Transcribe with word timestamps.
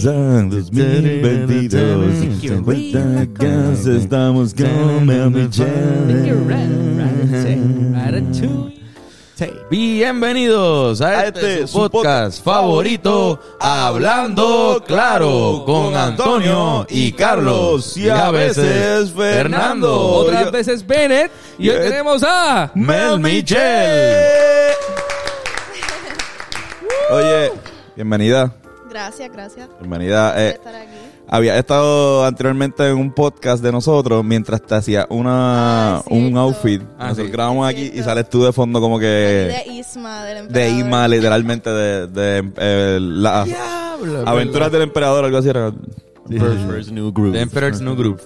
casa 0.00 0.48
2022 0.48 2.40
De 2.40 2.56
vuelta 2.56 3.20
a 3.20 3.26
casa 3.34 3.92
estamos 3.92 4.54
Michelle 4.54 5.60
Bienvenidos 9.70 11.02
a 11.02 11.26
este, 11.26 11.66
su 11.66 11.90
podcast 11.90 12.42
favorito, 12.42 13.40
Hablando 13.60 14.82
Claro, 14.86 15.64
con 15.64 15.94
Antonio 15.96 16.86
y 16.90 17.12
Carlos, 17.12 17.96
y 17.96 18.10
a 18.10 18.30
veces 18.30 19.12
Fernando, 19.12 19.94
Otras 19.98 20.52
veces 20.52 20.86
Bennett. 20.86 21.30
Y 21.58 21.70
hoy 21.70 21.78
tenemos 21.78 22.22
a 22.22 22.70
Mel 22.74 23.18
Michelle. 23.18 24.74
Oye, 27.10 27.52
bienvenida, 27.96 28.52
Gracias, 28.90 29.30
gracias 29.32 29.68
por 29.68 29.78
bienvenida. 29.78 30.34
Eh, 30.44 30.50
estar 30.50 30.74
aquí. 30.74 30.88
había 31.28 31.56
estado 31.56 32.24
anteriormente 32.24 32.88
en 32.88 32.96
un 32.96 33.12
podcast 33.12 33.62
de 33.62 33.70
nosotros 33.70 34.24
mientras 34.24 34.60
te 34.62 34.74
hacía 34.74 35.06
una 35.10 35.96
Ah, 35.98 36.02
un 36.10 36.36
outfit. 36.36 36.82
Ah, 36.98 37.04
Nosotros 37.04 37.26
sí. 37.28 37.32
grabamos 37.32 37.68
aquí 37.68 37.90
y 37.94 38.02
sales 38.02 38.28
tú 38.28 38.42
de 38.44 38.52
fondo 38.52 38.80
como 38.80 38.98
que 38.98 39.06
de 39.06 39.64
Isma, 39.72 40.24
del 40.24 40.34
de 40.34 40.40
emperador. 40.68 40.78
Isma, 40.78 41.08
literalmente 41.08 41.70
de, 41.70 42.06
de 42.08 42.52
eh, 42.56 42.98
las 43.00 43.48
aventuras 44.26 44.72
del 44.72 44.82
emperador, 44.82 45.24
algo 45.24 45.38
así 45.38 45.48
era. 45.50 45.72
Emperor's 46.28 46.90
New 46.92 47.12
Groove. 47.12 47.32
The 47.32 47.40
Emperor's 47.42 47.80
New 47.80 47.96
Groove. 47.96 48.20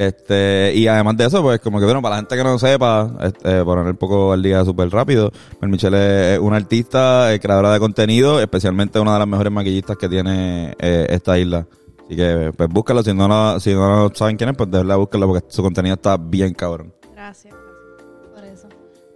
Este, 0.00 0.72
y 0.74 0.86
además 0.86 1.14
de 1.18 1.26
eso, 1.26 1.42
pues 1.42 1.60
como 1.60 1.78
que 1.78 1.84
bueno, 1.84 2.00
para 2.00 2.14
la 2.14 2.20
gente 2.22 2.34
que 2.34 2.42
no 2.42 2.58
sepa, 2.58 3.10
este, 3.20 3.62
poner 3.62 3.84
un 3.84 3.96
poco 3.98 4.32
al 4.32 4.42
día 4.42 4.64
súper 4.64 4.88
rápido, 4.88 5.30
Michelle 5.60 6.32
es 6.34 6.38
una 6.40 6.56
artista, 6.56 7.34
eh, 7.34 7.38
creadora 7.38 7.70
de 7.74 7.80
contenido, 7.80 8.40
especialmente 8.40 8.98
una 8.98 9.12
de 9.12 9.18
las 9.18 9.28
mejores 9.28 9.52
maquillistas 9.52 9.98
que 9.98 10.08
tiene 10.08 10.74
eh, 10.78 11.06
esta 11.10 11.38
isla. 11.38 11.66
Así 12.06 12.16
que, 12.16 12.50
pues 12.56 12.68
búscalo, 12.70 13.02
si 13.02 13.12
no, 13.12 13.28
la- 13.28 13.60
si 13.60 13.74
no 13.74 14.10
saben 14.14 14.38
quién 14.38 14.48
es, 14.48 14.56
pues 14.56 14.70
de 14.70 14.78
verdad 14.78 14.96
búscalo 14.96 15.26
porque 15.28 15.44
su 15.50 15.62
contenido 15.62 15.96
está 15.96 16.16
bien 16.16 16.54
cabrón. 16.54 16.94
Gracias. 17.14 17.54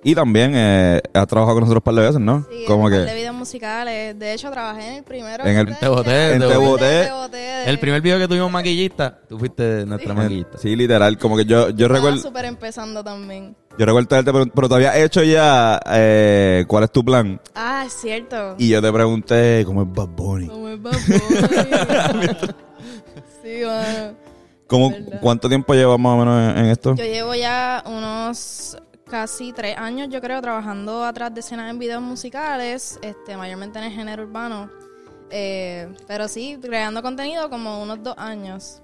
Y 0.06 0.14
también 0.14 0.52
eh, 0.55 1.00
has 1.14 1.27
trabajado 1.27 1.56
con 1.56 1.60
nosotros 1.62 1.80
un 1.80 1.84
par 1.84 1.94
de 1.94 2.00
veces, 2.02 2.20
¿no? 2.20 2.47
Sí, 2.50 2.64
como 2.66 2.91
que 2.91 2.97
de 2.97 3.14
videos 3.14 3.34
musicales. 3.34 4.19
De 4.19 4.34
hecho, 4.34 4.50
trabajé 4.50 4.86
en 4.88 4.94
el 4.97 5.02
primero. 5.02 5.44
En 5.47 5.56
el- 5.56 5.78
Te 5.78 5.88
boté, 5.88 6.34
En 6.34 6.41
te 6.41 6.56
boté. 6.56 7.08
El 7.66 7.78
primer 7.78 8.02
video 8.02 8.19
que 8.19 8.28
tuvimos 8.28 8.50
maquillista, 8.52 9.19
tú 9.28 9.38
fuiste 9.38 9.86
nuestra 9.86 10.12
Sí. 10.12 10.16
maquillista. 10.20 10.58
sí, 10.58 10.77
literal, 10.77 11.16
como 11.19 11.36
que 11.38 11.47
yo, 11.47 11.70
yo 11.70 11.86
Estaba 11.86 11.94
recuerdo, 11.94 12.19
súper 12.19 12.44
empezando 12.44 13.02
también. 13.02 13.56
yo 13.78 13.86
recuerdo 13.86 14.06
tenerte, 14.08 14.32
pero, 14.32 14.47
pero 14.55 14.69
te 14.69 14.75
había 14.75 14.98
hecho 15.02 15.22
ya 15.22 15.80
eh, 15.91 16.64
cuál 16.69 16.84
es 16.84 16.92
tu 16.92 17.02
plan. 17.02 17.41
Ah, 17.55 17.84
es 17.86 17.94
cierto. 17.94 18.56
Y 18.58 18.69
yo 18.69 18.82
te 18.82 18.92
pregunté 18.92 19.62
cómo 19.64 19.82
es 19.82 19.88
Bad 19.91 20.08
Bunny. 20.08 20.48
Como 20.48 20.69
el 20.69 20.77
Bad 20.78 20.92
Bunny. 20.92 22.27
sí, 23.42 23.64
bueno. 23.64 24.14
¿Cómo. 24.66 24.92
¿Cuánto 25.20 25.48
tiempo 25.48 25.75
llevas 25.75 25.98
más 25.98 26.12
o 26.12 26.16
menos 26.19 26.56
en, 26.56 26.64
en 26.64 26.70
esto? 26.70 26.94
Yo 26.94 27.05
llevo 27.05 27.34
ya 27.34 27.82
unos 27.86 28.77
casi 29.08 29.52
tres 29.52 29.77
años, 29.78 30.08
yo 30.10 30.20
creo, 30.20 30.41
trabajando 30.41 31.05
atrás 31.05 31.33
de 31.34 31.41
escenas 31.41 31.70
en 31.70 31.78
videos 31.78 32.02
musicales, 32.02 32.98
este, 33.02 33.36
mayormente 33.36 33.78
en 33.78 33.84
el 33.86 33.92
género 33.92 34.24
urbano. 34.24 34.70
Eh, 35.30 35.92
pero 36.06 36.28
sí, 36.28 36.58
creando 36.60 37.02
contenido 37.02 37.48
como 37.50 37.82
unos 37.82 38.02
dos 38.02 38.15
años. 38.19 38.81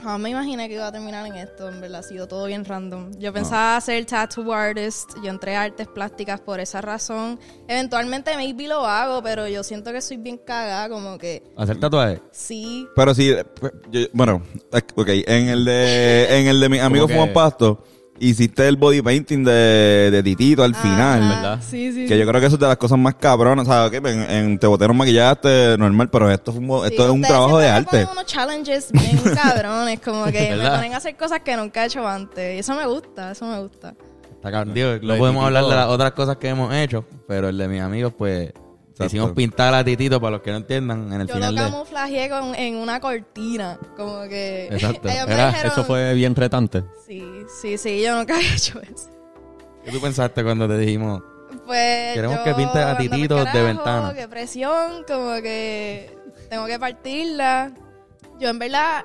Jamás 0.00 0.18
me 0.20 0.30
imaginé 0.30 0.66
que 0.66 0.76
iba 0.76 0.86
a 0.86 0.92
terminar 0.92 1.26
en 1.26 1.34
esto, 1.34 1.68
en 1.68 1.78
verdad, 1.78 2.00
ha 2.00 2.02
sido 2.02 2.26
todo 2.26 2.46
bien 2.46 2.64
random. 2.64 3.10
Yo 3.18 3.34
pensaba 3.34 3.78
ser 3.82 4.06
tattoo 4.06 4.50
artist, 4.50 5.10
yo 5.22 5.28
entré 5.28 5.56
a 5.56 5.64
artes 5.64 5.88
plásticas 5.88 6.40
por 6.40 6.58
esa 6.58 6.80
razón. 6.80 7.38
Eventualmente 7.68 8.34
maybe 8.34 8.66
lo 8.66 8.86
hago, 8.86 9.22
pero 9.22 9.46
yo 9.46 9.62
siento 9.62 9.92
que 9.92 10.00
soy 10.00 10.16
bien 10.16 10.38
cagada, 10.38 10.88
como 10.88 11.18
que 11.18 11.42
Hacer 11.54 11.78
tatuajes. 11.78 12.22
sí, 12.32 12.88
Pero 12.96 13.14
sí, 13.14 13.34
pues, 13.60 13.72
yo- 13.90 14.06
bueno, 14.14 14.42
ok, 14.96 15.08
en 15.26 15.48
el 15.48 15.66
de, 15.66 16.40
en 16.40 16.46
el 16.46 16.60
de 16.60 16.68
mi 16.70 16.78
amigo 16.78 17.06
que- 17.06 17.14
Juan 17.16 17.34
Pasto, 17.34 17.84
hiciste 18.20 18.68
el 18.68 18.76
body 18.76 19.02
painting 19.02 19.42
de, 19.44 20.10
de 20.10 20.22
Titito 20.22 20.62
al 20.62 20.74
final. 20.74 21.20
¿verdad? 21.20 21.60
Sí, 21.66 21.92
sí. 21.92 22.06
Que 22.06 22.18
yo 22.18 22.26
creo 22.26 22.40
que 22.40 22.46
eso 22.46 22.56
es 22.56 22.60
de 22.60 22.66
las 22.68 22.76
cosas 22.76 22.98
más 22.98 23.14
cabronas, 23.16 23.66
o 23.66 23.70
sea, 23.70 23.86
ok, 23.86 23.94
en, 24.06 24.30
en 24.30 24.58
Te 24.58 24.66
Botero 24.66 24.94
maquillaste 24.94 25.76
normal, 25.78 26.08
pero 26.10 26.30
esto, 26.30 26.52
fue 26.52 26.60
un, 26.60 26.80
Sí, 26.82 26.90
esto 26.92 27.04
es 27.06 27.10
un 27.10 27.22
trabajo 27.22 27.58
de 27.58 27.66
me 27.66 27.72
arte. 27.72 27.90
ponen 27.90 28.08
unos 28.12 28.26
challenges 28.26 28.92
bien 28.92 29.18
cabrones, 29.34 30.00
como 30.00 30.24
que 30.26 30.54
me 30.56 30.68
ponen 30.70 30.94
a 30.94 30.98
hacer 30.98 31.16
cosas 31.16 31.40
que 31.40 31.56
nunca 31.56 31.82
he 31.82 31.86
hecho 31.86 32.06
antes. 32.06 32.56
Y 32.56 32.58
eso 32.60 32.74
me 32.74 32.86
gusta, 32.86 33.32
eso 33.32 33.46
me 33.46 33.58
gusta. 33.60 33.94
Está 34.34 34.50
cabrón. 34.50 34.74
Digo, 34.74 34.88
Lo 34.92 35.00
no 35.08 35.12
de 35.14 35.18
podemos 35.18 35.44
hablar 35.44 35.64
de 35.64 35.74
las 35.74 35.86
otras 35.88 36.12
cosas 36.12 36.36
que 36.36 36.48
hemos 36.48 36.72
hecho, 36.74 37.04
pero 37.26 37.48
el 37.48 37.58
de 37.58 37.68
mis 37.68 37.80
amigos, 37.80 38.12
pues, 38.16 38.52
hicimos 39.06 39.32
pintar 39.32 39.74
a 39.74 39.84
Titito 39.84 40.20
para 40.20 40.32
los 40.32 40.40
que 40.42 40.50
no 40.50 40.58
entiendan 40.58 41.12
en 41.12 41.20
el 41.22 41.26
Yo 41.26 41.34
final 41.34 41.54
lo 41.54 41.62
de... 41.64 41.70
camuflajeé 41.70 42.28
con, 42.30 42.54
en 42.54 42.76
una 42.76 43.00
cortina, 43.00 43.78
como 43.96 44.22
que... 44.28 44.66
Exacto. 44.70 45.08
ellos 45.08 45.26
me 45.26 45.32
Era- 45.34 45.48
dijeron- 45.52 45.72
Eso 45.72 45.84
fue 45.84 46.14
bien 46.14 46.34
retante. 46.34 46.84
Sí, 47.06 47.24
sí, 47.60 47.78
sí, 47.78 48.02
yo 48.02 48.16
nunca 48.18 48.34
había 48.36 48.54
hecho 48.54 48.80
eso. 48.82 49.10
¿Qué 49.84 49.90
tú 49.92 50.00
pensaste 50.00 50.42
cuando 50.44 50.68
te 50.68 50.76
dijimos? 50.78 51.22
Pues 51.66 52.14
Queremos 52.14 52.38
yo, 52.38 52.44
que 52.44 52.54
pintes 52.54 52.76
a 52.82 52.96
Titito 52.96 53.44
de 53.44 53.62
ventana. 53.62 54.12
Qué 54.14 54.28
presión, 54.28 55.04
como 55.06 55.34
que 55.42 56.16
tengo 56.48 56.66
que 56.66 56.78
partirla. 56.78 57.72
Yo 58.38 58.48
en 58.50 58.58
verdad, 58.58 59.04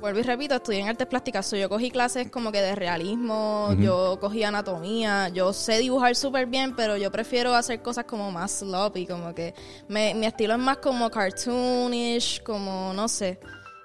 vuelvo 0.00 0.18
y 0.20 0.22
repito, 0.22 0.54
estudié 0.54 0.80
en 0.80 0.88
artes 0.88 1.06
plásticas. 1.06 1.46
so 1.46 1.56
yo 1.56 1.68
cogí 1.68 1.90
clases 1.90 2.30
como 2.30 2.50
que 2.50 2.60
de 2.60 2.74
realismo, 2.74 3.74
yo 3.78 4.18
cogí 4.20 4.42
anatomía, 4.42 5.28
yo 5.28 5.52
sé 5.52 5.78
dibujar 5.78 6.16
súper 6.16 6.46
bien, 6.46 6.74
pero 6.74 6.96
yo 6.96 7.10
prefiero 7.12 7.54
hacer 7.54 7.82
cosas 7.82 8.04
como 8.06 8.30
más 8.30 8.50
sloppy, 8.58 9.06
como 9.06 9.34
que 9.34 9.54
me- 9.88 10.14
mi 10.14 10.26
estilo 10.26 10.54
es 10.54 10.58
más 10.60 10.78
como 10.78 11.10
cartoonish, 11.10 12.42
como 12.42 12.92
no 12.94 13.08
sé. 13.08 13.38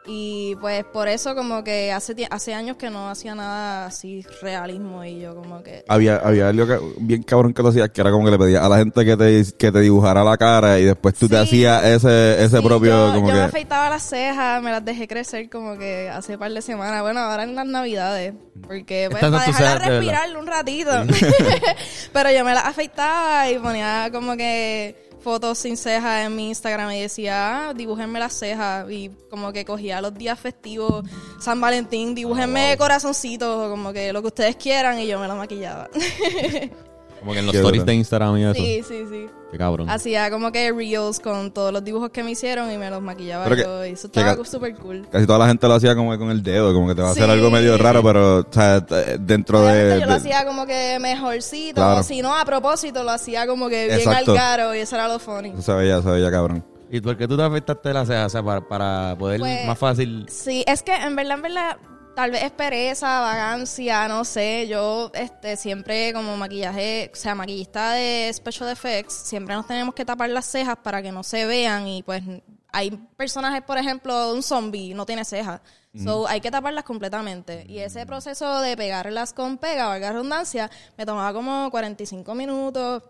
Y 0.07 0.55
pues 0.61 0.83
por 0.85 1.07
eso 1.07 1.33
como 1.33 1.63
que 1.63 1.91
hace, 1.91 2.15
hace 2.29 2.53
años 2.53 2.77
que 2.77 2.91
no 2.91 3.09
hacía 3.09 3.33
nada 3.33 3.87
así 3.87 4.23
realismo 4.41 5.03
y 5.03 5.19
yo 5.21 5.35
como 5.35 5.63
que... 5.63 5.83
Había, 5.87 6.17
había 6.17 6.49
algo 6.49 6.67
que- 6.67 6.79
bien 6.99 7.23
cabrón 7.23 7.53
que 7.53 7.63
tú 7.63 7.69
hacías, 7.69 7.89
que 7.89 8.01
era 8.01 8.11
como 8.11 8.25
que 8.25 8.31
le 8.31 8.37
pedías 8.37 8.63
a 8.63 8.69
la 8.69 8.77
gente 8.77 9.03
que 9.03 9.17
te, 9.17 9.43
que 9.57 9.71
te 9.71 9.79
dibujara 9.79 10.23
la 10.23 10.37
cara 10.37 10.77
y 10.79 10.83
después 10.85 11.15
tú 11.15 11.27
te 11.27 11.35
Sí. 11.37 11.41
hacías 11.41 11.83
ese, 11.85 12.43
ese 12.43 12.57
Sí, 12.57 12.63
propio, 12.63 13.07
yo, 13.07 13.13
como 13.15 13.27
yo 13.29 13.33
que... 13.33 13.39
me 13.39 13.45
afeitaba 13.45 13.89
las 13.89 14.03
cejas, 14.03 14.61
me 14.61 14.69
las 14.71 14.85
dejé 14.85 15.07
crecer 15.07 15.49
como 15.49 15.75
que 15.77 16.07
hace 16.09 16.33
un 16.33 16.39
par 16.39 16.51
de 16.51 16.61
semanas. 16.61 17.01
Bueno, 17.01 17.21
ahora 17.21 17.43
en 17.43 17.55
las 17.55 17.65
navidades. 17.65 18.33
Porque 18.67 19.07
pues, 19.09 19.21
para 19.21 19.39
dejarla 19.45 19.77
respirar 19.89 20.37
un 20.37 20.47
ratito. 20.47 20.91
Pero 22.13 22.31
yo 22.31 22.45
me 22.45 22.53
las 22.53 22.65
afeitaba 22.65 23.49
y 23.49 23.57
ponía 23.59 24.09
como 24.11 24.37
que 24.37 25.04
fotos 25.25 25.57
sin 25.57 25.75
cejas 25.75 26.23
en 26.23 26.35
mi 26.35 26.49
Instagram 26.49 26.91
y 26.91 27.01
decía, 27.01 27.69
ah, 27.69 27.73
dibújenme 27.73 28.19
las 28.19 28.33
cejas. 28.37 28.85
Y 28.91 29.09
como 29.27 29.51
que 29.51 29.65
cogía 29.65 29.99
los 29.99 30.13
días 30.13 30.39
festivos, 30.39 31.03
San 31.39 31.59
Valentín, 31.59 32.13
dibújenme 32.13 32.77
corazoncitos, 32.77 33.67
como 33.69 33.91
que 33.91 34.13
lo 34.13 34.21
que 34.21 34.27
ustedes 34.27 34.55
quieran 34.55 34.99
y 34.99 35.07
yo 35.07 35.17
me 35.19 35.27
lo 35.27 35.35
maquillaba. 35.35 35.89
Como 37.25 37.33
que 37.33 37.39
en 37.39 37.45
los 37.47 37.53
Qué 37.53 37.57
stories 37.57 37.85
de 37.87 37.93
Instagram 37.95 38.37
y 38.37 38.43
eso. 38.43 38.53
sí, 38.53 38.81
sí, 38.87 39.03
sí. 39.09 39.25
Qué 39.51 39.57
cabrón. 39.57 39.89
Hacía 39.89 40.29
como 40.29 40.51
que 40.51 40.71
reels 40.71 41.19
con 41.19 41.49
todos 41.49 41.73
los 41.73 41.83
dibujos 41.83 42.11
que 42.11 42.21
me 42.21 42.29
hicieron 42.31 42.71
y 42.71 42.77
me 42.77 42.89
los 42.91 43.01
maquillaba 43.01 43.45
Pero 43.45 43.55
que- 43.55 43.61
yo. 43.63 43.85
Y 43.85 43.89
eso 43.89 44.11
que 44.11 44.19
estaba 44.19 44.37
ca- 44.37 44.45
súper 44.47 44.75
cool. 44.75 45.07
Casi 45.11 45.25
toda 45.25 45.39
la 45.39 45.47
gente 45.47 45.67
lo 45.67 45.73
hacía 45.73 45.95
como 45.95 46.11
que 46.11 46.19
con 46.19 46.29
el 46.29 46.43
dedo, 46.43 46.71
como 46.71 46.87
que 46.87 46.93
te 46.93 47.01
va 47.01 47.07
a 47.07 47.11
hacer 47.13 47.25
Sí. 47.25 47.31
algo 47.31 47.49
medio 47.49 47.77
raro, 47.79 48.03
pero, 48.03 48.39
o 48.41 48.45
sea, 48.51 48.85
t- 48.85 49.17
dentro 49.17 49.61
de... 49.61 49.71
Obviamente 49.71 49.99
yo 50.01 50.05
lo 50.05 50.11
de- 50.11 50.17
hacía 50.19 50.45
como 50.45 50.65
que 50.67 50.97
mejorcito, 50.99 51.75
Claro. 51.81 51.99
o 52.01 52.03
si 52.03 52.21
no, 52.21 52.35
a 52.35 52.45
propósito, 52.45 53.03
lo 53.03 53.09
hacía 53.09 53.47
como 53.47 53.69
que 53.69 53.85
bien 53.87 53.97
Exacto. 53.99 54.31
al 54.33 54.37
caro 54.37 54.75
y 54.75 54.79
eso 54.79 54.95
era 54.95 55.07
lo 55.07 55.17
funny. 55.17 55.49
Eso 55.49 55.61
se 55.63 55.73
veía, 55.73 56.01
se 56.03 56.09
veía 56.11 56.29
cabrón. 56.29 56.63
¿Y 56.91 57.01
por 57.01 57.17
qué 57.17 57.27
tú 57.27 57.35
te 57.35 57.41
afectaste 57.41 57.91
las 57.91 58.07
cejas? 58.07 58.27
O 58.27 58.29
sea, 58.29 58.43
para, 58.43 58.61
para 58.67 59.15
poder 59.17 59.39
Pues- 59.39 59.65
más 59.65 59.79
fácil... 59.79 60.27
Sí, 60.29 60.63
es 60.67 60.83
que 60.83 60.93
en 60.93 61.15
verdad, 61.15 61.37
en 61.37 61.41
verdad, 61.41 61.77
tal 62.15 62.31
vez 62.31 62.43
es 62.43 62.51
pereza, 62.51 63.19
vagancia, 63.19 64.07
no 64.07 64.25
sé. 64.25 64.67
Yo 64.67 65.11
este 65.13 65.57
siempre 65.57 66.13
como 66.13 66.35
maquillaje, 66.37 67.11
o 67.13 67.15
sea, 67.15 67.35
maquillista 67.35 67.91
de 67.91 68.31
special 68.33 68.69
effects, 68.69 69.13
siempre 69.13 69.55
nos 69.55 69.67
tenemos 69.67 69.93
que 69.93 70.05
tapar 70.05 70.29
las 70.29 70.45
cejas 70.45 70.77
para 70.81 71.01
que 71.01 71.11
no 71.11 71.23
se 71.23 71.45
vean 71.45 71.87
y 71.87 72.03
pues 72.03 72.23
hay 72.71 72.91
personajes, 73.15 73.61
por 73.61 73.77
ejemplo, 73.77 74.33
un 74.33 74.43
zombie 74.43 74.93
no 74.93 75.05
tiene 75.05 75.23
cejas. 75.23 75.61
So, 76.03 76.27
hay 76.27 76.41
que 76.41 76.51
taparlas 76.51 76.83
completamente. 76.83 77.65
Y 77.69 77.79
ese 77.79 78.05
proceso 78.05 78.59
de 78.59 78.75
pegarlas 78.75 79.31
con 79.31 79.57
pega, 79.57 79.87
valga 79.87 80.07
la 80.07 80.13
redundancia, 80.13 80.69
me 80.97 81.05
tomaba 81.05 81.31
como 81.31 81.71
45 81.71 82.35
minutos, 82.35 83.01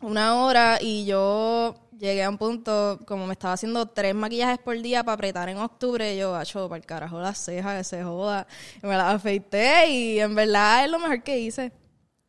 una 0.00 0.42
hora, 0.44 0.78
y 0.80 1.04
yo 1.04 1.74
llegué 1.98 2.24
a 2.24 2.30
un 2.30 2.38
punto, 2.38 2.98
como 3.06 3.26
me 3.26 3.32
estaba 3.34 3.52
haciendo 3.54 3.86
tres 3.86 4.14
maquillajes 4.14 4.58
por 4.58 4.80
día 4.80 5.04
para 5.04 5.14
apretar 5.14 5.48
en 5.50 5.58
octubre, 5.58 6.16
yo, 6.16 6.34
acho, 6.34 6.68
para 6.68 6.78
el 6.80 6.86
carajo 6.86 7.20
las 7.20 7.38
cejas, 7.38 7.76
que 7.78 7.84
se 7.84 8.02
joda. 8.02 8.46
Y 8.82 8.86
me 8.86 8.96
las 8.96 9.14
afeité 9.14 9.90
y 9.90 10.18
en 10.20 10.34
verdad 10.34 10.84
es 10.84 10.90
lo 10.90 10.98
mejor 10.98 11.22
que 11.22 11.38
hice. 11.38 11.72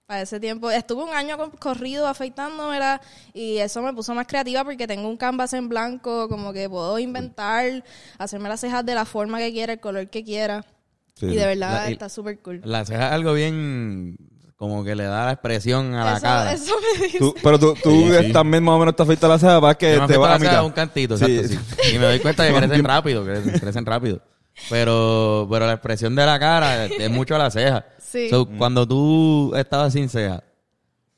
Para 0.05 0.23
ese 0.23 0.41
tiempo, 0.41 0.69
estuve 0.69 1.03
un 1.05 1.13
año 1.13 1.37
corrido 1.57 2.05
afeitándomela 2.05 2.99
y 3.33 3.59
eso 3.59 3.81
me 3.81 3.93
puso 3.93 4.13
más 4.13 4.27
creativa 4.27 4.61
porque 4.65 4.85
tengo 4.85 5.07
un 5.07 5.15
canvas 5.15 5.53
en 5.53 5.69
blanco, 5.69 6.27
como 6.27 6.51
que 6.51 6.69
puedo 6.69 6.99
inventar, 6.99 7.85
hacerme 8.17 8.49
las 8.49 8.59
cejas 8.59 8.85
de 8.85 8.93
la 8.93 9.05
forma 9.05 9.37
que 9.37 9.53
quiera, 9.53 9.71
el 9.71 9.79
color 9.79 10.09
que 10.09 10.21
quiera. 10.25 10.65
Sí. 11.15 11.27
y 11.27 11.35
de 11.35 11.45
verdad 11.45 11.85
La- 11.85 11.89
está 11.89 12.09
súper 12.09 12.39
cool. 12.41 12.59
La 12.65 12.83
ceja 12.83 13.07
es 13.07 13.13
algo 13.13 13.33
bien 13.33 14.17
como 14.61 14.83
que 14.83 14.93
le 14.93 15.05
da 15.05 15.25
la 15.25 15.31
expresión 15.31 15.95
a 15.95 16.05
la 16.05 16.11
eso, 16.13 16.21
cara. 16.21 16.53
eso 16.53 16.73
me 16.99 17.03
dice. 17.07 17.17
Tú- 17.17 17.33
pero 17.41 17.57
tú, 17.57 17.73
tú 17.81 18.05
también 18.31 18.63
más 18.63 18.75
o 18.75 18.77
menos 18.79 18.95
te 18.95 19.01
afeitas 19.01 19.27
la 19.27 19.39
ceja 19.39 19.59
para 19.59 19.73
que 19.73 19.99
te 20.07 20.17
vas 20.17 20.29
la 20.29 20.35
a 20.35 20.39
ceja 20.39 20.51
mitad. 20.51 20.65
un 20.65 20.71
cantito, 20.71 21.17
Sí. 21.17 21.25
exacto, 21.39 21.65
sí. 21.81 21.95
Y 21.95 21.97
me 21.97 22.05
doy 22.05 22.19
cuenta 22.19 22.47
que 22.47 22.53
crecen 22.57 22.83
rápido, 22.83 23.25
crecen, 23.25 23.59
crecen 23.59 23.85
rápido. 23.87 24.19
Pero, 24.69 25.47
pero 25.49 25.65
la 25.65 25.73
expresión 25.73 26.15
de 26.15 26.25
la 26.27 26.37
cara 26.39 26.85
es 26.85 27.09
mucho 27.09 27.35
la 27.39 27.49
ceja. 27.49 27.85
Sí. 27.97 28.29
So, 28.29 28.45
Cuando 28.45 28.87
tú 28.87 29.51
estabas 29.55 29.93
sin 29.93 30.09
ceja 30.09 30.43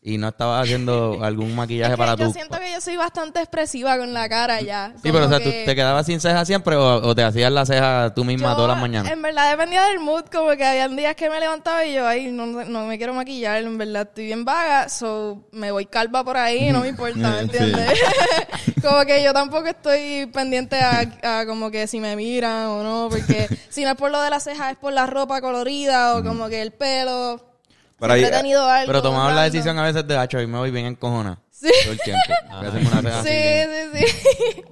y 0.05 0.17
no 0.17 0.27
estabas 0.27 0.63
haciendo 0.63 1.19
algún 1.23 1.55
maquillaje 1.55 1.93
Es 1.93 1.97
que 1.97 1.97
para 1.97 2.15
yo 2.15 2.27
tu... 2.27 2.33
siento 2.33 2.59
que 2.59 2.71
yo 2.73 2.81
soy 2.81 2.97
bastante 2.97 3.39
expresiva 3.39 3.97
con 3.97 4.13
la 4.13 4.27
cara 4.27 4.59
ya. 4.61 4.93
Sí, 5.01 5.11
pero 5.11 5.25
o 5.25 5.29
sea, 5.29 5.39
Como 5.39 5.49
¿tú 5.49 5.51
que 5.51 5.65
te 5.65 5.75
quedabas 5.75 6.05
sin 6.05 6.19
ceja 6.19 6.43
siempre 6.43 6.75
o, 6.75 6.95
o 6.97 7.15
te 7.15 7.23
hacías 7.23 7.51
la 7.51 7.65
ceja 7.65 8.13
tú 8.13 8.25
misma 8.25 8.49
yo, 8.49 8.55
todas 8.55 8.71
las 8.71 8.81
mañanas? 8.81 9.11
En 9.11 9.21
verdad 9.21 9.51
dependía 9.51 9.83
del 9.83 9.99
mood, 9.99 10.25
como 10.25 10.51
que 10.57 10.65
habían 10.65 10.95
días 10.97 11.15
que 11.15 11.29
me 11.29 11.39
levantaba 11.39 11.85
y 11.85 11.93
yo, 11.93 12.05
ay, 12.05 12.31
no, 12.31 12.45
no 12.45 12.85
me 12.85 12.97
quiero 12.97 13.13
maquillar, 13.13 13.63
en 13.63 13.77
verdad 13.77 14.01
estoy 14.03 14.25
bien 14.25 14.43
vaga, 14.43 14.89
so 14.89 15.47
me 15.51 15.71
voy 15.71 15.85
calva 15.85 16.23
por 16.23 16.35
ahí, 16.35 16.71
no 16.71 16.81
me 16.81 16.89
importa, 16.89 17.29
¿me 17.29 17.39
entiendes? 17.41 17.97
como 18.81 19.05
que 19.05 19.23
yo 19.23 19.33
tampoco 19.33 19.67
estoy 19.67 20.25
pendiente 20.33 20.75
a, 20.79 21.39
a 21.39 21.45
como 21.45 21.71
que 21.71 21.87
si 21.87 22.01
me 22.01 22.17
miran 22.17 22.65
o 22.67 22.83
no, 22.83 23.07
porque 23.09 23.47
si 23.69 23.83
no 23.83 23.91
es 23.91 23.95
por 23.95 24.11
lo 24.11 24.21
de 24.21 24.29
las 24.29 24.43
cejas, 24.43 24.73
es 24.73 24.77
por 24.77 24.91
la 24.91 25.05
ropa 25.05 25.39
colorida 25.39 26.17
o 26.17 26.23
como 26.23 26.49
que 26.49 26.61
el 26.61 26.71
pelo. 26.71 27.52
Pero 28.03 28.13
Siempre 28.15 28.35
ahí- 28.35 28.39
he 28.39 28.41
tenido 28.43 28.65
algo. 28.69 28.87
Pero 28.87 29.01
tomamos 29.01 29.33
la 29.33 29.43
decisión 29.43 29.79
a 29.79 29.83
veces 29.83 30.05
de, 30.07 30.17
hacho, 30.17 30.41
y 30.41 30.47
me 30.47 30.57
voy 30.57 30.71
bien 30.71 30.85
encojona. 30.85 31.39
Sí. 31.51 31.69
Todo 31.83 31.93
el 31.93 31.99
tiempo. 32.01 32.21
Una 32.99 33.23
Sí, 33.23 33.29
sí, 33.29 34.05
sí. 34.05 34.63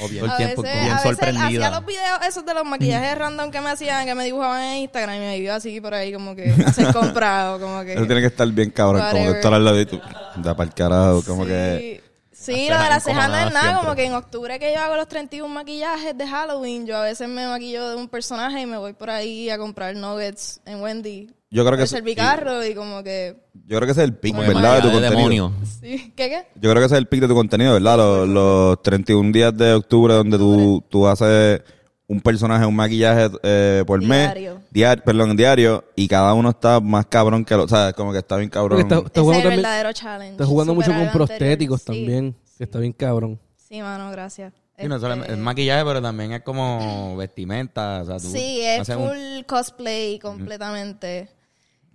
O 0.00 0.08
bien, 0.08 0.24
Todo 0.24 0.26
el 0.26 0.30
A 0.32 0.36
tiempo 0.36 0.62
veces, 0.62 0.80
bien 0.80 0.92
a 0.92 0.94
veces 0.96 1.10
sorprendida. 1.10 1.46
hacía 1.46 1.70
los 1.70 1.86
videos 1.86 2.18
esos 2.26 2.46
de 2.46 2.54
los 2.54 2.64
maquillajes 2.64 3.18
random 3.18 3.50
que 3.50 3.60
me 3.60 3.70
hacían, 3.70 4.06
que 4.06 4.14
me 4.14 4.24
dibujaban 4.24 4.62
en 4.62 4.76
Instagram 4.78 5.16
y 5.16 5.18
me 5.18 5.38
iba 5.38 5.54
así 5.56 5.80
por 5.80 5.94
ahí 5.94 6.12
como 6.12 6.34
que 6.34 6.52
a 6.66 6.72
ser 6.72 6.92
comprado, 6.92 7.60
como 7.60 7.82
que... 7.82 7.94
Eso 7.94 8.06
tiene 8.06 8.20
que 8.20 8.28
estar 8.28 8.46
bien 8.48 8.70
cabrón, 8.70 9.00
como 9.02 9.10
que 9.12 9.16
Whatever. 9.18 9.36
estar 9.36 9.54
al 9.54 9.64
lado 9.64 9.76
de 9.76 9.86
tú. 9.86 10.00
Da 10.36 10.56
para 10.56 10.68
el 10.68 10.74
carajo, 10.74 11.22
como 11.26 11.44
que... 11.44 12.02
Sí, 12.32 12.68
lo 12.70 12.78
de 12.82 12.88
las 12.88 13.02
cejas 13.04 13.28
no 13.28 13.36
es 13.36 13.44
nada, 13.52 13.60
siempre. 13.60 13.80
como 13.82 13.94
que 13.96 14.04
en 14.06 14.14
octubre 14.14 14.58
que 14.58 14.72
yo 14.72 14.80
hago 14.80 14.96
los 14.96 15.06
31 15.08 15.52
maquillajes 15.52 16.16
de 16.16 16.26
Halloween, 16.26 16.86
yo 16.86 16.96
a 16.96 17.02
veces 17.02 17.28
me 17.28 17.46
maquillo 17.46 17.88
de 17.90 17.96
un 17.96 18.08
personaje 18.08 18.60
y 18.62 18.66
me 18.66 18.78
voy 18.78 18.94
por 18.94 19.10
ahí 19.10 19.50
a 19.50 19.58
comprar 19.58 19.94
nuggets 19.94 20.60
en 20.64 20.80
Wendy. 20.80 21.30
Yo 21.50 21.64
creo 21.64 21.72
que 21.76 21.82
el 21.82 21.84
eso- 21.84 21.96
servicarro 21.96 22.64
y 22.64 22.74
como 22.74 23.02
que... 23.02 23.36
Yo 23.66 23.76
creo 23.78 23.86
que 23.86 23.92
ese 23.92 24.02
es 24.02 24.08
el 24.08 24.14
pic, 24.16 24.34
Como 24.36 24.46
¿verdad? 24.46 24.76
De 24.76 24.82
tu 24.82 24.86
de 24.88 24.92
contenido. 25.08 25.48
demonio. 25.48 25.52
Sí, 25.80 26.12
¿qué 26.16 26.28
qué? 26.28 26.46
Yo 26.54 26.70
creo 26.70 26.74
que 26.74 26.86
ese 26.86 26.94
es 26.94 26.98
el 26.98 27.06
pic 27.08 27.20
de 27.20 27.28
tu 27.28 27.34
contenido, 27.34 27.72
¿verdad? 27.72 27.96
Los, 27.96 28.28
los 28.28 28.82
31 28.82 29.32
días 29.32 29.56
de 29.56 29.74
octubre 29.74 30.14
donde 30.14 30.38
tú, 30.38 30.84
tú 30.88 31.08
haces 31.08 31.60
un 32.06 32.20
personaje, 32.20 32.64
un 32.66 32.74
maquillaje 32.76 33.30
eh, 33.42 33.82
por 33.86 34.00
Diario. 34.00 34.54
mes. 34.54 34.64
Diario. 34.70 35.04
Perdón, 35.04 35.36
diario. 35.36 35.84
Y 35.96 36.06
cada 36.08 36.34
uno 36.34 36.50
está 36.50 36.78
más 36.80 37.06
cabrón 37.06 37.44
que 37.44 37.56
lo... 37.56 37.64
O 37.64 37.68
sea, 37.68 37.92
como 37.94 38.12
que 38.12 38.18
está 38.18 38.36
bien 38.36 38.48
cabrón. 38.50 38.80
Porque 38.80 38.82
está, 38.94 39.06
está 39.06 39.08
Ese 39.08 39.20
es 39.20 39.22
jugando 39.24 39.38
el 39.38 39.42
también, 39.44 39.62
verdadero 39.62 39.92
challenge. 39.92 40.32
está 40.32 40.46
jugando 40.46 40.74
mucho 40.74 40.86
superar 40.92 41.12
con 41.12 41.16
el 41.16 41.22
anterior. 41.22 41.38
prostéticos 41.38 41.80
Sí. 41.80 41.86
también, 41.86 42.36
que 42.58 42.64
está 42.64 42.78
bien 42.78 42.92
cabrón. 42.92 43.40
Sí, 43.56 43.80
mano, 43.82 44.10
gracias. 44.12 44.52
Sí, 44.78 44.88
no 44.88 44.98
solo 44.98 45.14
Este, 45.14 45.32
es 45.32 45.38
maquillaje, 45.38 45.84
pero 45.84 46.00
también 46.00 46.32
es 46.32 46.42
como 46.42 47.14
vestimenta. 47.16 48.02
O 48.02 48.06
sea, 48.06 48.16
tú 48.18 48.28
Sí, 48.28 48.60
es 48.62 48.80
haces 48.80 48.96
un- 48.96 49.08
full 49.08 49.44
cosplay 49.46 50.18
completamente. 50.18 51.28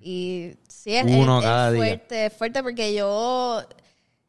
Y 0.07 0.52
sí, 0.68 0.96
es, 0.96 1.04
Uno 1.04 1.40
es- 1.40 1.44
es 1.46 1.50
cada 1.50 1.72
día. 1.72 1.80
fuerte, 1.80 2.25
es 2.28 2.34
fuerte 2.34 2.62
porque 2.62 2.94
yo 2.94 3.63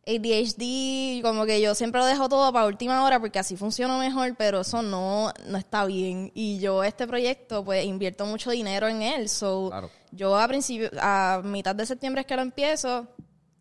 ADHD, 0.07 1.21
como 1.23 1.45
que 1.47 1.61
yo 1.61 1.75
siempre 1.75 2.01
lo 2.01 2.07
dejo 2.07 2.29
todo 2.29 2.53
para 2.53 2.67
última 2.67 3.05
hora 3.05 3.19
porque 3.21 3.39
así 3.41 3.57
funciona 3.57 3.99
mejor, 3.99 4.35
pero 4.39 4.61
eso 4.61 4.81
no, 4.81 5.33
no 5.49 5.59
está 5.59 5.85
bien. 5.85 6.31
Y 6.35 6.59
yo 6.61 6.85
este 6.85 7.07
proyecto, 7.07 7.65
pues 7.65 7.85
invierto 7.85 8.25
mucho 8.25 8.51
dinero 8.51 8.87
en 8.89 9.03
él. 9.03 9.29
So, 9.29 9.69
Claro. 9.71 9.91
yo 10.13 10.37
a 10.39 10.47
principio, 10.49 10.89
a 11.01 11.43
mitad 11.45 11.75
de 11.75 11.85
septiembre 11.87 12.21
es 12.23 12.27
que 12.27 12.37
lo 12.37 12.43
empiezo. 12.43 13.07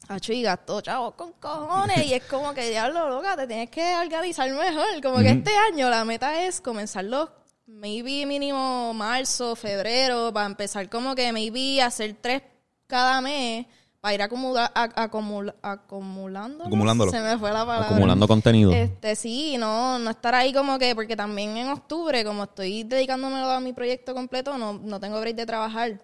Hacho, 0.07 0.33
y 0.33 0.43
gasto 0.43 0.81
chavos 0.81 1.15
con 1.15 1.33
cojones. 1.33 2.05
y 2.05 2.13
es 2.13 2.23
como 2.25 2.53
que, 2.53 2.69
diablo, 2.69 3.09
loca, 3.09 3.35
te 3.35 3.47
tienes 3.47 3.71
que 3.71 3.95
organizar 3.97 4.47
mejor. 4.51 5.01
Como 5.01 5.17
que 5.17 5.31
este 5.31 5.51
año 5.73 5.89
la 5.89 6.05
meta 6.05 6.43
es 6.45 6.61
comenzarlo, 6.61 7.31
maybe 7.67 8.25
mínimo 8.25 8.93
marzo, 8.93 9.55
febrero, 9.55 10.31
para 10.33 10.45
empezar 10.45 10.89
como 10.89 11.15
que 11.15 11.31
maybe 11.33 11.81
hacer 11.81 12.15
tres 12.21 12.43
cada 12.87 13.21
mes, 13.21 13.65
para 13.99 14.13
ir 14.13 14.21
acumula, 14.21 14.71
a- 14.75 15.03
acumula- 15.03 15.55
acumulando. 15.63 16.65
Acumulándolo. 16.65 17.11
Se 17.11 17.19
me 17.21 17.37
fue 17.39 17.51
la 17.51 17.65
palabra. 17.65 17.87
acumulando 17.89 18.27
contenido. 18.27 18.71
Este, 18.71 19.15
sí, 19.15 19.57
no, 19.57 19.97
no 19.97 20.11
estar 20.11 20.35
ahí 20.35 20.53
como 20.53 20.77
que, 20.77 20.93
porque 20.93 21.15
también 21.15 21.57
en 21.57 21.69
octubre, 21.69 22.23
como 22.23 22.43
estoy 22.43 22.83
dedicándome 22.83 23.37
a 23.39 23.59
mi 23.59 23.73
proyecto 23.73 24.13
completo, 24.13 24.57
no, 24.57 24.73
no 24.73 24.99
tengo 24.99 25.19
break 25.19 25.35
de 25.35 25.45
trabajar. 25.47 25.99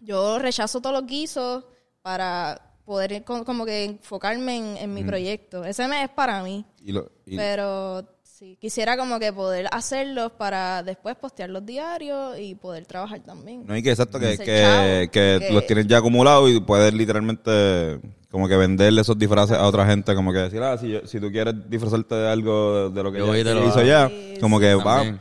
Yo 0.00 0.38
rechazo 0.38 0.80
todos 0.80 0.94
los 0.94 1.06
guisos 1.06 1.64
para 2.02 2.60
poder 2.84 3.24
como 3.24 3.64
que 3.64 3.84
enfocarme 3.84 4.56
en, 4.56 4.76
en 4.76 4.94
mi 4.94 5.02
proyecto. 5.04 5.64
Ese 5.64 5.88
mes 5.88 6.04
es 6.04 6.10
para 6.10 6.42
mí, 6.42 6.64
Y 6.82 6.92
lo- 6.92 7.10
y- 7.26 7.36
pero 7.36 8.06
sí, 8.38 8.56
quisiera 8.60 8.96
como 8.96 9.18
que 9.18 9.32
poder 9.32 9.66
hacerlos 9.72 10.30
para 10.32 10.82
después 10.82 11.16
postear 11.16 11.50
los 11.50 11.66
diarios 11.66 12.38
y 12.38 12.54
poder 12.54 12.86
trabajar 12.86 13.20
también. 13.20 13.64
No, 13.66 13.76
y 13.76 13.82
que 13.82 13.90
exacto, 13.90 14.18
que, 14.20 14.38
que, 14.38 14.60
chavo, 14.60 15.10
que 15.12 15.46
que- 15.46 15.52
los 15.52 15.66
tienes 15.66 15.86
ya 15.86 15.98
acumulados 15.98 16.50
y 16.50 16.60
puedes 16.60 16.94
literalmente 16.94 18.00
como 18.30 18.46
que 18.46 18.56
venderle 18.56 19.00
esos 19.00 19.18
disfraces 19.18 19.56
a 19.56 19.66
otra 19.66 19.86
gente, 19.86 20.14
como 20.14 20.32
que 20.32 20.38
decir, 20.38 20.62
ah, 20.62 20.76
si, 20.78 20.90
yo- 20.90 21.06
si 21.06 21.18
tú 21.18 21.30
quieres 21.32 21.54
disfrazarte 21.68 22.14
de 22.14 22.28
algo 22.30 22.90
de 22.90 23.02
lo 23.02 23.10
que 23.10 23.18
Yo 23.18 23.24
ya 23.24 23.30
voy 23.30 23.40
y 23.40 23.44
te 23.44 23.54
lo 23.54 23.66
hizo 23.66 23.82
ya, 23.82 24.08
Sí, 24.08 24.36
como 24.40 24.60
que 24.60 24.74
va, 24.74 25.18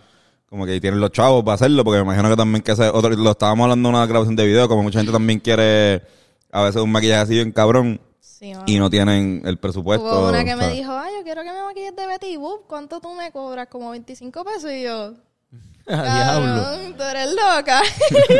como 0.50 0.66
que 0.66 0.80
tienes 0.80 1.00
los 1.00 1.12
chavos 1.12 1.44
para 1.44 1.56
hacerlo, 1.56 1.84
porque 1.84 1.98
me 2.00 2.04
imagino 2.04 2.30
que 2.30 2.36
también 2.36 2.62
que 2.62 2.74
ese 2.74 2.88
otro, 2.90 3.10
lo 3.10 3.32
estábamos 3.32 3.64
hablando 3.66 3.90
en 3.90 3.96
una 3.96 4.06
grabación 4.06 4.36
de 4.36 4.46
video, 4.46 4.68
como 4.68 4.84
mucha 4.84 5.00
gente 5.00 5.12
también 5.12 5.40
quiere 5.40 6.04
a 6.52 6.64
veces 6.64 6.82
un 6.82 6.92
maquillaje 6.92 7.22
así 7.22 7.34
bien 7.34 7.52
cabrón 7.52 8.00
Sí, 8.38 8.52
y 8.68 8.78
no 8.78 8.90
tienen 8.90 9.42
el 9.46 9.58
presupuesto. 9.58 10.06
Hubo 10.06 10.30
una 10.30 10.44
que 10.46 10.54
o 10.54 10.58
me 10.58 10.70
dijo, 10.70 10.92
ay, 10.96 11.12
yo 11.18 11.24
quiero 11.24 11.42
que 11.44 11.52
me 11.52 11.64
maquilles 11.64 11.96
de 11.96 12.06
Betty 12.06 12.38
Boop. 12.38 12.68
¿Cuánto 12.68 13.00
tú 13.02 13.14
me 13.16 13.32
cobras? 13.32 13.68
Como 13.68 13.90
25 13.90 14.46
pesos. 14.46 14.72
Y 14.72 14.84
yo, 14.84 15.14
Diablo. 15.88 16.62
cabrón, 16.64 16.94
tú 16.98 17.04
eres 17.04 17.30
loca. 17.34 17.82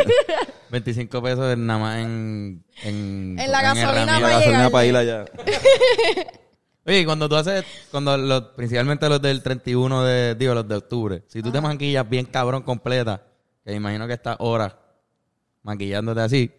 25 0.70 1.22
pesos 1.22 1.58
nada 1.58 1.80
más 1.80 1.98
en... 1.98 2.62
En, 2.82 3.36
En 3.40 3.50
la 3.50 3.62
gasolina 3.62 4.20
para 4.20 4.28
gasolina 4.38 4.70
para 4.70 4.86
ir 4.86 4.96
allá. 4.96 5.24
Oye, 6.86 7.04
cuando 7.04 7.28
tú 7.28 7.36
haces, 7.36 7.64
cuando 7.90 8.16
los, 8.16 8.40
principalmente 8.56 9.08
los 9.08 9.20
del 9.20 9.42
31 9.42 10.04
de, 10.04 10.34
digo, 10.36 10.54
los 10.54 10.66
de 10.66 10.76
octubre, 10.76 11.22
si 11.26 11.42
tú 11.42 11.50
te 11.52 11.60
maquillas 11.60 12.08
bien 12.08 12.24
cabrón 12.26 12.62
completa, 12.62 13.20
que 13.64 13.74
imagino 13.74 14.06
que 14.06 14.14
estás 14.14 14.36
horas 14.38 14.74
maquillándote 15.62 16.20
así, 16.22 16.48
¿cu- 16.48 16.54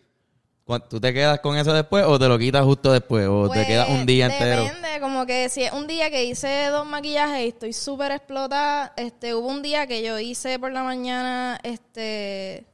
¿tú 0.89 0.99
te 0.99 1.13
quedas 1.13 1.39
con 1.39 1.57
eso 1.57 1.73
después 1.73 2.05
o 2.05 2.19
te 2.19 2.27
lo 2.27 2.37
quitas 2.37 2.63
justo 2.63 2.91
después? 2.91 3.27
¿O 3.27 3.49
te 3.49 3.55
Pues, 3.55 3.67
quedas 3.67 3.89
un 3.89 4.05
día 4.05 4.27
entero? 4.27 4.63
Depende, 4.63 4.99
como 5.01 5.25
que 5.25 5.49
si 5.49 5.63
es 5.63 5.71
un 5.71 5.87
día 5.87 6.09
que 6.11 6.25
hice 6.25 6.67
dos 6.67 6.85
maquillajes 6.85 7.45
y 7.45 7.47
estoy 7.49 7.73
súper 7.73 8.11
explotada, 8.11 8.93
este, 8.97 9.33
hubo 9.33 9.47
un 9.47 9.61
día 9.63 9.87
que 9.87 10.03
yo 10.03 10.19
hice 10.19 10.59
por 10.59 10.71
la 10.71 10.83
mañana, 10.83 11.59
este, 11.63 12.65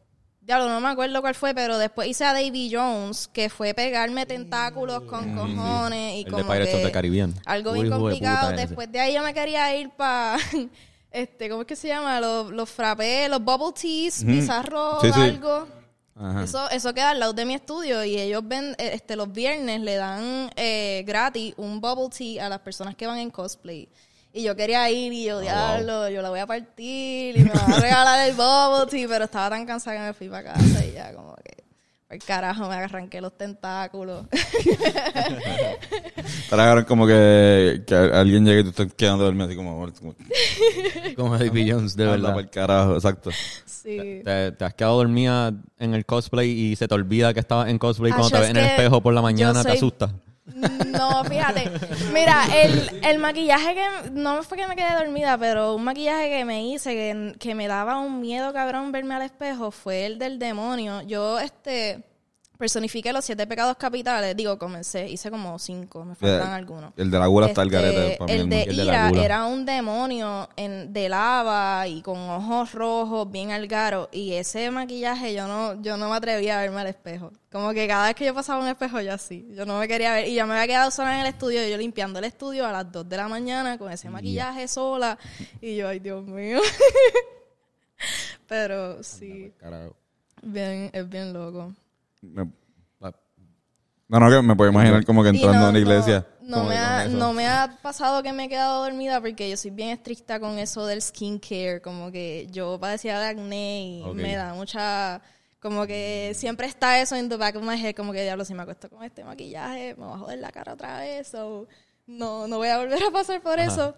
diablo, 0.42 0.68
no 0.70 0.80
me 0.82 0.90
acuerdo 0.90 1.22
cuál 1.22 1.36
fue, 1.36 1.54
pero 1.54 1.78
después 1.78 2.08
hice 2.10 2.26
a 2.26 2.34
Davy 2.34 2.70
Jones, 2.72 3.28
que 3.32 3.50
fue 3.50 3.74
pegarme 3.74 4.26
tentáculos 4.26 5.02
con 5.04 5.34
cojones 5.36 6.16
y 6.16 6.20
El 6.20 6.26
de 6.26 6.32
como 6.32 6.44
Pirates 6.44 6.70
que 6.70 6.76
of 6.76 6.84
the 6.84 6.92
Caribbean. 6.92 7.34
algo 7.46 7.72
Uy, 7.72 7.80
bien 7.82 7.90
de 7.92 7.96
complicado. 7.98 8.52
Después 8.52 8.92
de 8.92 9.00
ahí 9.00 9.14
yo 9.14 9.24
me 9.24 9.34
quería 9.34 9.76
ir 9.76 9.90
para, 9.92 10.38
este, 11.12 11.50
¿cómo 11.50 11.62
es 11.62 11.68
que 11.68 11.76
se 11.76 11.88
llama? 11.88 12.20
Los, 12.20 12.52
los 12.52 12.70
frappés, 12.70 13.30
los 13.30 13.42
bubble 13.44 13.74
teas, 13.80 14.24
pizarro 14.24 15.00
Sí, 15.02 15.12
sí. 15.14 15.22
algo. 15.22 15.68
Ajá. 16.18 16.44
Eso, 16.44 16.70
eso 16.70 16.94
queda 16.94 17.10
al 17.10 17.20
lado 17.20 17.34
de 17.34 17.44
mi 17.44 17.56
estudio 17.56 18.04
y 18.06 18.18
ellos 18.18 18.42
ven, 18.46 18.74
eh, 18.78 18.92
este, 18.94 19.18
los 19.18 19.32
viernes 19.32 19.82
le 19.82 19.96
dan 19.96 20.50
eh, 20.56 21.04
gratis 21.06 21.54
un 21.58 21.82
bubble 21.82 22.10
tea 22.16 22.46
a 22.46 22.50
las 22.50 22.60
personas 22.60 22.96
que 22.96 23.06
van 23.06 23.18
en 23.18 23.30
cosplay. 23.30 23.90
Y 24.32 24.44
yo 24.44 24.56
quería 24.56 24.90
ir 24.90 25.12
y 25.14 25.26
yo, 25.26 25.40
diablo, 25.40 26.10
yo 26.10 26.22
la 26.22 26.30
voy 26.30 26.40
a 26.40 26.48
partir 26.48 27.38
y 27.38 27.44
me 27.44 27.52
van 27.52 27.72
a 27.72 27.80
regalar 27.80 28.30
el 28.30 28.36
bubble 28.36 28.90
tea, 28.90 29.08
pero 29.08 29.26
estaba 29.26 29.50
tan 29.50 29.66
cansada 29.66 29.98
que 29.98 30.04
me 30.04 30.14
fui 30.14 30.30
para 30.30 30.54
casa 30.54 30.86
y 30.86 30.94
ya 30.94 31.14
como 31.14 31.36
que, 31.36 31.64
por 32.08 32.20
carajo, 32.20 32.70
me 32.70 32.76
arranqué 32.76 33.20
los 33.20 33.38
tentáculos. 33.38 34.26
Para 36.50 36.86
como 36.86 37.08
que, 37.08 37.84
que 37.86 37.96
alguien 37.96 38.46
llegue 38.46 38.60
y 38.60 38.64
tú 38.64 38.70
estás 38.70 38.94
quedando 38.94 39.24
dormido 39.24 39.48
así 39.48 39.56
como... 39.56 39.92
como 40.00 40.16
Como 41.16 41.38
Jones, 41.38 41.96
de 41.96 42.06
verdad. 42.06 42.36
pa'l 42.36 42.50
carajo, 42.50 42.96
exacto. 42.96 43.32
Sí. 43.86 44.22
Te, 44.26 44.52
te 44.52 44.66
has 44.66 44.74
quedado 44.74 44.98
dormida 44.98 45.54
en 45.80 45.94
el 45.94 46.06
cosplay 46.06 46.50
y 46.50 46.76
se 46.76 46.88
te 46.88 46.94
olvida 46.94 47.34
que 47.34 47.40
estabas 47.40 47.70
en 47.70 47.78
cosplay 47.78 48.12
Ah, 48.12 48.16
cuando 48.16 48.32
te 48.32 48.40
ves 48.40 48.46
es 48.46 48.50
en 48.52 48.58
el 48.58 48.66
espejo 48.66 49.02
por 49.02 49.14
la 49.14 49.22
mañana, 49.22 49.64
te 49.64 49.72
asustas. 49.72 50.12
No, 50.88 51.24
fíjate. 51.24 51.72
Mira, 52.14 52.44
el, 52.54 53.02
el 53.04 53.18
maquillaje 53.18 53.74
que... 53.74 54.12
No 54.12 54.44
fue 54.44 54.58
que 54.58 54.68
me 54.68 54.76
quedé 54.76 54.94
dormida, 54.94 55.38
pero 55.38 55.76
un 55.76 55.84
maquillaje 55.84 56.30
que 56.30 56.46
me 56.46 56.68
hice 56.68 56.94
que, 56.94 57.36
que 57.40 57.56
me 57.56 57.68
daba 57.68 57.98
un 57.98 58.22
miedo 58.22 58.54
cabrón 58.54 58.92
verme 58.92 59.16
al 59.16 59.24
espejo 59.24 59.72
fue 59.72 60.06
el 60.06 60.20
del 60.20 60.38
demonio. 60.38 61.02
Yo, 61.02 61.40
este... 61.40 62.04
personifiqué 62.58 63.12
los 63.14 63.26
siete 63.26 63.46
pecados 63.48 63.76
capitales. 63.78 64.36
Digo, 64.36 64.58
comencé, 64.58 65.08
hice 65.10 65.30
como 65.32 65.58
cinco, 65.60 66.06
me 66.06 66.16
faltan 66.16 66.52
Eh, 66.52 66.56
algunos. 66.56 66.94
El 66.98 67.12
de 67.12 67.20
la 67.20 67.28
gula 67.28 67.48
está 67.48 67.62
el 67.64 67.74
Este, 67.74 67.82
garete. 67.82 68.18
el 68.34 68.50
de. 68.50 68.62
El 68.64 68.76
de 68.78 68.84
Ira 68.84 69.10
era 69.24 69.46
un 69.46 69.66
demonio 69.66 70.50
en, 70.56 70.92
de 70.94 71.10
lava 71.10 71.88
y 71.88 72.02
con 72.02 72.18
ojos 72.18 72.74
rojos, 72.74 73.30
bien 73.32 73.52
algaro. 73.52 74.10
Y 74.12 74.34
ese 74.34 74.70
maquillaje 74.72 75.34
yo 75.34 75.48
no, 75.48 75.82
yo 75.82 75.98
no 75.98 76.10
me 76.10 76.16
atrevía 76.16 76.58
a 76.60 76.62
verme 76.62 76.82
al 76.82 76.88
espejo. 76.88 77.32
Como 77.52 77.72
que 77.74 77.88
cada 77.88 78.08
vez 78.08 78.16
que 78.16 78.26
yo 78.26 78.34
pasaba 78.34 78.62
un 78.62 78.68
espejo, 78.68 79.00
yo 79.00 79.14
así. 79.14 79.48
Yo 79.52 79.66
no 79.66 79.80
me 79.80 79.88
quería 79.88 80.14
ver. 80.14 80.28
Y 80.28 80.36
yo 80.36 80.46
me 80.46 80.54
había 80.56 80.68
quedado 80.68 80.92
sola 80.92 81.14
en 81.16 81.22
el 81.22 81.28
estudio, 81.28 81.66
yo 81.68 81.78
limpiando 81.78 82.20
el 82.20 82.26
estudio 82.26 82.66
a 82.66 82.72
las 82.72 82.92
2 82.92 83.08
de 83.08 83.18
la 83.18 83.28
mañana 83.30 83.78
con 83.78 83.92
ese 83.92 84.10
maquillaje 84.10 84.68
sola. 84.68 85.18
Y 85.62 85.78
yo, 85.78 85.88
ay, 85.88 86.00
Dios 86.00 86.24
mío. 86.26 86.60
Pero 88.48 89.02
sí, 89.04 89.52
Carajo. 89.58 89.96
bien, 90.44 90.90
es 90.94 91.10
bien 91.10 91.34
loco. 91.34 91.74
Me- 92.34 92.50
No, 94.08 94.20
no, 94.20 94.30
que 94.30 94.40
me 94.44 94.56
puedo 94.56 94.70
imaginar 94.70 95.04
como 95.04 95.24
que 95.24 95.30
entrando 95.30 95.60
no- 95.62 95.66
a 95.66 95.70
una 95.72 95.80
iglesia. 95.80 96.28
No, 96.44 96.64
me 96.66 96.78
ha, 96.78 97.08
no 97.08 97.34
me 97.34 97.48
ha 97.48 97.80
pasado 97.82 98.22
que 98.22 98.32
me 98.34 98.44
he 98.46 98.50
quedado 98.50 98.84
dormida 98.84 99.20
porque 99.20 99.50
yo 99.50 99.58
soy 99.58 99.72
bien 99.72 99.90
estricta 99.90 100.40
con 100.40 100.60
eso 100.60 100.86
del 100.86 101.02
skincare. 101.02 101.82
Como 101.82 102.12
que 102.12 102.48
yo 102.52 102.78
padecía 102.80 103.20
de 103.20 103.26
acné 103.26 103.82
y 104.00 104.04
Ok. 104.04 104.14
me 104.14 104.36
da 104.36 104.54
mucha. 104.54 105.22
Como 105.60 105.88
que 105.88 106.34
siempre 106.36 106.68
está 106.68 107.00
eso 107.02 107.16
en 107.16 107.30
the 107.30 107.38
back 107.38 107.56
of 107.56 107.64
my 107.64 107.74
head. 107.84 107.96
Como 107.96 108.14
que 108.14 108.22
diablo, 108.22 108.46
si 108.46 108.54
me 108.54 108.62
acuesto 108.62 108.92
con 108.92 109.04
este 109.04 109.24
maquillaje, 109.24 109.96
me 109.96 110.06
va 110.06 110.14
a 110.14 110.20
joder 110.20 110.38
la 110.38 110.52
cara 110.52 110.74
otra 110.74 111.00
vez. 111.00 111.28
So, 111.28 111.68
no, 112.06 112.48
no 112.48 112.58
voy 112.58 112.68
a 112.68 112.78
volver 112.78 113.02
a 113.02 113.10
pasar 113.12 113.42
por 113.42 113.58
eso. 113.58 113.96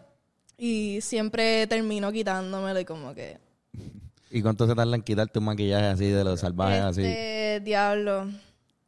Y 0.57 1.00
siempre 1.01 1.67
termino 1.67 2.13
quitándomelo 2.13 2.79
y 2.79 2.86
como 2.86 3.13
que. 3.13 3.39
¿Y 4.29 4.41
cuánto 4.41 4.67
se 4.67 4.75
tarda 4.75 4.96
en 4.96 5.01
quitarte 5.01 5.39
un 5.39 5.46
maquillaje 5.46 5.86
así 5.86 6.05
de 6.05 6.24
los 6.24 6.39
salvajes 6.39 6.81
así? 6.81 7.01
Este, 7.03 7.62
diablo. 7.63 8.27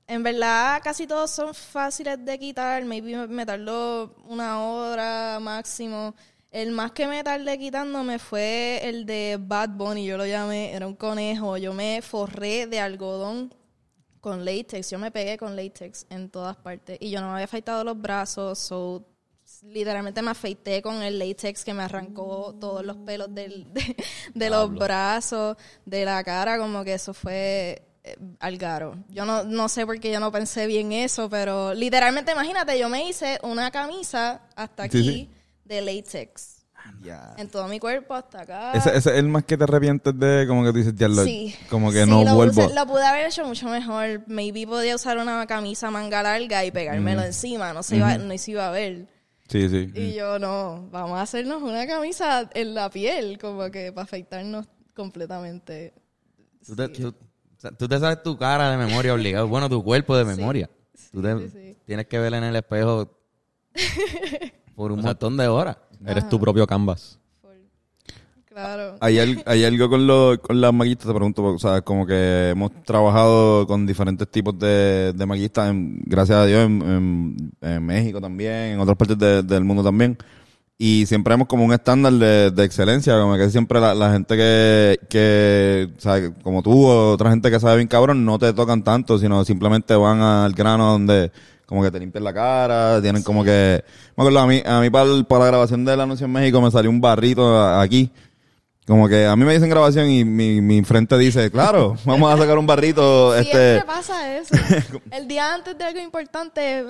En 0.08 0.24
verdad, 0.24 0.81
casi 0.84 1.05
todos 1.08 1.29
son 1.31 1.53
fáciles 1.53 2.24
de 2.25 2.39
quitar. 2.39 2.84
Maybe 2.84 3.27
me- 3.27 3.46
tardó 3.46 4.15
una 4.27 4.62
hora 4.63 5.39
máximo. 5.39 6.15
El 6.51 6.72
más 6.72 6.91
que 6.93 7.05
me 7.08 7.24
tardé 7.24 7.58
quitándome 7.60 8.17
fue 8.17 8.81
el 8.84 9.05
de 9.05 9.38
Bad 9.39 9.69
Bunny. 9.69 10.05
Yo 10.05 10.17
lo 10.17 10.25
llamé, 10.25 10.74
era 10.74 10.88
un 10.88 10.96
conejo. 10.96 11.58
Yo 11.58 11.74
me 11.74 12.01
forré 12.01 12.65
de 12.65 12.79
algodón 12.79 13.53
con 14.19 14.43
látex. 14.43 14.89
Yo 14.89 14.98
me 14.98 15.12
pegué 15.12 15.38
con 15.38 15.55
látex 15.55 16.08
en 16.10 16.29
todas 16.29 16.58
partes. 16.58 16.98
Y 17.00 17.12
yo 17.12 17.22
no 17.22 17.27
me 17.27 17.34
había 17.34 17.46
afeitado 17.46 17.84
los 17.84 18.01
brazos. 18.01 18.58
So, 18.58 19.05
literalmente 19.63 20.21
me 20.21 20.31
afeité 20.31 20.81
con 20.81 21.01
el 21.01 21.19
látex 21.19 21.63
que 21.63 21.73
me 21.73 21.83
arrancó 21.83 22.55
todos 22.59 22.85
los 22.85 22.97
pelos 22.97 23.33
del, 23.33 23.65
de, 23.73 23.95
de 24.33 24.49
los 24.49 24.73
brazos, 24.73 25.57
de 25.85 26.05
la 26.05 26.23
cara. 26.23 26.57
Como 26.57 26.83
que 26.83 26.93
eso 26.93 27.13
fue 27.13 27.83
eh, 28.03 28.15
algaro. 28.39 28.95
Yo 29.09 29.25
no, 29.25 29.43
no 29.43 29.67
sé 29.69 29.85
por 29.85 29.99
qué 29.99 30.11
yo 30.11 30.19
no 30.19 30.31
pensé 30.31 30.67
bien 30.67 30.91
eso, 30.91 31.29
pero 31.29 31.73
literalmente 31.73 32.31
imagínate, 32.31 32.77
yo 32.79 32.89
me 32.89 33.07
hice 33.07 33.39
una 33.43 33.71
camisa 33.71 34.41
hasta 34.55 34.83
aquí 34.83 34.97
Sí, 35.03 35.09
sí. 35.09 35.29
de 35.65 35.81
látex. 35.81 36.55
Ya. 37.03 37.33
En 37.37 37.49
todo 37.49 37.67
mi 37.67 37.77
cuerpo 37.79 38.13
hasta 38.15 38.41
acá. 38.41 38.71
Ese, 38.73 38.89
ese 38.95 39.09
es 39.11 39.15
el 39.17 39.27
más 39.27 39.43
que 39.43 39.57
te 39.57 39.63
arrepientes 39.65 40.17
de, 40.17 40.45
como 40.47 40.63
que 40.63 40.71
tú 40.71 40.77
dices, 40.77 40.93
ya 40.95 41.07
lo, 41.09 41.23
Sí. 41.23 41.53
como 41.69 41.91
que 41.91 42.05
Sí, 42.05 42.09
no 42.09 42.23
lo 42.23 42.35
vuelvo. 42.35 42.53
puse- 42.63 42.73
lo 42.73 42.85
pude 42.87 43.05
haber 43.05 43.27
hecho 43.27 43.45
mucho 43.45 43.67
mejor. 43.67 44.23
Maybe 44.27 44.65
podía 44.65 44.95
usar 44.95 45.17
una 45.17 45.45
camisa 45.45 45.91
manga 45.91 46.23
larga 46.23 46.63
y 46.65 46.71
pegármelo 46.71 47.21
encima. 47.23 47.73
No 47.73 47.83
se, 47.83 47.97
iba, 47.97 48.17
no 48.17 48.37
se 48.37 48.51
iba 48.51 48.67
a 48.67 48.71
ver. 48.71 49.05
Sí, 49.50 49.68
sí. 49.68 49.91
Y 49.96 50.13
yo, 50.13 50.38
no, 50.39 50.88
vamos 50.91 51.18
a 51.18 51.24
hacernos 51.24 51.62
una 51.63 51.86
camisa 51.88 52.50
en 52.53 52.74
la 52.75 52.89
piel, 52.89 53.38
como 53.39 53.70
que 53.72 53.91
para 53.91 54.03
afeitarnos 54.06 54.68
completamente. 54.96 55.94
¿Tú, 56.65 56.75
te, 56.75 56.88
tú- 56.89 57.08
o 57.10 57.60
sea, 57.60 57.72
tú 57.72 57.88
te 57.88 58.00
sabes 58.00 58.22
tu 58.24 58.38
cara 58.38 58.70
de 58.72 58.77
memoria 58.77 59.13
obligado. 59.13 59.48
Bueno, 59.48 59.68
tu 59.68 59.84
cuerpo 59.84 60.15
de 60.15 60.24
memoria. 60.25 60.70
Tú 61.12 61.22
te- 61.22 61.38
sí, 61.39 61.50
sí. 61.50 61.77
tienes 61.86 62.06
que 62.08 62.20
ver 62.20 62.34
en 62.36 62.44
el 62.44 62.56
espejo 62.56 63.18
por 64.75 64.91
un 64.91 65.01
montón 65.01 65.36
de 65.38 65.48
horas. 65.48 65.77
Eres 66.06 66.29
tu 66.29 66.39
propio 66.39 66.65
canvas. 66.65 67.18
Claro. 68.61 68.95
¿Hay, 68.99 69.19
al- 69.19 69.43
hay 69.45 69.63
algo 69.65 69.89
con, 69.89 70.05
lo, 70.07 70.39
con 70.41 70.59
las 70.59 70.73
maquillistas? 70.73 71.07
Te 71.07 71.13
pregunto, 71.13 71.43
o 71.43 71.59
sea, 71.59 71.81
como 71.81 72.05
que 72.05 72.49
hemos 72.49 72.71
trabajado 72.83 73.65
con 73.67 73.85
diferentes 73.85 74.27
tipos 74.29 74.57
de, 74.59 75.13
de 75.15 75.25
maquillistas, 75.25 75.69
en- 75.69 76.01
gracias 76.05 76.37
a 76.39 76.45
Dios, 76.45 76.65
en, 76.65 76.81
en- 76.81 77.51
en 77.61 77.85
México 77.85 78.19
también, 78.19 78.53
en 78.73 78.79
otras 78.79 78.97
partes 78.97 79.17
de- 79.17 79.43
del 79.43 79.63
mundo 79.63 79.83
también. 79.83 80.17
Y 80.77 81.05
siempre 81.07 81.33
hemos 81.33 81.47
como 81.47 81.65
un 81.65 81.73
estándar 81.73 82.13
de, 82.13 82.51
de 82.51 82.63
excelencia, 82.63 83.19
como 83.19 83.35
que 83.35 83.49
siempre 83.49 83.79
la, 83.81 83.93
la 83.93 84.13
gente 84.13 84.37
que, 84.37 84.97
que, 85.09 85.89
o 85.97 85.99
sea, 85.99 86.33
como 86.41 86.63
tú 86.63 86.85
o 86.85 87.11
otra 87.13 87.29
gente 87.31 87.51
que 87.51 87.59
sabe 87.59 87.75
bien 87.77 87.87
cabrón, 87.89 88.23
no 88.23 88.39
te 88.39 88.53
tocan 88.53 88.81
tanto, 88.83 89.19
sino 89.19 89.43
simplemente 89.43 89.93
van 89.95 90.21
al 90.21 90.53
grano 90.53 90.91
donde 90.93 91.31
como 91.65 91.83
que 91.83 91.91
te 91.91 91.99
limpian 91.99 92.23
la 92.23 92.33
cara, 92.33 93.01
tienen 93.01 93.21
como 93.23 93.43
que... 93.43 93.83
Me 94.17 94.23
acuerdo, 94.23 94.39
a 94.39 94.47
mí, 94.47 94.61
a 94.65 94.79
mí 94.79 94.89
para, 94.89 95.05
el- 95.13 95.25
para 95.25 95.41
la 95.43 95.47
grabación 95.51 95.83
del 95.85 95.99
anuncio 95.99 96.25
en 96.25 96.31
México 96.31 96.61
me 96.61 96.71
salió 96.71 96.89
un 96.89 97.01
barrito 97.01 97.61
aquí. 97.77 98.09
Como 98.89 99.08
que 99.08 99.27
a 99.27 99.36
mí 99.36 99.46
me 99.46 99.53
dicen 99.53 99.69
grabación 99.69 100.10
y 100.10 100.25
mi, 100.25 100.62
mi 100.62 100.81
frente 100.81 101.15
dice, 101.15 101.51
claro, 101.51 101.96
vamos 102.05 102.34
a 102.34 102.38
sacar 102.38 102.58
un 102.58 102.65
barrito, 102.65 103.34
Siempre 103.34 103.75
este... 103.75 103.86
pasa 103.86 104.36
eso. 104.36 104.55
El 105.12 105.27
día 105.27 105.53
antes 105.53 105.77
de 105.77 105.84
algo 105.84 106.00
importante, 106.00 106.86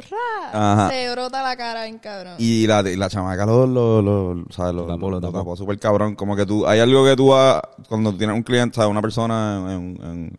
¡ra! 0.54 0.90
Se 0.90 1.12
brota 1.12 1.44
la 1.44 1.58
cara 1.58 1.84
bien 1.84 2.00
cabrón. 2.00 2.36
Y 2.38 2.66
la, 2.68 2.90
y 2.90 2.96
la 2.96 3.10
chamaca 3.10 3.46
lo, 3.46 3.68
lo, 3.68 4.02
lo, 4.02 4.46
¿sabes? 4.50 4.76
lo, 4.76 4.86
tapó, 4.86 5.12
lo 5.12 5.20
lo 5.20 5.30
tapó. 5.30 5.58
súper 5.58 5.78
cabrón. 5.78 6.16
Como 6.16 6.38
que 6.38 6.46
tú, 6.46 6.66
hay 6.66 6.80
algo 6.80 7.04
que 7.04 7.18
tú 7.18 7.28
vas, 7.32 7.62
cuando 7.90 8.16
tienes 8.16 8.34
un 8.34 8.44
cliente, 8.44 8.78
¿sabes? 8.78 8.90
Una 8.90 9.02
persona 9.02 9.58
en, 9.68 10.00
en 10.02 10.38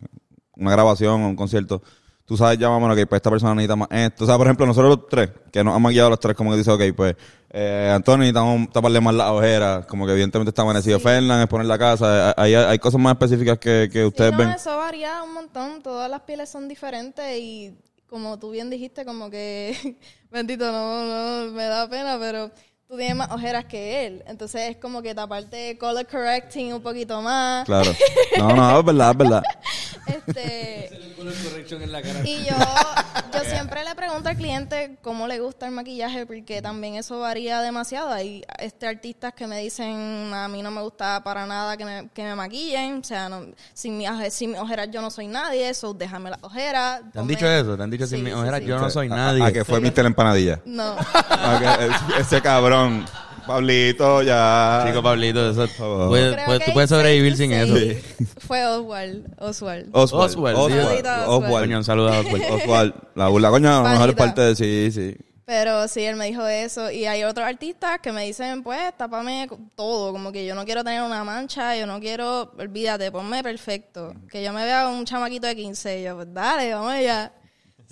una 0.57 0.71
grabación 0.71 1.23
o 1.23 1.29
un 1.29 1.37
concierto, 1.37 1.83
tú 2.25 2.39
sabes 2.39 2.59
ya 2.59 2.71
menos 2.71 2.97
que 2.97 3.07
pues 3.07 3.19
esta 3.19 3.29
persona 3.29 3.55
necesita 3.55 3.77
más 3.77 3.89
esto. 3.91 4.25
O 4.25 4.27
sea, 4.27 4.39
por 4.39 4.47
ejemplo, 4.47 4.65
nosotros 4.65 4.97
los 4.97 5.09
tres, 5.09 5.31
que 5.53 5.63
nos 5.63 5.77
han 5.77 5.83
maquillado 5.83 6.09
los 6.09 6.21
tres, 6.21 6.35
como 6.35 6.53
que 6.53 6.57
dice, 6.57 6.71
ok, 6.71 6.83
pues, 6.97 7.17
eh, 7.53 7.91
Antonio 7.93 8.19
necesitamos 8.21 8.71
taparle 8.71 9.01
más 9.01 9.15
las 9.15 9.31
ojeras, 9.31 9.87
como 9.87 10.07
que 10.07 10.13
evidentemente 10.13 10.51
está 10.51 10.63
amanecido. 10.63 11.01
Fernán 11.01 11.41
es 11.41 11.47
poner 11.49 11.67
la 11.67 11.79
casa. 11.79 12.33
Hay, 12.37 12.55
hay 12.55 12.79
cosas 12.79 13.01
más 13.01 13.13
específicas 13.13 13.59
que, 13.59 13.89
que 13.93 14.01
Sí, 14.01 14.05
ustedes 14.05 14.33
no, 14.33 14.39
ven. 14.39 14.51
eso 14.51 14.77
varía 14.77 15.23
un 15.23 15.35
montón. 15.35 15.83
Todas 15.83 16.09
las 16.11 16.21
pieles 16.23 16.49
son 16.49 16.69
diferentes 16.69 17.37
y 17.39 17.75
como 18.09 18.39
tú 18.39 18.51
bien 18.51 18.71
dijiste, 18.71 19.05
como 19.05 19.31
que, 19.31 19.97
bendito, 20.31 20.71
no, 20.71 21.05
no, 21.47 21.53
me 21.53 21.65
da 21.65 21.89
pena, 21.89 22.19
pero 22.21 22.51
tú 22.91 22.97
tienes 22.97 23.15
más 23.17 23.31
ojeras 23.31 23.65
que 23.67 24.05
él. 24.07 24.25
Entonces 24.27 24.71
es 24.71 24.77
como 24.77 25.01
que 25.01 25.15
taparte 25.15 25.79
color 25.79 26.05
correcting 26.09 26.75
un 26.75 26.83
poquito 26.83 27.23
más. 27.23 27.65
Claro. 27.65 27.91
No, 28.39 28.55
no, 28.57 28.79
es 28.79 28.85
verdad, 28.87 29.11
es 29.11 29.17
verdad. 29.19 29.43
Este, 30.07 30.91
y 32.25 32.45
yo, 32.45 32.57
yo 33.35 33.41
siempre 33.45 33.85
le 33.85 33.95
pregunto 33.95 34.29
al 34.31 34.37
cliente 34.37 34.97
cómo 35.03 35.27
le 35.27 35.39
gusta 35.41 35.67
el 35.67 35.73
maquillaje, 35.73 36.25
porque 36.25 36.63
también 36.63 36.95
eso 36.95 37.19
varía 37.19 37.61
demasiado. 37.61 38.11
Hay 38.13 38.43
este 38.59 38.87
artistas 38.87 39.35
que 39.35 39.47
me 39.47 39.59
dicen, 39.59 40.33
a 40.33 40.49
mí 40.49 40.63
no 40.63 40.71
me 40.71 40.81
gusta 40.81 41.23
para 41.23 41.45
nada 41.45 41.77
que 41.77 41.85
me, 41.85 42.09
que 42.15 42.23
me 42.23 42.35
maquillen, 42.35 43.01
o 43.01 43.05
sea, 43.05 43.29
no, 43.29 43.47
sin, 43.75 43.99
mi, 43.99 44.07
oje- 44.07 44.31
sin 44.31 44.53
mis 44.53 44.61
ojeras 44.61 44.89
yo 44.91 45.03
no 45.03 45.11
soy 45.11 45.27
nadie, 45.27 45.69
eso 45.69 45.93
déjame 45.93 46.31
las 46.31 46.43
ojeras. 46.43 47.03
¿Te 47.13 47.19
han 47.19 47.27
dicho 47.27 47.47
eso? 47.47 47.77
¿Te 47.77 47.83
han 47.83 47.91
dicho 47.91 48.07
Sí, 48.07 48.15
sin 48.17 48.25
mis 48.25 48.33
sí, 48.33 48.39
ojeras 48.39 48.61
sí. 48.61 48.67
yo 48.67 48.79
no 48.79 48.89
soy 48.91 49.09
A- 49.09 49.17
nadie? 49.17 49.43
A, 49.43 49.47
a 49.47 49.53
que 49.53 49.65
fue 49.65 49.81
Mr. 49.81 50.07
Empanadilla. 50.07 50.61
No, 50.65 50.97
A 50.99 51.59
que- 51.59 51.87
ese- 51.87 52.21
ese 52.23 52.41
cabrón. 52.89 53.07
Pablito, 53.47 54.23
ya. 54.23 54.85
Chico 54.87 55.03
Pablito, 55.03 55.51
eso, 55.51 55.67
favor. 55.69 56.09
puedes- 56.09 56.35
Creo 56.35 56.45
puedes- 56.47 56.61
que 56.61 56.67
tú 56.67 56.73
puedes 56.73 56.91
sobrevivir 56.91 57.37
sin 57.37 57.53
eso. 57.53 57.75
Fue 58.47 58.65
Oswald, 58.67 59.27
Oswald. 59.39 59.89
Oswald. 59.93 60.35
Oswald, 60.37 60.57
Oswald. 60.57 60.73
sí. 60.73 60.79
Oswald. 60.79 61.29
Oswald. 61.29 61.65
Coño, 61.67 61.79
un 61.79 61.85
saludo 61.85 62.09
a 62.13 62.21
Oswald. 62.21 62.45
Oswald. 62.51 62.95
La 63.17 63.29
burla, 63.29 63.51
coño, 63.51 63.71
a 63.81 63.83
lo 63.83 63.89
mejor 63.89 64.09
es 64.11 64.15
Panita. 64.15 64.25
parte 64.35 64.41
de 64.43 64.57
sí, 64.57 64.93
sí. 64.93 65.17
Pero 65.47 65.89
sí, 65.89 66.05
él 66.05 66.15
me 66.15 66.27
dijo 66.27 66.47
eso. 66.47 66.93
Y 66.93 67.07
hay 67.07 67.25
otros 67.25 67.45
artistas 67.45 67.99
que 68.01 68.13
me 68.13 68.25
dicen, 68.25 68.63
pues, 68.63 68.97
tápame 68.97 69.49
todo. 69.75 70.13
Como 70.13 70.31
que 70.31 70.47
yo 70.47 70.55
no 70.55 70.65
quiero 70.65 70.85
tener 70.85 71.03
una 71.03 71.25
mancha, 71.25 71.75
yo 71.77 71.89
no 71.89 71.99
quiero, 71.99 72.53
olvídate, 72.57 73.11
ponme 73.11 73.43
perfecto. 73.43 74.15
Que 74.31 74.45
yo 74.45 74.53
me 74.53 74.65
vea 74.65 74.87
un 74.87 75.05
chamaquito 75.05 75.49
de 75.49 75.57
15. 75.57 76.01
Y 76.01 76.05
yo, 76.05 76.15
pues 76.15 76.33
dale, 76.33 76.73
vamos 76.73 76.93
allá. 76.93 77.33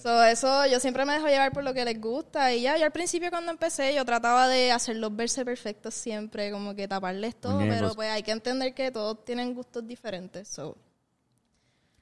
So, 0.01 0.23
eso 0.23 0.65
yo 0.67 0.79
siempre 0.79 1.05
me 1.05 1.15
dejo 1.15 1.27
llevar 1.27 1.53
por 1.53 1.65
lo 1.65 1.75
que 1.75 1.85
les 1.85 2.01
gusta. 2.01 2.55
Y 2.55 2.63
ya, 2.63 2.77
yo 2.79 2.85
al 2.85 2.93
principio 2.93 3.31
cuando 3.31 3.51
empecé, 3.51 3.95
yo 3.95 4.05
trataba 4.05 4.47
de 4.47 4.71
hacerlos 4.71 5.15
verse 5.15 5.45
perfectos 5.45 5.95
siempre, 5.95 6.53
como 6.53 6.75
que 6.75 6.87
taparles 6.87 7.35
todo. 7.35 7.59
Pero 7.59 7.95
pues 7.95 8.09
hay 8.11 8.23
que 8.23 8.31
entender 8.31 8.75
que 8.75 8.93
todos 8.93 9.25
tienen 9.25 9.55
gustos 9.55 9.87
diferentes. 9.87 10.47
So. 10.47 10.77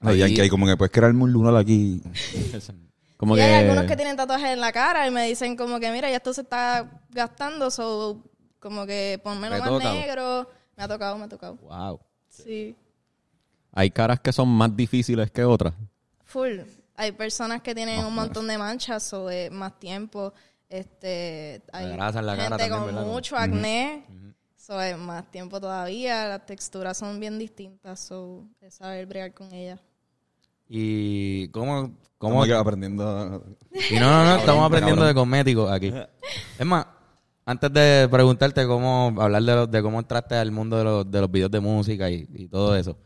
Ahí 0.01 0.23
hay 0.23 0.49
como 0.51 0.67
que 0.67 0.77
puedes 0.77 0.93
crearme 0.93 1.23
un 1.23 1.33
lunar 1.33 1.57
aquí. 1.57 2.03
Como 3.17 3.35
y 3.35 3.39
que... 3.39 3.45
hay 3.45 3.65
algunos 3.65 3.87
que 3.87 3.97
tienen 3.97 4.15
tatuajes 4.15 4.51
en 4.51 4.61
la 4.61 4.73
cara 4.73 5.07
y 5.07 5.11
me 5.11 5.27
dicen 5.27 5.57
como 5.57 5.81
que, 5.81 5.91
mira, 5.91 6.11
ya 6.11 6.17
esto 6.17 6.35
se 6.35 6.43
está 6.43 7.01
gastando, 7.09 7.71
so, 7.71 8.23
como 8.61 8.85
que 8.85 9.19
ponmelo 9.25 9.59
más 9.59 9.95
negro. 9.95 10.51
Me 10.77 10.85
ha 10.85 10.89
tocado, 10.89 11.17
me 11.17 11.25
ha 11.25 11.29
tocado. 11.29 11.57
Wow. 11.63 11.99
Sí, 12.29 12.77
Hay 13.73 13.91
caras 13.91 14.21
que 14.21 14.35
son 14.35 14.49
más 14.49 14.77
difíciles 14.77 15.31
que 15.31 15.45
otras. 15.45 15.73
full. 16.27 16.59
Hay 16.97 17.13
personas 17.13 17.63
que 17.63 17.75
tienen 17.75 18.05
un 18.05 18.15
montón 18.15 18.47
de 18.49 18.57
manchas 18.59 19.13
o 19.13 19.27
de 19.27 19.51
más 19.51 19.79
tiempo. 19.79 20.33
Este, 20.69 21.63
hay 21.73 21.93
grasa 21.93 22.19
en 22.21 22.27
la 22.27 22.37
cara 22.37 22.57
gente 22.59 22.63
también, 22.71 22.79
con 22.87 22.87
¿verdad? 22.97 23.13
mucho 23.13 23.37
acné. 23.37 24.05
So, 24.57 24.81
es 24.81 24.97
más 24.99 25.31
tiempo 25.31 25.61
todavía. 25.61 26.27
Las 26.27 26.47
texturas 26.47 26.97
son 26.97 27.21
bien 27.21 27.39
distintas. 27.39 28.01
So, 28.01 28.45
es 28.61 28.75
saber 28.75 29.07
bregar 29.07 29.33
con 29.35 29.53
ellas. 29.53 29.79
Y 30.69 31.49
cómo... 31.49 31.93
cómo 32.19 32.43
Estamos 32.45 32.61
aprendiendo. 32.63 33.45
y 33.91 33.95
no, 33.95 34.11
no, 34.11 34.25
no, 34.25 34.37
estamos 34.37 34.67
aprendiendo 34.67 35.05
de 35.05 35.15
cosméticos 35.15 35.71
aquí. 35.71 35.93
Es 36.59 36.67
más, 36.67 36.87
antes 37.45 37.73
de 37.73 38.09
preguntarte 38.11 38.67
cómo 38.67 39.15
hablar 39.21 39.43
de, 39.43 39.55
lo- 39.55 39.67
de 39.69 39.83
cómo 39.83 40.01
entraste 40.01 40.35
al 40.35 40.51
mundo 40.51 40.77
de 40.79 40.85
los, 40.85 41.11
de 41.11 41.21
los 41.21 41.31
videos 41.31 41.51
de 41.53 41.61
música 41.61 42.11
y, 42.11 42.27
y 42.35 42.49
todo 42.49 42.75
eso, 42.75 42.97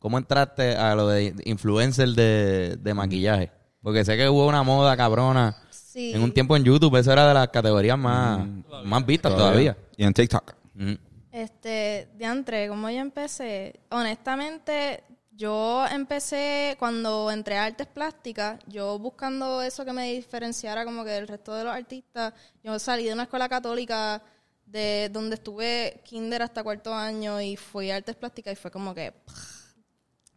¿cómo 0.00 0.18
entraste 0.18 0.74
a 0.76 0.96
lo 0.96 1.06
de 1.06 1.32
influencer 1.44 2.08
de, 2.08 2.76
de 2.80 2.94
maquillaje? 2.94 3.52
Porque 3.80 4.04
sé 4.04 4.16
que 4.16 4.28
hubo 4.28 4.48
una 4.48 4.64
moda 4.64 4.96
cabrona 4.96 5.56
Sí. 5.70 6.12
en 6.12 6.22
un 6.22 6.32
tiempo 6.32 6.56
en 6.56 6.64
YouTube, 6.64 6.96
eso 6.96 7.12
era 7.12 7.26
de 7.28 7.34
las 7.34 7.48
categorías 7.48 7.96
más, 7.98 8.46
más 8.84 9.06
vistas 9.06 9.34
todavía. 9.36 9.76
Y 9.96 10.04
en 10.04 10.12
TikTok. 10.12 10.54
Ujú. 10.76 10.98
Este, 11.32 12.08
diantre, 12.16 12.68
como 12.68 12.90
yo 12.90 12.98
empecé, 13.00 13.80
honestamente, 13.90 15.02
yo 15.32 15.84
empecé 15.90 16.76
cuando 16.78 17.30
entré 17.30 17.56
a 17.56 17.64
artes 17.64 17.86
plásticas, 17.86 18.58
yo 18.66 18.98
buscando 18.98 19.62
eso 19.62 19.84
que 19.84 19.92
me 19.92 20.12
diferenciara 20.12 20.84
como 20.84 21.02
que 21.04 21.10
del 21.10 21.26
resto 21.28 21.54
de 21.54 21.64
los 21.64 21.72
artistas, 21.74 22.34
yo 22.62 22.78
salí 22.78 23.04
de 23.04 23.12
una 23.14 23.22
escuela 23.24 23.48
católica 23.48 24.22
de 24.66 25.08
donde 25.12 25.34
estuve 25.36 26.00
kinder 26.04 26.42
hasta 26.42 26.62
cuarto 26.62 26.94
año 26.94 27.40
y 27.40 27.56
fui 27.56 27.90
a 27.90 27.96
artes 27.96 28.14
plásticas 28.16 28.52
y 28.52 28.56
fue 28.56 28.70
como 28.70 28.94
que 28.94 29.12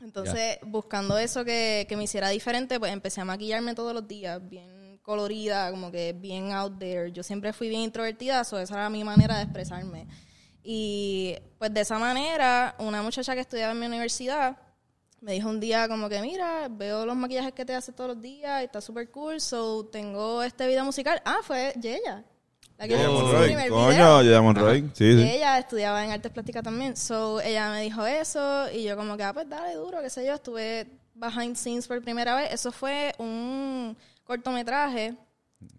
entonces, 0.03 0.57
buscando 0.63 1.17
eso 1.17 1.45
que, 1.45 1.85
que 1.87 1.95
me 1.95 2.03
hiciera 2.03 2.29
diferente, 2.29 2.79
pues 2.79 2.91
empecé 2.91 3.21
a 3.21 3.25
maquillarme 3.25 3.73
todos 3.73 3.93
los 3.93 4.07
días, 4.07 4.39
bien 4.47 4.99
colorida, 5.01 5.71
como 5.71 5.91
que 5.91 6.13
bien 6.13 6.51
out 6.51 6.77
there. 6.77 7.11
Yo 7.11 7.23
siempre 7.23 7.53
fui 7.53 7.69
bien 7.69 7.81
introvertida, 7.81 8.43
so 8.43 8.59
esa 8.59 8.75
era 8.75 8.89
mi 8.89 9.03
manera 9.03 9.37
de 9.37 9.43
expresarme. 9.43 10.07
Y 10.63 11.35
pues 11.57 11.73
de 11.73 11.81
esa 11.81 11.99
manera, 11.99 12.75
una 12.79 13.01
muchacha 13.01 13.33
que 13.33 13.41
estudiaba 13.41 13.71
en 13.71 13.79
mi 13.79 13.85
universidad 13.85 14.57
me 15.23 15.31
dijo 15.31 15.49
un 15.49 15.61
día 15.61 15.87
como 15.87 16.09
que, 16.09 16.21
mira, 16.21 16.67
veo 16.69 17.05
los 17.05 17.15
maquillajes 17.15 17.53
que 17.53 17.63
te 17.63 17.73
haces 17.73 17.95
todos 17.95 18.09
los 18.09 18.21
días 18.21 18.61
está 18.61 18.81
súper 18.81 19.09
cool, 19.09 19.39
so 19.39 19.85
tengo 19.85 20.43
este 20.43 20.67
video 20.67 20.83
musical. 20.83 21.21
Ah, 21.23 21.37
fue 21.43 21.73
Yeya. 21.79 22.25
Primer 22.87 23.71
video. 23.71 23.85
Coño, 24.23 24.43
Monroy. 24.43 24.89
Sí, 24.93 25.05
Y 25.05 25.13
sí. 25.17 25.29
ella 25.31 25.57
estudiaba 25.59 26.03
en 26.03 26.11
artes 26.11 26.31
plásticas 26.31 26.63
también. 26.63 26.95
So, 26.97 27.39
ella 27.41 27.69
me 27.71 27.81
dijo 27.81 28.05
eso 28.05 28.69
y 28.71 28.83
yo 28.83 28.95
como 28.97 29.17
que, 29.17 29.23
ah, 29.23 29.33
pues 29.33 29.47
dale 29.49 29.75
duro, 29.75 30.01
qué 30.01 30.09
sé 30.09 30.25
yo. 30.25 30.33
Estuve 30.33 30.87
behind 31.15 31.55
scenes 31.55 31.87
por 31.87 32.01
primera 32.01 32.35
vez. 32.35 32.51
Eso 32.53 32.71
fue 32.71 33.13
un 33.17 33.95
cortometraje, 34.23 35.15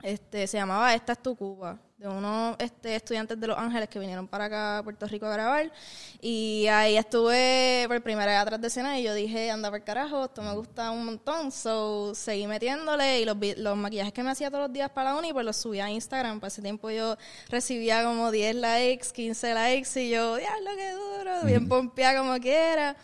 este, 0.02 0.46
se 0.46 0.56
llamaba 0.56 0.94
Esta 0.94 1.12
es 1.12 1.22
tu 1.22 1.34
Cuba, 1.36 1.78
de 2.08 2.16
unos 2.16 2.56
este, 2.58 2.96
estudiantes 2.96 3.40
de 3.40 3.46
Los 3.46 3.56
Ángeles 3.56 3.88
que 3.88 3.98
vinieron 3.98 4.28
para 4.28 4.44
acá 4.44 4.78
a 4.78 4.82
Puerto 4.82 5.06
Rico 5.06 5.26
a 5.26 5.32
grabar. 5.32 5.72
Y 6.20 6.66
ahí 6.68 6.96
estuve 6.96 7.84
por 7.88 8.02
primera 8.02 8.32
vez 8.32 8.40
atrás 8.40 8.60
de 8.60 8.66
escena 8.66 8.98
y 8.98 9.04
yo 9.04 9.14
dije, 9.14 9.50
anda 9.50 9.70
por 9.70 9.82
carajo, 9.82 10.26
esto 10.26 10.42
me 10.42 10.52
gusta 10.52 10.90
un 10.90 11.06
montón. 11.06 11.50
So, 11.50 12.14
seguí 12.14 12.46
metiéndole 12.46 13.20
y 13.20 13.24
los, 13.24 13.36
los 13.56 13.76
maquillajes 13.76 14.12
que 14.12 14.22
me 14.22 14.30
hacía 14.30 14.50
todos 14.50 14.64
los 14.64 14.72
días 14.72 14.90
para 14.90 15.12
la 15.12 15.18
uni, 15.18 15.32
pues 15.32 15.46
los 15.46 15.56
subía 15.56 15.86
a 15.86 15.90
Instagram. 15.90 16.40
Para 16.40 16.48
ese 16.48 16.60
tiempo 16.60 16.90
yo 16.90 17.16
recibía 17.48 18.04
como 18.04 18.30
10 18.30 18.56
likes, 18.56 19.08
15 19.12 19.54
likes 19.54 20.02
y 20.02 20.10
yo, 20.10 20.36
diablo, 20.36 20.70
qué 20.76 20.92
duro, 20.92 21.42
bien 21.44 21.68
pompeada 21.68 22.18
como 22.18 22.38
quiera. 22.38 22.96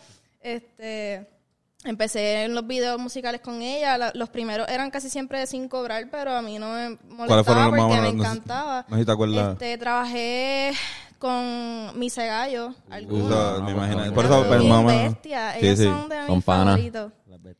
Este... 0.43 1.40
Empecé 1.85 2.45
en 2.45 2.55
los 2.55 2.67
videos 2.67 2.99
musicales 3.01 3.41
con 3.41 3.63
ella. 3.63 3.97
La- 3.97 4.13
los 4.15 4.29
primeros 4.29 4.69
eran 4.69 4.91
casi 4.91 5.09
siempre 5.09 5.47
sin 5.47 5.69
cobrar, 5.69 6.09
pero 6.11 6.33
a 6.37 6.43
mí 6.43 6.59
no 6.59 6.73
me 6.75 6.99
molestaba 7.09 7.71
más 7.71 7.81
porque 7.81 8.01
me? 8.01 8.13
No 8.13 8.23
encantaba. 8.25 8.85
no 8.89 8.97
sé 8.97 9.03
si 9.03 9.07
te 9.07 9.13
acuerdas. 9.13 9.53
Este, 9.55 9.79
trabajé 9.79 10.73
con 11.19 11.99
Mise 11.99 12.27
Gallo, 12.27 12.75
algunos. 12.91 13.55
Eso, 13.55 13.63
me 13.63 13.71
imagino. 13.73 14.13
Por 14.15 14.25
eso, 14.27 14.45
son 14.45 14.85
pues, 14.85 14.97
bestias. 15.03 15.55
Sí, 15.59 15.67
Ellas 15.67 15.79
sí. 15.79 15.85
son 15.85 16.09
de 16.09 16.27
Son 16.27 16.37
mis 16.37 16.45
panas. 16.45 16.67
favoritos. 16.75 17.13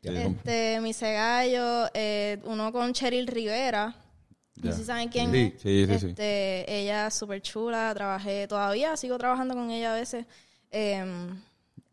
Este, 0.03 0.81
Mise 0.81 1.13
Gallo, 1.15 1.89
eh, 1.95 2.39
uno 2.45 2.73
con 2.73 2.93
Cheryl 2.93 3.27
Rivera. 3.27 3.95
No 4.63 4.73
sé 4.73 4.79
si 4.79 4.85
saben 4.85 5.09
quién 5.09 5.33
Sí, 5.33 5.53
es. 5.57 5.63
sí, 5.63 5.87
sí, 5.87 5.99
sí. 5.99 6.07
Este, 6.09 6.81
Ella 6.81 7.07
es 7.07 7.15
súper 7.15 7.41
chula. 7.41 7.93
Trabajé 7.95 8.47
todavía, 8.47 8.95
sigo 8.99 9.17
trabajando 9.17 9.55
con 9.55 9.71
ella 9.71 9.93
a 9.93 9.95
veces. 9.95 10.27
Em, 10.71 11.41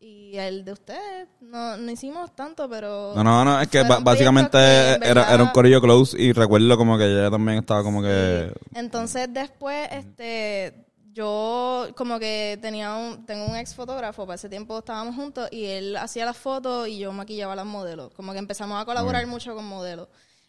y 0.00 0.36
el 0.36 0.64
de 0.64 0.72
ustedes, 0.72 1.28
no, 1.40 1.76
no 1.76 1.90
hicimos 1.90 2.34
tanto, 2.34 2.68
pero... 2.68 3.12
No, 3.16 3.24
no, 3.24 3.44
no, 3.44 3.60
es 3.60 3.68
que 3.68 3.82
básicamente 3.82 4.56
que, 4.56 4.90
era, 4.92 4.98
verdad, 4.98 5.34
era 5.34 5.42
un 5.42 5.50
corillo 5.50 5.80
close 5.80 6.20
y 6.20 6.32
recuerdo 6.32 6.76
como 6.76 6.96
que 6.96 7.04
ella 7.04 7.30
también 7.30 7.58
estaba 7.58 7.82
como 7.82 8.00
que... 8.02 8.52
Entonces 8.74 9.28
después, 9.32 9.88
este, 9.90 10.86
yo 11.12 11.88
como 11.96 12.20
que 12.20 12.58
tenía 12.62 12.94
un, 12.94 13.26
tengo 13.26 13.46
un 13.46 13.56
ex 13.56 13.74
fotógrafo, 13.74 14.24
para 14.24 14.36
ese 14.36 14.48
tiempo 14.48 14.78
estábamos 14.78 15.16
juntos 15.16 15.48
y 15.50 15.64
él 15.64 15.96
hacía 15.96 16.24
las 16.24 16.36
fotos 16.36 16.86
y 16.86 16.98
yo 16.98 17.12
maquillaba 17.12 17.54
a 17.54 17.56
las 17.56 17.66
modelos. 17.66 18.12
Como 18.14 18.32
que 18.32 18.38
empezamos 18.38 18.80
a 18.80 18.84
colaborar 18.84 19.26
mucho 19.26 19.54
con 19.56 19.64
modelos. 19.64 20.06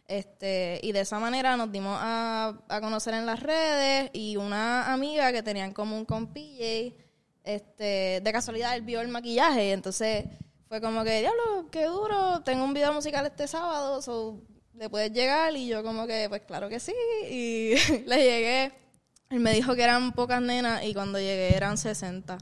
Este, 0.08 0.80
y 0.84 0.92
de 0.92 1.02
esa 1.02 1.20
manera 1.20 1.58
nos 1.58 1.72
dimos 1.72 1.98
a, 2.00 2.54
a 2.68 2.82
conocer 2.82 3.16
en 3.16 3.26
las 3.26 3.40
redes 3.42 4.12
y 4.14 4.38
una 4.38 4.94
amiga 4.94 5.32
que 5.32 5.42
tenía 5.42 5.66
en 5.66 5.74
común 5.74 6.06
con 6.06 6.34
PJ, 6.34 6.94
este, 7.56 8.22
de 8.22 8.32
casualidad 8.32 8.76
él 8.76 8.82
vio 8.84 9.02
el 9.02 9.08
maquillaje 9.08 9.68
y 9.68 9.72
entonces 9.72 10.26
fue 10.68 10.80
como 10.82 11.04
que, 11.04 11.20
diablo, 11.20 11.68
qué 11.72 11.86
duro, 11.86 12.42
tengo 12.42 12.64
un 12.64 12.74
video 12.74 12.94
musical 12.94 13.26
este 13.26 13.48
sábado, 13.48 14.02
so, 14.02 14.40
le 14.76 14.90
puedes 14.90 15.12
llegar 15.12 15.56
y 15.56 15.68
yo 15.68 15.84
como 15.84 16.06
que, 16.06 16.28
pues 16.30 16.44
claro 16.44 16.70
que 16.70 16.80
sí, 16.80 16.94
y 17.30 17.74
le 18.06 18.18
llegué. 18.18 18.72
Él 19.30 19.40
me 19.40 19.52
dijo 19.52 19.76
que 19.76 19.84
eran 19.84 20.12
pocas 20.14 20.42
nenas 20.42 20.84
y 20.84 20.94
cuando 20.94 21.20
llegué 21.20 21.56
eran 21.56 21.78
60. 21.78 22.38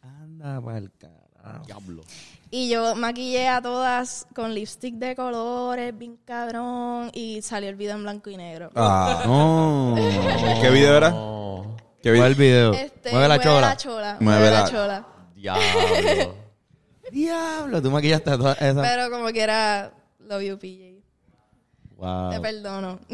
Anda 0.00 0.60
pa'l 0.60 0.90
carajo. 0.98 1.64
Diablo. 1.66 2.02
Y 2.50 2.68
yo 2.68 2.94
maquillé 2.94 3.48
a 3.48 3.62
todas 3.62 4.26
con 4.34 4.54
lipstick 4.54 4.96
de 4.96 5.16
colores, 5.16 5.96
bien 5.96 6.18
cabrón, 6.24 7.10
y 7.14 7.40
salió 7.40 7.70
el 7.70 7.76
video 7.76 7.94
en 7.96 8.02
blanco 8.02 8.28
y 8.28 8.36
negro. 8.36 8.70
Ah, 8.74 9.22
No. 9.26 9.94
¿Qué 10.60 10.70
video 10.70 10.96
era? 10.98 11.31
¿Qué 12.02 12.10
video? 12.10 12.22
¿Cuál 12.24 12.34
video? 12.34 12.72
Este, 12.72 13.10
Mueve 13.12 13.28
la 13.28 13.38
chola. 13.40 13.60
la 13.60 13.76
chola. 13.76 14.16
Mueve 14.20 14.40
Mueve 14.40 14.54
la- 14.54 14.60
la 14.62 14.68
chola. 14.70 15.06
Diablo. 15.34 16.34
Diablo, 17.12 17.82
tú 17.82 17.90
maquillaste 17.90 18.30
a 18.30 18.36
todas 18.38 18.60
esas. 18.60 18.86
Pero 18.88 19.10
como 19.10 19.28
que 19.28 19.40
era 19.42 19.92
Love 20.20 20.42
You 20.42 20.58
PJ. 20.58 20.92
Wow. 21.96 22.30
Te 22.32 22.40
perdono. 22.40 22.98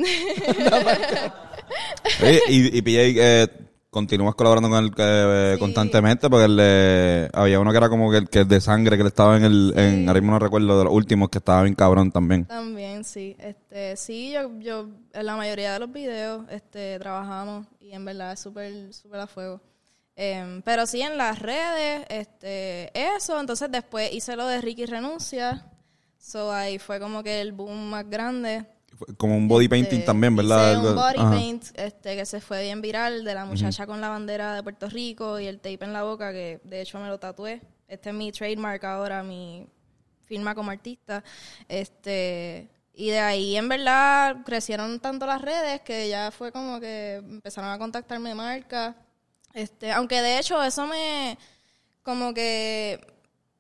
Oye, 2.23 2.41
y, 2.49 2.79
y 2.79 2.83
PJ, 2.83 3.21
eh, 3.43 3.49
continúas 3.91 4.35
colaborando 4.35 4.69
con 4.69 4.85
él 4.85 4.93
eh, 4.99 5.53
Sí. 5.55 5.59
constantemente 5.61 6.29
porque 6.29 6.45
él, 6.45 6.59
eh, 6.61 7.29
había 7.33 7.59
uno 7.59 7.71
que 7.71 7.77
era 7.79 7.89
como 7.89 8.11
que 8.11 8.19
el, 8.19 8.29
que 8.29 8.45
de 8.45 8.61
sangre 8.61 8.97
que 8.97 9.03
él 9.03 9.07
estaba 9.09 9.37
en 9.37 9.45
el, 9.45 9.73
en, 9.77 10.09
ahora 10.09 10.21
mismo 10.21 10.33
no 10.33 10.39
recuerdo 10.39 10.79
de 10.79 10.85
los 10.85 10.93
últimos 10.93 11.31
que 11.31 11.39
estaba 11.39 11.63
bien 11.63 11.75
cabrón 11.75 12.11
también. 12.13 12.45
También, 12.45 13.05
sí. 13.05 13.35
Este, 13.39 13.97
sí, 13.97 14.33
yo, 14.33 14.51
yo 14.59 14.89
en 15.13 15.27
la 15.27 15.37
mayoría 15.37 15.73
de 15.73 15.79
los 15.81 15.91
videos 15.93 16.45
este, 16.51 16.99
trabajamos 16.99 17.67
y 17.81 17.93
en 17.93 18.05
verdad 18.05 18.33
es 18.33 18.41
súper, 18.41 18.93
súper 18.93 19.21
a 19.21 19.27
fuego. 19.27 19.61
Em, 20.21 20.63
pero 20.63 20.85
sí, 20.87 21.01
en 21.01 21.17
las 21.17 21.39
redes, 21.39 22.05
este, 22.09 22.91
eso. 23.17 23.39
Entonces 23.39 23.71
después 23.71 24.13
hice 24.13 24.35
lo 24.37 24.47
de 24.47 24.61
Ricky 24.61 24.85
Renuncia. 24.85 25.65
So 26.19 26.53
ahí 26.53 26.79
fue 26.81 26.99
como 26.99 27.23
que 27.23 27.41
el 27.41 27.53
boom 27.53 27.89
más 27.91 28.11
grande. 28.11 28.67
Como 29.17 29.37
un 29.37 29.49
body 29.49 29.69
painting 29.69 29.99
Este, 30.01 30.07
también, 30.07 30.35
¿verdad? 30.37 30.79
hice 30.79 30.89
un 30.89 30.95
body 30.97 31.19
ajá. 31.19 31.31
paint 31.31 31.65
este, 31.75 32.17
que 32.17 32.27
se 32.27 32.41
fue 32.41 32.63
bien 32.65 32.81
viral 32.81 33.25
de 33.25 33.35
la 33.35 33.45
muchacha 33.45 33.87
con 33.87 34.01
la 34.01 34.09
bandera 34.09 34.55
de 34.55 34.63
Puerto 34.63 34.89
Rico 34.89 35.39
y 35.39 35.47
el 35.47 35.57
tape 35.59 35.85
en 35.85 35.93
la 35.93 36.03
boca, 36.03 36.33
que 36.33 36.61
de 36.65 36.81
hecho 36.81 36.99
me 36.99 37.09
lo 37.09 37.19
tatué. 37.19 37.61
Este 37.87 38.11
es 38.11 38.15
mi 38.15 38.33
trademark 38.33 38.85
ahora, 38.85 39.23
mi 39.23 39.67
firma 40.25 40.55
como 40.55 40.71
artista. 40.71 41.23
Este, 41.69 42.69
y 42.95 43.11
de 43.11 43.21
ahí, 43.21 43.57
en 43.57 43.69
verdad, 43.69 44.39
crecieron 44.45 44.99
tanto 45.01 45.25
las 45.27 45.41
redes 45.41 45.81
que 45.83 46.09
ya 46.09 46.31
fue 46.31 46.51
como 46.53 46.81
que 46.81 47.15
empezaron 47.17 47.71
a 47.71 47.79
contactarme 47.79 48.35
marcas. 48.35 48.95
Este, 49.55 49.91
aunque 49.93 50.21
de 50.21 50.39
hecho 50.39 50.63
eso 50.63 50.87
me 50.87 51.39
como 52.03 52.35
que 52.35 53.01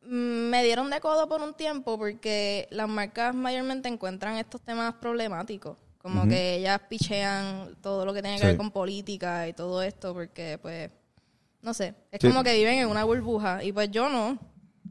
me 0.02 0.62
dieron 0.64 0.90
de 0.90 1.00
codo 1.00 1.28
por 1.28 1.42
un 1.42 1.54
tiempo 1.54 1.98
porque 1.98 2.66
las 2.70 2.88
marcas 2.88 3.34
mayormente 3.34 3.88
encuentran 3.88 4.36
estos 4.36 4.60
temas 4.62 4.94
problemáticos. 4.94 5.76
Como 6.00 6.26
que 6.26 6.54
ellas 6.56 6.80
pichean 6.88 7.76
todo 7.82 8.06
lo 8.06 8.14
que 8.14 8.22
tiene 8.22 8.36
que 8.38 8.42
Sí. 8.42 8.46
ver 8.48 8.56
con 8.56 8.70
política 8.70 9.46
y 9.48 9.52
todo 9.52 9.82
esto 9.82 10.14
porque, 10.14 10.58
pues, 10.62 10.90
no 11.60 11.74
sé, 11.74 11.94
es 12.10 12.20
Sí. 12.20 12.28
como 12.28 12.42
que 12.44 12.54
viven 12.56 12.78
en 12.78 12.88
una 12.88 13.04
burbuja 13.04 13.62
y 13.62 13.72
pues 13.72 13.90
yo 13.90 14.08
no. 14.08 14.38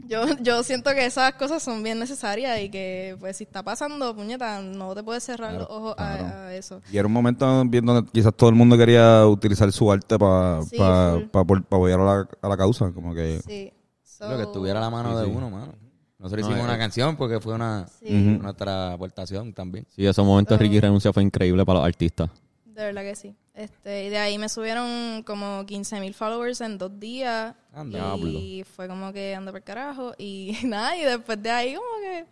Yo, 0.06 0.22
yo 0.44 0.62
siento 0.62 0.92
que 0.94 1.06
esas 1.08 1.34
cosas 1.34 1.64
son 1.64 1.82
bien 1.82 1.98
necesarias 1.98 2.60
y 2.62 2.70
que, 2.70 3.16
pues, 3.20 3.38
si 3.38 3.46
está 3.46 3.64
pasando, 3.64 4.16
puñeta, 4.16 4.62
no 4.62 4.94
te 4.94 5.02
puedes 5.02 5.24
cerrar 5.24 5.54
los 5.54 5.68
ojos 5.70 5.96
a- 5.98 6.46
a, 6.48 6.54
eso. 6.54 6.82
Y 6.92 6.98
era 6.98 7.08
un 7.08 7.14
momento 7.14 7.48
donde 7.48 7.82
quizás 8.14 8.34
todo 8.36 8.50
el 8.50 8.56
mundo 8.56 8.78
quería 8.78 9.26
utilizar 9.26 9.72
su 9.72 9.92
arte 9.92 10.20
para 10.20 10.62
Sí, 10.64 10.78
pa 10.78 11.40
apoyar 11.40 12.00
a 12.02 12.04
la, 12.04 12.28
a 12.44 12.48
la 12.50 12.58
causa. 12.58 12.92
Como 12.92 13.16
que... 13.16 13.40
Sí. 13.48 13.74
So, 14.18 14.30
Lo 14.30 14.38
que 14.38 14.44
estuviera 14.44 14.80
a 14.80 14.82
la 14.84 14.90
mano 14.90 15.12
Sí, 15.12 15.18
de 15.20 15.26
sí. 15.32 15.38
uno, 15.38 15.50
mano. 15.50 15.74
Nosotros 16.20 16.48
hicimos 16.48 16.64
una 16.64 16.78
canción 16.78 17.16
porque 17.16 17.40
fue 17.40 17.54
una 17.54 17.88
Sí. 18.00 18.10
nuestra 18.42 18.94
aportación 18.94 19.54
también. 19.54 19.86
Sí, 19.90 20.06
esos 20.06 20.26
momentos 20.26 20.58
Ricky 20.58 20.80
renuncia 20.80 21.14
fue 21.14 21.22
increíble 21.22 21.64
para 21.66 21.80
los 21.80 21.88
artistas. 21.88 22.30
De 22.66 22.84
verdad 22.86 23.02
que 23.04 23.16
sí. 23.16 23.36
Este, 23.54 24.06
y 24.06 24.10
de 24.10 24.18
ahí 24.18 24.38
me 24.38 24.50
subieron 24.50 25.24
como 25.24 25.66
15 25.66 26.00
mil 26.00 26.14
followers 26.14 26.62
en 26.62 26.78
dos 26.78 27.00
días. 27.00 27.54
Anda. 27.74 28.16
y 28.18 28.64
fue 28.64 28.88
como 28.88 29.14
que 29.14 29.36
anda 29.36 29.52
por 29.52 29.62
carajo. 29.64 30.14
Y 30.18 30.58
nada, 30.66 30.96
y 30.98 31.04
después 31.04 31.42
de 31.42 31.52
ahí 31.52 31.76
como 31.76 31.88
que 32.02 32.26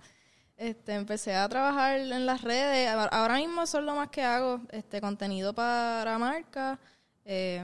Este, 0.58 0.93
empecé 0.93 1.36
a 1.36 1.48
trabajar 1.50 2.00
en 2.00 2.26
las 2.26 2.41
redes. 2.41 2.89
Ahora- 2.89 3.10
Ahora 3.12 3.36
mismo 3.36 3.62
eso 3.63 3.78
es 3.80 3.84
lo 3.84 3.93
más 3.93 4.10
que 4.10 4.24
hago. 4.24 4.62
Este, 4.71 5.02
contenido 5.02 5.54
para 5.54 6.17
marcas. 6.17 6.80
Eh, 7.26 7.62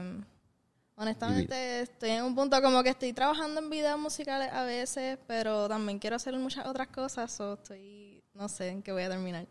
honestamente, 1.02 1.80
estoy 1.82 2.10
en 2.10 2.24
un 2.24 2.34
punto 2.34 2.60
como 2.62 2.82
que 2.82 2.90
estoy 2.90 3.12
trabajando 3.12 3.60
en 3.60 3.70
videos 3.70 3.98
musicales 3.98 4.48
a 4.52 4.64
veces, 4.64 5.18
pero 5.26 5.68
también 5.68 5.98
quiero 5.98 6.16
hacer 6.16 6.34
muchas 6.36 6.66
otras 6.66 6.88
cosas. 6.88 7.30
So 7.32 7.54
estoy, 7.54 8.22
no 8.34 8.48
sé 8.48 8.68
en 8.68 8.82
qué 8.82 8.92
voy 8.92 9.02
a 9.02 9.10
terminar. 9.10 9.46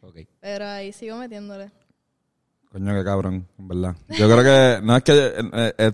Ok. 0.00 0.20
Pero 0.40 0.66
ahí 0.66 0.92
sigo 0.92 1.16
metiéndole. 1.16 1.70
Coño, 2.70 2.94
qué 2.94 3.04
cabrón, 3.04 3.46
en 3.58 3.68
verdad. 3.68 3.96
Yo 4.08 4.30
creo 4.30 4.42
que 4.42 4.80
no 4.84 4.96
es 4.96 5.02
que 5.02 5.12
eh, 5.12 5.50
eh, 5.52 5.74
es, 5.76 5.92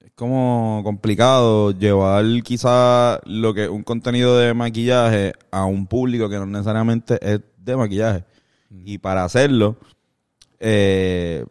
es 0.00 0.12
como 0.14 0.82
complicado 0.84 1.70
llevar 1.70 2.24
quizá 2.42 3.20
lo 3.24 3.54
que 3.54 3.68
un 3.68 3.82
contenido 3.82 4.36
de 4.36 4.52
maquillaje 4.52 5.32
a 5.50 5.64
un 5.64 5.86
público 5.86 6.28
que 6.28 6.36
no 6.36 6.46
necesariamente 6.46 7.18
es 7.22 7.40
de 7.56 7.76
maquillaje. 7.76 8.24
Y 8.70 8.98
para 8.98 9.24
hacerlo, 9.24 9.76
eh, 10.60 11.46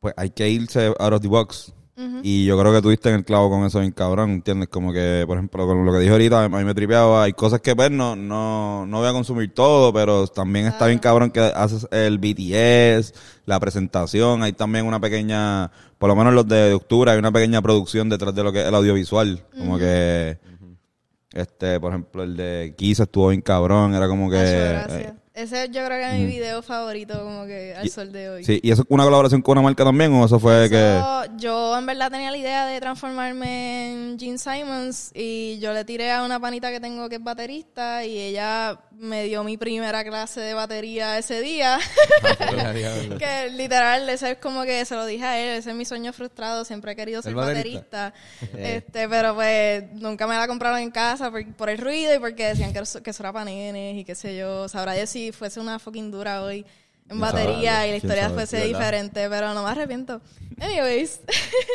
pues 0.00 0.14
hay 0.16 0.30
que 0.30 0.48
irse 0.48 0.86
out 0.98 1.12
of 1.12 1.20
the 1.20 1.28
box. 1.28 1.72
Y 2.22 2.46
yo 2.46 2.58
creo 2.58 2.72
que 2.72 2.80
tuviste 2.80 3.10
en 3.10 3.16
el 3.16 3.24
clavo 3.26 3.50
con 3.50 3.66
eso 3.66 3.80
bien 3.80 3.92
cabrón, 3.92 4.30
¿entiendes? 4.30 4.70
Como 4.70 4.90
que, 4.90 5.24
por 5.26 5.36
ejemplo, 5.36 5.66
con 5.66 5.84
lo 5.84 5.92
que 5.92 5.98
dije 5.98 6.10
ahorita, 6.10 6.44
a 6.44 6.48
mí 6.48 6.64
me 6.64 6.72
tripeaba. 6.72 7.24
Hay 7.24 7.34
cosas 7.34 7.60
que, 7.60 7.76
pues, 7.76 7.90
no, 7.90 8.16
no, 8.16 8.86
no 8.86 9.00
voy 9.00 9.08
a 9.08 9.12
consumir 9.12 9.52
todo, 9.52 9.92
pero 9.92 10.26
también 10.26 10.66
está 10.66 10.86
bien 10.86 10.98
cabrón 10.98 11.30
que 11.30 11.40
haces 11.40 11.86
el 11.90 12.16
BTS, 12.18 13.12
la 13.44 13.60
presentación. 13.60 14.42
Hay 14.42 14.54
también 14.54 14.86
una 14.86 14.98
pequeña, 14.98 15.70
por 15.98 16.08
lo 16.08 16.16
menos 16.16 16.32
los 16.32 16.48
de 16.48 16.72
octubre, 16.72 17.10
hay 17.10 17.18
una 17.18 17.32
pequeña 17.32 17.60
producción 17.60 18.08
detrás 18.08 18.34
de 18.34 18.44
lo 18.44 18.52
que 18.52 18.62
es 18.62 18.68
el 18.68 18.74
audiovisual. 18.74 19.44
Como 19.58 19.76
que, 19.76 20.38
este, 21.34 21.78
por 21.80 21.92
ejemplo, 21.92 22.22
el 22.22 22.34
de 22.34 22.74
Kiss 22.78 23.00
estuvo 23.00 23.28
bien 23.28 23.42
cabrón, 23.42 23.94
era 23.94 24.08
como 24.08 24.30
que... 24.30 24.38
Eh. 24.38 25.12
Ese 25.40 25.68
yo 25.70 25.84
creo 25.86 25.98
que 25.98 26.12
es 26.12 26.18
mi 26.18 26.26
video 26.26 26.60
favorito 26.62 27.22
como 27.22 27.46
que 27.46 27.74
al 27.74 27.88
sol 27.88 28.12
de 28.12 28.28
hoy. 28.28 28.44
sí, 28.44 28.60
¿y 28.62 28.70
eso 28.70 28.82
es 28.82 28.88
una 28.90 29.04
colaboración 29.04 29.40
con 29.40 29.56
una 29.58 29.62
marca 29.62 29.84
también 29.84 30.12
o 30.12 30.24
eso 30.24 30.38
fue 30.38 30.68
que...? 30.68 31.00
So, 31.00 31.36
yo 31.36 31.78
en 31.78 31.86
verdad 31.86 32.10
tenía 32.10 32.30
la 32.30 32.36
idea 32.36 32.66
de 32.66 32.78
transformarme 32.80 33.92
en 33.92 34.18
Gene 34.18 34.38
Simons 34.38 35.10
y 35.14 35.58
yo 35.58 35.72
le 35.72 35.84
tiré 35.84 36.10
a 36.12 36.24
una 36.24 36.38
panita 36.38 36.70
que 36.70 36.80
tengo 36.80 37.08
que 37.08 37.16
es 37.16 37.24
baterista 37.24 38.04
y 38.04 38.18
ella 38.18 38.80
me 38.92 39.24
dio 39.24 39.42
mi 39.44 39.56
primera 39.56 40.04
clase 40.04 40.40
de 40.40 40.52
batería 40.52 41.16
ese 41.16 41.40
día. 41.40 41.78
que 43.18 43.50
literal, 43.50 44.08
ese 44.10 44.32
es 44.32 44.38
como 44.38 44.64
que 44.64 44.84
se 44.84 44.94
lo 44.94 45.06
dije 45.06 45.24
a 45.24 45.38
él, 45.38 45.58
ese 45.58 45.70
es 45.70 45.76
mi 45.76 45.86
sueño 45.86 46.12
frustrado, 46.12 46.66
siempre 46.66 46.92
he 46.92 46.96
querido 46.96 47.22
ser 47.22 47.30
¿El 47.30 47.36
baterista? 47.36 48.12
baterista. 48.40 48.68
este, 48.76 49.08
pero 49.08 49.34
pues 49.34 49.84
nunca 49.94 50.26
me 50.26 50.36
la 50.36 50.46
compraron 50.46 50.80
en 50.80 50.90
casa 50.90 51.30
por, 51.30 51.46
por 51.54 51.70
el 51.70 51.78
ruido 51.78 52.14
y 52.14 52.18
porque 52.18 52.48
decían 52.48 52.74
que 52.74 52.80
eso, 52.80 53.02
que 53.02 53.10
eso 53.10 53.22
era 53.22 53.32
para 53.32 53.46
nenes 53.46 53.96
y 53.96 54.04
qué 54.04 54.14
sé 54.14 54.36
yo. 54.36 54.68
Sabrá 54.68 54.92
Dios 54.92 55.10
fuese 55.32 55.60
una 55.60 55.78
fucking 55.78 56.10
dura 56.10 56.42
hoy 56.42 56.64
en 57.08 57.18
batería 57.20 57.86
y 57.86 57.90
la 57.92 57.94
¿Quién 57.94 57.96
historia 57.96 58.22
sabe? 58.24 58.34
fuese 58.34 58.64
diferente, 58.66 59.28
pero 59.28 59.52
no 59.52 59.64
me 59.64 59.70
arrepiento. 59.70 60.20
Anyways, 60.60 61.20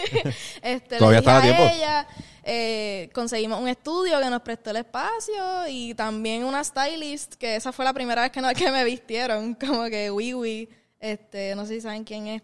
este, 0.62 0.98
Todavía 0.98 1.20
le 1.20 1.26
dije 1.26 1.32
a 1.32 1.42
tiempo. 1.42 1.64
ella, 1.76 2.08
eh, 2.44 3.10
conseguimos 3.14 3.60
un 3.60 3.68
estudio 3.68 4.20
que 4.20 4.30
nos 4.30 4.42
prestó 4.42 4.70
el 4.70 4.78
espacio 4.78 5.68
y 5.70 5.94
también 5.94 6.44
una 6.44 6.64
stylist, 6.64 7.36
que 7.36 7.56
esa 7.56 7.72
fue 7.72 7.84
la 7.86 7.94
primera 7.94 8.22
vez 8.22 8.32
que, 8.32 8.42
no- 8.42 8.50
que 8.56 8.72
me 8.72 8.84
vistieron, 8.84 9.56
como 9.56 9.86
que 9.86 10.10
Wiwi, 10.12 10.70
este, 11.00 11.56
no 11.56 11.66
sé 11.66 11.76
si 11.76 11.82
saben 11.82 12.04
quién 12.04 12.28
es, 12.28 12.42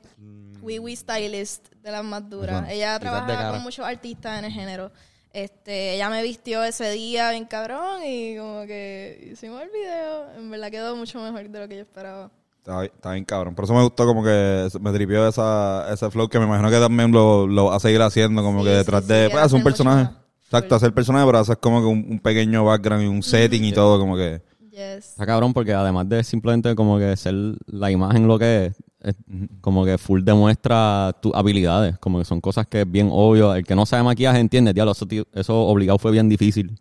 Wiwi 0.61 0.95
Stylist, 0.95 1.69
de 1.75 1.91
las 1.91 2.03
más 2.03 2.29
duras. 2.29 2.67
Ella 2.69 2.99
trabaja 2.99 3.51
con 3.51 3.61
muchos 3.63 3.85
artistas 3.85 4.37
en 4.37 4.45
el 4.45 4.51
género. 4.51 4.91
Este, 5.33 5.95
ella 5.95 6.09
me 6.09 6.21
vistió 6.23 6.63
ese 6.63 6.91
día 6.91 7.31
bien 7.31 7.45
cabrón 7.45 8.03
y 8.05 8.35
como 8.37 8.65
que 8.65 9.29
hicimos 9.31 9.61
el 9.61 9.69
video. 9.69 10.31
En 10.37 10.51
verdad 10.51 10.69
quedó 10.71 10.95
mucho 10.95 11.19
mejor 11.21 11.49
de 11.49 11.59
lo 11.59 11.67
que 11.69 11.75
yo 11.75 11.81
esperaba. 11.81 12.29
Está, 12.57 12.85
está 12.85 13.11
bien 13.13 13.23
cabrón. 13.25 13.55
Por 13.55 13.65
eso 13.65 13.73
me 13.73 13.81
gustó 13.81 14.05
como 14.05 14.23
que 14.23 14.67
me 14.81 14.91
tripió 14.91 15.27
esa, 15.27 15.91
ese 15.91 16.09
flow 16.11 16.27
que 16.27 16.37
me 16.37 16.45
imagino 16.45 16.69
que 16.69 16.79
también 16.79 17.11
lo, 17.11 17.47
lo 17.47 17.65
va 17.65 17.77
a 17.77 17.79
seguir 17.79 18.01
haciendo 18.01 18.43
como 18.43 18.59
Sí, 18.59 18.65
que 18.65 18.71
sí, 18.71 18.77
detrás 18.77 19.03
sí, 19.03 19.07
de... 19.13 19.15
quiero 19.15 19.31
Pues 19.31 19.43
hacer 19.45 19.57
un 19.57 19.63
personaje. 19.63 20.03
mucho. 20.03 20.17
Exacto, 20.43 20.75
hacer 20.75 20.93
personaje, 20.93 21.25
pero 21.25 21.37
hacer 21.37 21.57
como 21.59 21.79
que 21.79 21.87
un, 21.87 22.05
un 22.09 22.19
pequeño 22.19 22.65
background 22.65 23.03
y 23.03 23.07
un 23.07 23.23
setting 23.23 23.63
y 23.63 23.71
todo 23.71 23.97
como 23.99 24.17
que... 24.17 24.41
Yes. 24.69 25.09
Está 25.11 25.25
cabrón 25.25 25.53
porque 25.53 25.73
además 25.73 26.07
de 26.09 26.23
simplemente 26.23 26.75
como 26.75 26.97
que 26.99 27.15
ser 27.17 27.33
la 27.67 27.89
imagen 27.89 28.27
lo 28.27 28.37
que 28.37 28.67
es, 28.67 28.75
es 29.03 29.15
como 29.61 29.85
que 29.85 29.97
full 29.97 30.23
demuestra 30.23 31.15
tus 31.21 31.33
habilidades, 31.33 31.97
como 31.99 32.19
que 32.19 32.25
son 32.25 32.41
cosas 32.41 32.67
que 32.67 32.81
es 32.81 32.91
bien 32.91 33.09
obvio, 33.11 33.53
el 33.55 33.65
que 33.65 33.75
no 33.75 33.85
sabe 33.85 34.03
maquillaje 34.03 34.39
entiende, 34.39 34.73
diablo, 34.73 34.93
eso, 35.33 35.61
obligado 35.61 35.97
fue 35.97 36.11
bien 36.11 36.29
difícil, 36.29 36.79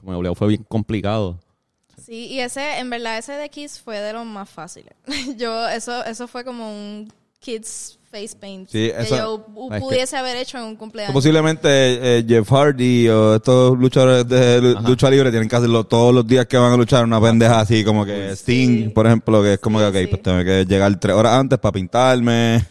como 0.00 0.16
obligado 0.16 0.34
fue 0.34 0.48
bien 0.48 0.64
complicado. 0.68 1.38
Sí, 2.08 2.26
y 2.26 2.40
ese, 2.40 2.78
en 2.78 2.88
verdad, 2.88 3.18
ese 3.18 3.32
de 3.32 3.50
Kiss 3.50 3.80
fue 3.80 3.98
de 3.98 4.14
los 4.14 4.24
más 4.24 4.48
fáciles. 4.48 4.94
yo, 5.36 5.68
eso, 5.68 6.04
eso 6.04 6.26
fue 6.26 6.44
como 6.44 6.70
un 6.70 7.12
Kids 7.40 7.98
face 8.10 8.34
paint 8.40 8.68
Sí, 8.68 8.90
que 8.90 8.94
eso- 9.02 9.16
yo 9.16 9.46
pu- 9.46 9.66
es 9.74 9.74
que- 9.74 9.86
pudiese 9.86 10.16
haber 10.16 10.36
hecho 10.38 10.58
en 10.58 10.64
un 10.64 10.76
cumpleaños. 10.76 11.12
Posiblemente 11.12 11.68
eh, 12.18 12.24
Jeff 12.26 12.50
Hardy 12.50 13.08
o 13.10 13.36
estos 13.36 13.78
luchadores 13.78 14.26
de 14.28 14.60
lu- 14.62 14.80
lucha 14.80 15.10
libre 15.10 15.30
tienen 15.30 15.48
que 15.48 15.54
hacerlo 15.56 15.84
todos 15.84 16.14
los 16.14 16.26
días 16.26 16.46
que 16.46 16.56
van 16.56 16.72
a 16.72 16.76
luchar 16.76 17.04
una 17.04 17.20
pendeja 17.20 17.60
así 17.60 17.84
como 17.84 18.04
que 18.06 18.30
Sting, 18.34 18.90
por 18.92 19.06
ejemplo, 19.06 19.42
que 19.42 19.54
es 19.54 19.58
como 19.60 19.78
Sí, 19.78 19.84
que, 19.84 19.88
ok, 19.90 20.04
sí. 20.04 20.06
pues 20.08 20.22
tengo 20.22 20.42
que 20.44 20.64
llegar 20.64 20.98
tres 20.98 21.14
horas 21.14 21.34
antes 21.34 21.58
para 21.58 21.72
pintarme. 21.72 22.64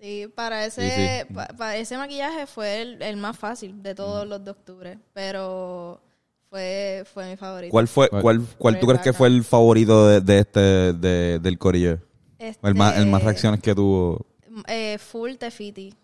Sí, 0.00 0.26
para 0.34 0.66
ese, 0.66 0.90
Sí, 0.90 0.96
sí. 1.28 1.32
pa- 1.34 1.46
para 1.56 1.76
ese 1.76 1.96
maquillaje 1.96 2.46
fue 2.48 2.82
el, 2.82 3.00
el 3.02 3.16
más 3.16 3.38
fácil 3.38 3.80
de 3.82 3.94
todos 3.94 4.26
Mm. 4.26 4.28
los 4.28 4.44
de 4.44 4.50
octubre, 4.50 4.98
pero 5.14 6.00
fue, 6.50 7.04
fue 7.14 7.30
mi 7.30 7.36
favorito. 7.36 7.70
¿Cuál 7.70 7.86
fue, 7.86 8.08
¿Cuál? 8.08 8.22
cuál, 8.22 8.40
cuál 8.58 8.80
tú 8.80 8.86
crees 8.88 9.00
que 9.02 9.12
fue 9.12 9.28
el 9.28 9.44
favorito 9.44 10.08
de, 10.08 10.20
de 10.20 10.38
este, 10.40 10.60
de, 10.92 11.38
del 11.38 11.56
corillo? 11.56 12.00
Este, 12.40 12.66
El 12.66 12.74
más, 12.74 12.96
el 12.96 13.06
más 13.06 13.22
reacciones 13.22 13.60
que 13.60 13.74
tuvo. 13.74 14.26
eh, 14.66 14.98
full 14.98 15.34
Tefiti. 15.34 15.94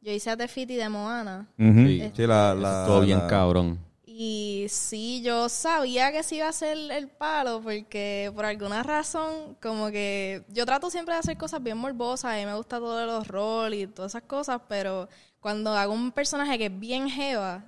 Yo 0.00 0.12
hice 0.12 0.30
a 0.30 0.36
Tefiti 0.36 0.76
de 0.76 0.88
Moana. 0.88 1.48
Ujú. 1.58 1.80
Sí. 1.86 2.12
Sí, 2.14 2.26
la, 2.26 2.54
la, 2.54 2.84
Todo 2.86 3.00
bien 3.02 3.18
la- 3.18 3.26
cabrón. 3.26 3.78
Y 4.06 4.66
sí, 4.70 5.20
yo 5.22 5.48
sabía 5.48 6.10
que 6.10 6.22
sí 6.22 6.36
iba 6.36 6.48
a 6.48 6.52
ser 6.52 6.76
el 6.90 7.08
palo 7.08 7.60
porque 7.62 8.32
por 8.34 8.44
alguna 8.44 8.82
razón, 8.82 9.56
como 9.62 9.90
que 9.90 10.44
yo 10.48 10.64
trato 10.66 10.90
siempre 10.90 11.14
de 11.14 11.20
hacer 11.20 11.36
cosas 11.36 11.62
bien 11.62 11.76
morbosas 11.78 12.40
y 12.42 12.46
me 12.46 12.54
gusta 12.54 12.78
todo 12.78 13.04
los 13.06 13.28
roles 13.28 13.80
y 13.82 13.86
todas 13.86 14.12
esas 14.12 14.22
cosas, 14.22 14.60
pero 14.68 15.08
cuando 15.40 15.72
hago 15.72 15.92
un 15.92 16.10
personaje 16.10 16.58
que 16.58 16.66
es 16.66 16.78
bien 16.80 17.08
jeva, 17.08 17.64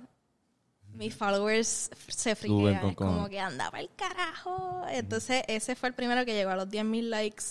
mis 0.93 1.15
followers 1.15 1.89
se 2.07 2.35
friquean, 2.35 2.85
es 2.89 2.95
como 2.95 3.29
que 3.29 3.39
anda 3.39 3.69
para 3.71 3.83
el 3.83 3.89
carajo. 3.95 4.83
Entonces 4.89 5.43
ese 5.47 5.75
fue 5.75 5.89
el 5.89 5.95
primero 5.95 6.25
que 6.25 6.33
llegó 6.33 6.49
a 6.51 6.55
los 6.57 6.67
10.000 6.69 7.09
likes 7.09 7.43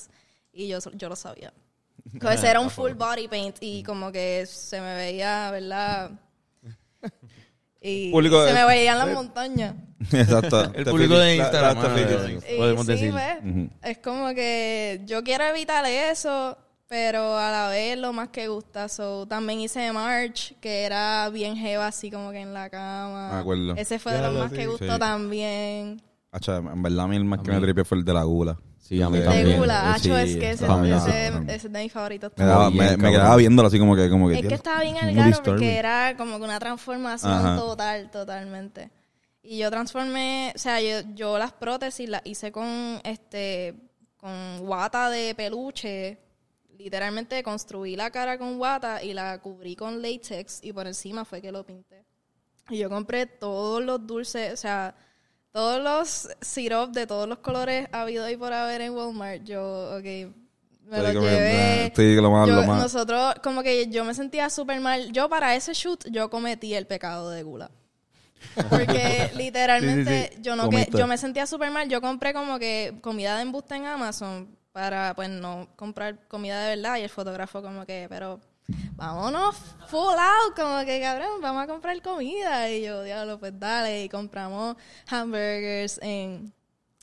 y 0.53 0.69
yo, 0.69 0.79
yo 0.95 1.09
lo 1.09 1.17
sabía. 1.17 1.53
Entonces 2.13 2.45
era 2.45 2.61
un 2.61 2.71
full 2.71 2.93
body 2.93 3.29
paint 3.29 3.57
y 3.61 3.83
como 3.83 4.11
que 4.11 4.45
se 4.47 4.81
me 4.81 4.95
veía, 4.97 5.51
¿verdad? 5.51 6.11
Y 7.83 8.11
Público 8.11 8.47
se 8.47 8.53
me 8.53 8.67
veían 8.67 8.99
las 8.99 9.09
montañas. 9.15 9.75
Exacto. 10.13 10.71
El 10.75 10.85
público 10.85 11.15
de 11.19 11.37
La- 11.39 11.45
Instagram, 11.45 11.77
la- 11.83 11.89
la- 11.89 11.95
de- 11.95 12.43
Y 12.53 12.57
podemos 12.59 12.85
sí, 12.87 12.93
decir. 12.93 13.11
pues. 13.11 13.71
Es 13.83 13.99
como 13.99 14.35
que 14.35 15.01
yo 15.07 15.23
quiero 15.25 15.45
evitar 15.45 15.87
eso, 15.87 16.59
pero 16.89 17.39
a 17.39 17.51
la 17.51 17.69
vez 17.71 17.97
lo 17.97 18.13
más 18.13 18.29
que 18.29 18.49
gusta. 18.49 18.87
So, 18.91 19.27
también 19.27 19.61
hice 19.61 19.91
March, 19.93 20.55
que 20.61 20.83
era 20.83 21.31
bien 21.31 21.57
jeva, 21.57 21.87
así 21.87 22.11
como 22.11 22.33
que 22.33 22.41
en 22.41 22.53
la 22.53 22.69
cama. 22.69 23.31
Me 23.33 23.39
acuerdo. 23.41 23.75
Ese 23.77 23.99
fue 23.99 24.13
de 24.13 24.21
los 24.21 24.35
más 24.35 24.53
que 24.53 24.67
gustó 24.67 24.93
Sí. 24.93 24.99
también. 24.99 26.03
Acha, 26.33 26.59
en 26.59 26.83
verdad 26.83 27.07
a 27.07 27.09
mí 27.09 27.17
el 27.17 27.25
más 27.25 27.41
que 27.41 27.51
me 27.51 27.61
tripió 27.61 27.85
fue 27.87 27.97
el 27.97 28.05
de 28.05 28.13
la 28.13 28.25
gula. 28.25 28.59
Sí, 28.91 29.01
a 29.01 29.09
mí 29.09 29.21
también. 29.21 29.63
Sí, 29.63 29.71
Acho, 29.71 30.19
es 30.19 30.37
que 30.37 30.51
ese, 30.51 30.67
es 31.47 31.73
de 31.73 31.81
mis 31.81 31.93
favoritos. 31.93 32.33
Me, 32.37 32.45
daba, 32.45 32.71
bien, 32.71 32.77
me, 32.79 32.91
me 32.91 32.97
cabrón. 32.97 33.13
quedaba 33.13 33.37
viéndolo 33.37 33.69
así 33.69 33.79
como 33.79 33.95
que... 33.95 34.11
Como 34.11 34.29
que 34.29 34.41
Es 34.41 34.49
que 34.49 34.55
estaba 34.55 34.81
bien 34.83 34.97
algaro 34.97 35.29
disturbing. 35.29 35.55
porque 35.61 35.77
era 35.77 36.17
como 36.17 36.39
que 36.39 36.43
una 36.45 36.59
transformación 36.59 37.33
Ajá. 37.33 37.55
total, 37.57 38.11
totalmente. 38.11 38.91
Y 39.45 39.59
yo 39.59 39.71
transformé, 39.71 40.53
o 40.57 40.59
sea, 40.59 40.81
yo, 40.81 41.09
yo 41.15 41.39
las 41.39 41.53
prótesis 41.53 42.09
las 42.09 42.23
hice 42.25 42.51
con 42.51 43.01
este 43.05 43.77
con 44.17 44.59
guata 44.59 45.09
de 45.09 45.37
peluche. 45.37 46.19
Literalmente 46.77 47.45
construí 47.45 47.95
la 47.95 48.11
cara 48.11 48.39
con 48.39 48.59
guata 48.59 49.05
y 49.05 49.15
la 49.15 49.39
cubrí 49.39 49.77
con 49.77 50.03
látex 50.03 50.59
y 50.65 50.73
por 50.73 50.89
encima 50.89 51.25
fue 51.25 51.41
que 51.41 51.53
lo 51.53 51.65
pinté. 51.65 52.05
Y 52.69 52.79
yo 52.79 52.89
compré 52.91 53.27
todos 53.27 53.85
los 53.85 54.05
dulces, 54.05 54.53
o 54.53 54.57
sea, 54.57 54.97
todos 55.53 55.83
los 55.83 56.29
syrup 56.41 56.93
de 56.93 57.07
todos 57.07 57.29
los 57.29 57.39
colores 57.39 57.89
habido 57.93 58.29
y 58.31 58.37
por 58.37 58.53
haber 58.53 58.81
en 58.83 58.93
Walmart. 58.95 59.43
Yo, 59.45 59.97
ok, 59.97 60.05
me 60.05 60.99
Estoy 60.99 61.13
que, 61.15 61.21
llevé. 61.21 62.21
lo 62.23 62.31
más, 62.31 62.49
Yo- 62.49 62.55
lo 62.57 62.63
más. 62.65 62.83
Nosotros, 62.83 63.35
como 63.43 63.63
que 63.63 63.89
yo 63.89 64.05
me 64.05 64.15
sentía 64.15 64.51
súper 64.51 64.81
mal. 64.81 65.11
Yo 65.13 65.29
para 65.29 65.55
ese 65.55 65.73
shoot, 65.73 66.07
yo 66.11 66.31
cometí 66.31 66.75
el 66.75 66.87
pecado 66.87 67.31
de 67.31 67.43
gula. 67.43 67.71
Porque 68.69 69.31
literalmente 69.35 70.05
Sí, 70.23 70.29
sí, 70.31 70.37
sí. 70.37 70.43
yo 70.43 70.57
no 70.57 70.71
que 70.71 70.89
yo 70.91 71.07
me 71.07 71.19
sentía 71.19 71.47
súper 71.47 71.71
mal. 71.71 71.89
Yo 71.89 72.01
compré 72.01 72.33
como 72.33 72.59
que 72.59 72.99
comida 73.01 73.37
de 73.37 73.43
embuste 73.43 73.75
en 73.77 73.87
Amazon 73.87 74.57
para 74.73 75.15
pues 75.15 75.29
no 75.29 75.69
comprar 75.77 76.27
comida 76.29 76.63
de 76.63 76.77
verdad 76.77 76.97
y 76.97 77.03
el 77.03 77.11
fotógrafo 77.11 77.61
como 77.63 77.85
que, 77.85 78.07
pero 78.09 78.41
vámonos 78.97 79.57
full 79.89 79.99
out, 80.19 80.55
como 80.57 80.85
que 80.85 81.01
cabrón, 81.01 81.41
vamos 81.41 81.65
a 81.65 81.67
comprar 81.67 82.01
comida. 82.03 82.71
Y 82.71 82.83
yo, 82.83 83.03
diablo, 83.03 83.39
pues 83.39 83.53
dale. 83.59 84.05
Y 84.05 84.09
compramos 84.09 84.77
hamburgers 85.09 85.99
en 86.03 86.53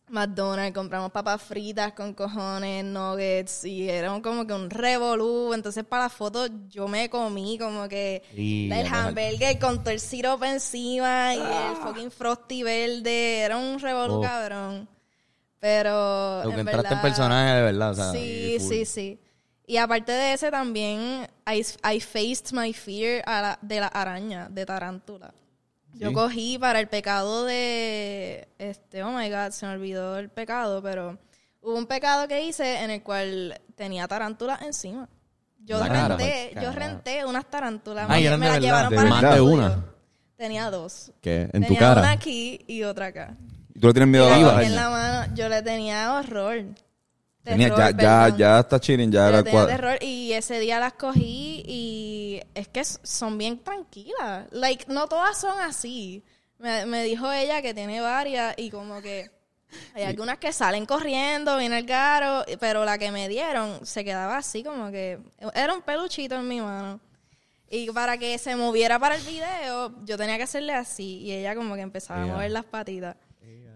McDonald's, 0.09 0.73
compramos 0.73 1.11
papas 1.11 1.41
fritas 1.41 1.91
con 1.91 2.13
cojones, 2.13 2.85
nuggets, 2.85 3.65
y 3.65 3.89
era 3.89 4.17
como 4.21 4.47
que 4.47 4.53
un 4.53 4.69
revolú. 4.69 5.53
Entonces, 5.53 5.83
para 5.83 6.03
la 6.03 6.09
foto, 6.09 6.47
yo 6.69 6.87
me 6.87 7.09
comí 7.09 7.57
como 7.57 7.89
que 7.89 8.23
Y 8.33 8.71
el 8.71 8.87
hamburger 8.87 9.59
con 9.59 9.79
todo 9.83 9.89
el 9.91 9.99
sirope 9.99 10.47
encima 10.49 11.35
y 11.35 11.39
el 11.39 11.75
fucking 11.83 12.11
frosty 12.11 12.63
verde. 12.63 13.39
Era 13.39 13.57
un 13.57 13.79
revolú, 13.79 14.15
Oh. 14.19 14.21
cabrón. 14.21 14.87
Pero. 15.59 16.43
Lo 16.43 16.49
que 16.51 16.61
en 16.61 16.67
entraste 16.67 16.93
en 16.93 17.01
personaje 17.01 17.55
de 17.55 17.61
verdad, 17.63 17.91
o 17.91 17.95
sea, 17.95 18.11
Sí, 18.11 18.57
sí, 18.59 18.85
sí. 18.85 19.19
Y 19.69 19.77
aparte 19.77 20.13
de 20.13 20.33
ese 20.33 20.49
también, 20.49 21.27
I, 21.45 21.59
I 21.93 21.99
faced 21.99 22.53
my 22.53 22.71
fear 22.73 23.21
a 23.27 23.41
la- 23.41 23.59
de 23.61 23.79
la 23.81 23.87
araña, 23.87 24.47
de 24.49 24.65
tarántula. 24.65 25.33
Yo 25.93 26.13
cogí 26.13 26.57
para 26.57 26.79
el 26.79 26.87
pecado 26.87 27.43
de, 27.45 28.47
este, 28.59 29.03
oh 29.03 29.11
my 29.11 29.29
god, 29.29 29.49
se 29.51 29.65
me 29.65 29.73
olvidó 29.73 30.17
el 30.19 30.29
pecado, 30.29 30.81
pero 30.81 31.17
hubo 31.61 31.75
un 31.75 31.85
pecado 31.87 32.27
que 32.27 32.45
hice 32.45 32.81
en 32.83 32.91
el 32.91 33.01
cual 33.03 33.59
tenía 33.75 34.07
tarántulas 34.07 34.61
encima. 34.61 35.09
Yo 35.59 35.79
La 35.79 35.87
cara, 35.87 36.07
renté, 36.15 36.49
pues, 36.53 36.63
yo 36.65 36.71
cara. 36.73 36.85
renté 36.87 37.25
unas 37.25 37.45
tarántulas. 37.49 38.05
Ah, 38.09 38.19
y 38.19 38.21
me- 38.21 38.27
eran 38.27 38.39
me 38.39 38.45
de 38.45 38.51
las 38.51 38.61
verdad, 38.61 38.67
llevaron 38.67 38.89
de 38.91 38.95
para 38.95 39.09
Más 39.09 39.35
de 39.35 39.41
una. 39.41 39.85
Tenía 40.37 40.69
dos. 40.71 41.11
Que 41.19 41.41
en 41.41 41.49
tenía 41.51 41.67
tu 41.67 41.75
cara. 41.75 42.01
una 42.01 42.11
aquí 42.11 42.63
y 42.67 42.83
otra 42.83 43.07
acá. 43.07 43.35
¿Y 43.73 43.79
tú 43.79 43.87
le 43.87 43.93
tienes 43.93 44.07
Y 44.07 44.11
miedo 44.11 44.27
a 44.27 44.37
la 44.53 44.63
en 44.63 44.75
la 44.75 44.89
mano, 44.91 45.33
yo 45.35 45.49
le 45.49 45.61
tenía 45.63 46.13
horror. 46.13 46.63
Tenía- 47.51 47.67
Terror, 47.69 47.79
ya, 47.79 47.91
ya, 48.03 48.21
perdón. 48.23 48.37
ya 48.39 48.59
está 48.59 48.79
chilling, 48.79 49.11
ya 49.11 49.27
era 49.29 49.43
tenía 49.43 49.67
terror 49.67 49.97
y 50.03 50.33
ese 50.33 50.59
día 50.59 50.79
las 50.79 50.93
cogí 50.93 51.63
y 51.65 52.41
es 52.53 52.67
que 52.67 52.83
son 52.83 53.37
bien 53.37 53.59
tranquilas. 53.63 54.45
Like, 54.51 54.85
no 54.87 55.07
todas 55.07 55.37
son 55.39 55.59
así. 55.59 56.23
Me, 56.59 56.85
me 56.85 57.03
dijo 57.03 57.31
ella 57.31 57.61
que 57.61 57.73
tiene 57.73 58.01
varias 58.01 58.53
y 58.57 58.69
como 58.71 59.01
que 59.01 59.29
hay 59.93 60.03
algunas 60.03 60.37
que 60.37 60.51
salen 60.53 60.85
corriendo, 60.85 61.57
viene 61.57 61.77
el 61.79 61.85
caro, 61.85 62.43
pero 62.59 62.85
la 62.85 62.97
que 62.97 63.11
me 63.11 63.27
dieron 63.27 63.85
se 63.85 64.03
quedaba 64.05 64.37
así 64.37 64.63
como 64.63 64.89
que 64.91 65.19
era 65.53 65.73
un 65.73 65.81
peluchito 65.81 66.35
en 66.35 66.47
mi 66.47 66.61
mano. 66.61 66.99
Y 67.69 67.91
para 67.91 68.17
que 68.17 68.37
se 68.37 68.55
moviera 68.55 68.97
para 68.97 69.15
el 69.15 69.23
video, 69.23 69.93
yo 70.05 70.17
tenía 70.17 70.37
que 70.37 70.43
hacerle 70.43 70.73
así 70.73 71.17
y 71.19 71.33
ella 71.33 71.53
como 71.53 71.75
que 71.75 71.81
empezaba 71.81 72.23
a 72.23 72.25
mover 72.25 72.51
las 72.51 72.63
patitas. 72.63 73.17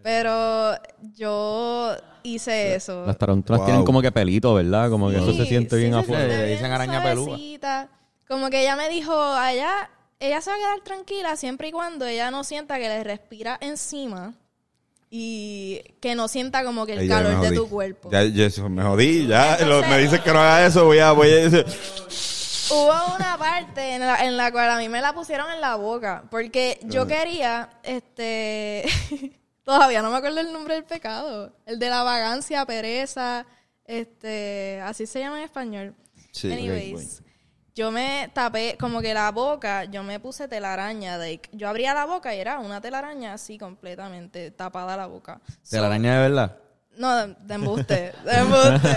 Pero 0.03 0.73
yo 1.15 1.95
hice 2.23 2.75
eso. 2.75 3.05
Las 3.05 3.17
tarántulas 3.17 3.59
Wow. 3.59 3.65
tienen 3.67 3.85
como 3.85 4.01
que 4.01 4.11
pelito, 4.11 4.53
¿verdad? 4.53 4.89
Como 4.89 5.09
que 5.09 5.17
eso 5.17 5.33
se 5.33 5.45
siente 5.45 5.75
sí, 5.75 5.81
bien 5.83 5.93
afuera. 5.95 6.25
Le 6.27 6.47
dicen 6.47 6.71
araña 6.71 7.01
suavecita. 7.01 7.89
Como 8.27 8.49
que 8.49 8.61
ella 8.61 8.75
me 8.75 8.87
dijo, 8.89 9.13
allá, 9.13 9.89
ella 10.19 10.39
se 10.41 10.49
va 10.51 10.55
a 10.55 10.59
quedar 10.59 10.79
tranquila 10.81 11.35
siempre 11.35 11.67
y 11.67 11.71
cuando 11.71 12.05
ella 12.05 12.31
no 12.31 12.43
sienta 12.43 12.77
que 12.79 12.87
le 12.87 13.03
respira 13.03 13.57
encima 13.61 14.33
y 15.09 15.81
que 15.99 16.15
no 16.15 16.27
sienta 16.29 16.63
como 16.63 16.85
que 16.85 16.93
el 16.93 17.09
calor 17.09 17.41
de 17.41 17.51
tu 17.55 17.67
cuerpo. 17.67 18.09
Ya, 18.11 18.21
eso, 18.23 18.69
me 18.69 18.81
jodí, 18.83 19.27
ya. 19.27 19.57
Entonces- 19.57 19.67
lo- 19.67 19.87
me 19.87 19.97
dices 19.97 20.21
que 20.21 20.31
no 20.31 20.39
haga 20.39 20.65
eso, 20.65 20.85
voy 20.85 20.99
a, 20.99 21.11
voy 21.11 21.29
a 21.29 21.35
decir. 21.49 21.65
Hubo 22.71 23.15
una 23.17 23.37
parte 23.37 23.95
en 23.95 23.99
la, 23.99 24.23
en 24.25 24.37
la 24.37 24.49
cual 24.53 24.69
a 24.69 24.77
mí 24.77 24.87
me 24.87 25.01
la 25.01 25.11
pusieron 25.13 25.51
en 25.51 25.59
la 25.59 25.75
boca 25.75 26.23
porque 26.31 26.79
yo 26.85 27.05
quería, 27.05 27.69
este, 27.83 28.85
todavía 29.71 30.01
no 30.01 30.11
me 30.11 30.17
acuerdo 30.17 30.41
el 30.41 30.51
nombre 30.51 30.75
del 30.75 30.83
pecado, 30.83 31.53
el 31.65 31.79
de 31.79 31.89
la 31.89 32.03
vagancia, 32.03 32.65
pereza, 32.65 33.45
este, 33.85 34.81
así 34.83 35.05
se 35.05 35.19
llama 35.19 35.37
en 35.37 35.45
español. 35.45 35.95
Sí, 36.33 36.51
Anyways, 36.51 37.23
yo 37.73 37.89
me 37.89 38.29
tapé 38.33 38.75
como 38.77 38.99
que 38.99 39.13
la 39.13 39.31
boca, 39.31 39.85
yo 39.85 40.03
me 40.03 40.19
puse 40.19 40.49
telaraña, 40.49 41.17
like, 41.17 41.49
yo 41.53 41.69
abría 41.69 41.93
la 41.93 42.05
boca 42.05 42.35
y 42.35 42.39
era 42.39 42.59
una 42.59 42.81
telaraña 42.81 43.33
así 43.33 43.57
completamente 43.57 44.51
tapada 44.51 44.97
la 44.97 45.07
boca. 45.07 45.39
¿De 45.69 45.79
la 45.79 45.87
araña 45.87 46.15
de 46.15 46.29
verdad? 46.29 46.57
No, 46.97 47.15
de, 47.15 47.35
de 47.39 47.53
embuste, 47.53 48.13
de 48.25 48.33
embuste. 48.33 48.95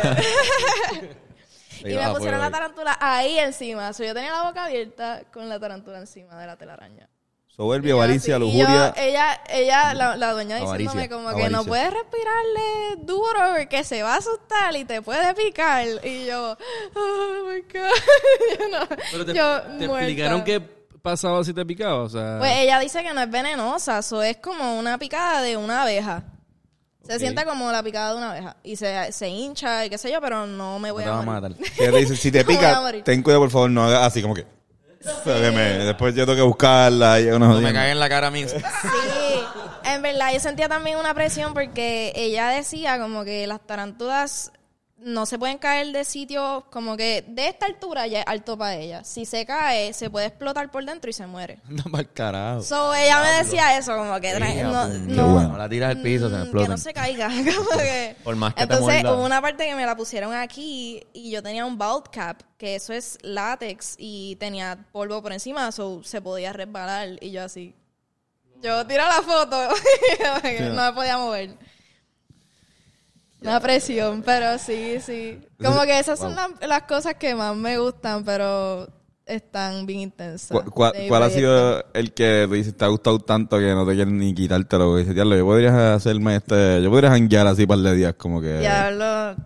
Te 1.83 1.89
y 1.93 1.95
me 1.95 2.03
a 2.03 2.13
pusieron 2.13 2.21
fuego 2.21 2.39
la 2.39 2.51
tarántula 2.51 2.99
ahí 3.01 3.39
encima. 3.39 3.93
So, 3.93 4.03
yo 4.03 4.13
tenía 4.13 4.33
la 4.33 4.43
boca 4.43 4.65
abierta 4.65 5.23
con 5.33 5.49
la 5.49 5.61
tarántula 5.61 5.99
encima 5.99 6.37
de 6.37 6.47
la 6.49 6.57
telaraña. 6.57 7.09
Soberbia, 7.57 7.89
Y 7.89 7.91
yo 7.91 7.97
avaricia, 8.03 8.35
así, 8.37 8.45
y 8.45 8.47
lujuria. 8.47 8.95
yo- 8.97 9.03
ella, 9.03 9.41
ella, 9.49 9.95
la, 9.95 10.17
la 10.17 10.33
dueña 10.33 10.57
diciéndome 10.57 10.87
Avaricia, 10.89 11.09
como 11.09 11.29
que 11.37 11.49
no 11.51 11.59
avaricia. 11.61 11.69
puedes 11.69 11.93
respirarle 11.93 12.97
duro 13.05 13.39
porque 13.57 13.85
se 13.85 14.03
va 14.03 14.15
a 14.15 14.19
asustar 14.19 14.75
y 14.75 14.85
te 14.85 15.01
puede 15.03 15.33
picar. 15.35 15.87
Y 16.05 16.27
yo, 16.27 16.57
oh 16.97 17.35
my 17.47 17.61
God. 17.61 18.59
yo 18.59 18.69
no, 18.71 18.87
Pero 19.13 19.25
te, 19.27 19.35
yo 19.35 19.63
te 19.79 19.85
explicaron 19.85 20.43
qué 20.43 20.61
pasaba 21.01 21.45
si 21.45 21.55
te 21.55 21.65
picaba. 21.65 22.03
O 22.03 22.09
sea, 22.09 22.39
Pues 22.41 22.53
ella 22.57 22.81
dice 22.81 23.03
que 23.05 23.13
no 23.15 23.21
es 23.21 23.31
venenosa, 23.31 23.99
eso 23.99 24.21
es 24.23 24.39
como 24.39 24.77
una 24.79 24.99
picada 24.99 25.41
de 25.43 25.57
una 25.57 25.83
abeja. 25.83 26.25
Se 27.07 27.13
Ok. 27.13 27.19
siente 27.21 27.45
como 27.45 27.71
la 27.71 27.83
picada 27.85 28.13
de 28.13 28.17
una 28.19 28.31
abeja. 28.33 28.57
Y 28.65 28.75
se, 28.77 29.13
se 29.13 29.29
hincha 29.29 29.85
y 29.87 29.91
qué 29.91 29.99
sé 29.99 30.11
yo, 30.11 30.21
pero 30.21 30.47
no 30.47 30.79
me 30.81 30.89
No 30.89 30.95
voy 30.95 31.05
te 31.05 31.09
a 31.11 31.13
va 31.13 31.19
a 31.21 31.23
matar. 31.23 31.55
Que 31.77 31.89
te 31.93 31.99
dice, 31.99 32.17
si 32.17 32.33
te 32.33 32.41
No 32.41 32.47
pica, 32.49 32.83
ten 33.05 33.23
cuidado, 33.23 33.43
por 33.43 33.51
favor, 33.51 33.71
no 33.71 33.85
hagas 33.85 34.07
así 34.09 34.23
como 34.23 34.35
que. 34.35 34.45
Después 35.25 36.15
yo 36.15 36.25
tengo 36.25 36.37
que 36.37 36.43
buscarla 36.43 37.21
y 37.21 37.27
No 37.27 37.61
me 37.61 37.73
cague 37.73 37.91
en 37.91 38.01
la 38.01 38.09
cara 38.09 38.29
a 38.29 38.31
mí. 38.31 38.45
Sí, 38.49 38.59
en 39.85 40.03
verdad 40.03 40.33
yo 40.33 40.41
sentía 40.41 40.69
también 40.69 40.99
una 40.99 41.15
presión 41.15 41.55
porque 41.55 42.13
ella 42.17 42.49
decía 42.49 42.99
como 42.99 43.25
que 43.25 43.47
las 43.47 43.61
tarántulas 43.61 44.53
no 45.05 45.27
se 45.27 45.39
pueden 45.39 45.59
caer 45.59 45.93
de 45.93 46.03
sitio 46.05 46.65
como 46.71 46.97
que 46.97 47.23
de 47.29 47.49
esta 47.49 47.67
altura 47.67 48.07
ya 48.07 48.21
es 48.21 48.27
alto 48.27 48.57
para 48.57 48.77
ella. 48.77 49.05
Si 49.05 49.27
se 49.27 49.45
cae, 49.45 49.93
se 49.93 50.09
puede 50.09 50.27
explotar 50.27 50.71
por 50.71 50.85
dentro 50.85 51.11
y 51.11 51.13
se 51.13 51.27
muere. 51.27 51.61
Anda 51.69 51.85
para 51.91 52.05
carajo. 52.05 52.63
So 52.63 52.95
ella 52.95 53.21
me 53.21 53.45
decía 53.45 53.77
eso, 53.77 53.97
como 53.97 54.19
que 54.21 54.31
Hija, 54.31 54.63
no, 54.65 54.87
pues, 54.87 55.01
no, 55.01 55.29
bueno. 55.35 55.49
No 55.51 55.59
la 55.59 55.69
tiras 55.69 55.91
al 55.91 56.03
piso, 56.03 56.29
se 56.29 56.35
mm, 56.35 56.39
que 56.39 56.43
explotan. 56.45 56.71
no 56.71 56.79
se 56.79 56.95
caiga. 56.95 57.29
como 57.57 57.71
que- 57.79 58.17
Por 58.25 58.37
más 58.37 58.55
que 58.55 58.67
te 58.67 58.73
Entonces 58.75 59.05
hubo 59.05 59.25
una 59.25 59.43
parte 59.43 59.67
que 59.67 59.75
me 59.75 59.85
la 59.85 59.95
pusieron 59.95 60.33
aquí 60.33 61.07
y 61.13 61.31
yo 61.31 61.43
tenía 61.43 61.67
un 61.67 61.77
bald 61.77 62.05
cap, 62.11 62.41
que 62.57 62.75
eso 62.75 62.95
es 62.95 63.19
látex 63.23 63.97
y 63.99 64.37
tenía 64.37 64.87
polvo 64.91 65.23
por 65.23 65.33
encima, 65.33 65.71
so 65.71 66.03
se 66.03 66.23
podía 66.23 66.53
resbalar 66.55 67.19
y 67.21 67.31
yo 67.31 67.45
así. 67.45 67.75
Yo 68.63 68.87
tiro 68.87 69.03
la 69.07 69.21
foto, 69.21 69.59
no 70.75 70.83
me 70.87 70.93
podía 70.95 71.19
mover. 71.19 71.74
Una 73.45 73.61
presión, 73.61 74.23
pero 74.23 74.59
sí, 74.59 74.97
sí. 75.01 75.39
Como 75.63 75.83
que 75.83 75.99
esas 75.99 76.19
son 76.19 76.35
las, 76.35 76.49
las 76.67 76.83
cosas 76.83 77.15
que 77.15 77.35
más 77.35 77.55
me 77.57 77.79
gustan, 77.79 78.25
pero 78.25 78.89
están 79.27 79.87
bien 79.87 80.01
intensas. 80.01 80.51
¿Cu- 80.51 80.71
cua- 80.71 80.93
de 80.93 81.03
mi 81.03 81.09
¿Cuál 81.09 81.23
ha 81.23 81.31
sido 81.31 81.85
el 81.95 82.13
que 82.13 82.45
tú 82.49 82.55
dices 82.55 82.77
te 82.77 82.85
ha 82.85 82.89
gustado 82.89 83.19
tanto 83.19 83.59
que 83.59 83.75
no 83.75 83.87
te 83.87 83.95
quieren 83.95 84.19
ni 84.19 84.35
quitártelo? 84.35 84.97
Dices, 84.97 85.15
diablo, 85.15 85.37
yo 85.37 85.45
podría 85.45 85.95
hacerme 85.95 86.37
este, 86.37 86.83
yo 86.83 86.91
podría 86.91 87.11
janguear 87.11 87.47
así 87.47 87.63
un 87.63 87.69
par 87.69 87.79
de 87.79 87.95
días, 87.95 88.15
como 88.15 88.41
que. 88.41 88.59
Diablo, 88.59 89.37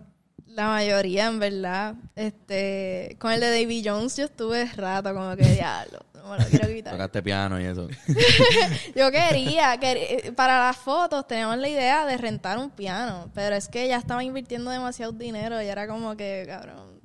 la 0.59 0.67
mayoría, 0.69 1.27
en 1.27 1.39
verdad. 1.39 1.95
Este, 2.17 3.17
con 3.21 3.31
el 3.33 3.41
de 3.41 3.51
Davy 3.63 3.83
Jones 3.85 4.17
yo 4.17 4.25
estuve 4.25 4.67
rato, 4.75 5.15
como 5.15 5.37
que 5.37 5.45
diablo, 5.45 6.01
no 6.15 6.31
me 6.31 6.39
lo 6.39 6.45
quiero 6.47 6.67
quitar. 6.75 6.93
Tocaste 6.95 7.23
piano 7.23 7.61
y 7.61 7.65
eso. 7.65 7.89
Yo 8.97 9.11
quería, 9.13 9.79
quer- 9.81 10.35
para 10.35 10.59
las 10.67 10.77
fotos 10.77 11.27
teníamos 11.27 11.59
la 11.59 11.69
idea 11.69 12.05
de 12.07 12.17
rentar 12.17 12.59
un 12.59 12.71
piano, 12.71 13.31
pero 13.35 13.55
es 13.55 13.69
que 13.69 13.87
ya 13.89 13.97
estaba 13.97 14.23
invirtiendo 14.25 14.71
demasiado 14.71 15.13
dinero 15.13 15.63
y 15.63 15.67
era 15.67 15.87
como 15.87 16.17
que, 16.17 16.45
cabrón, 16.49 17.01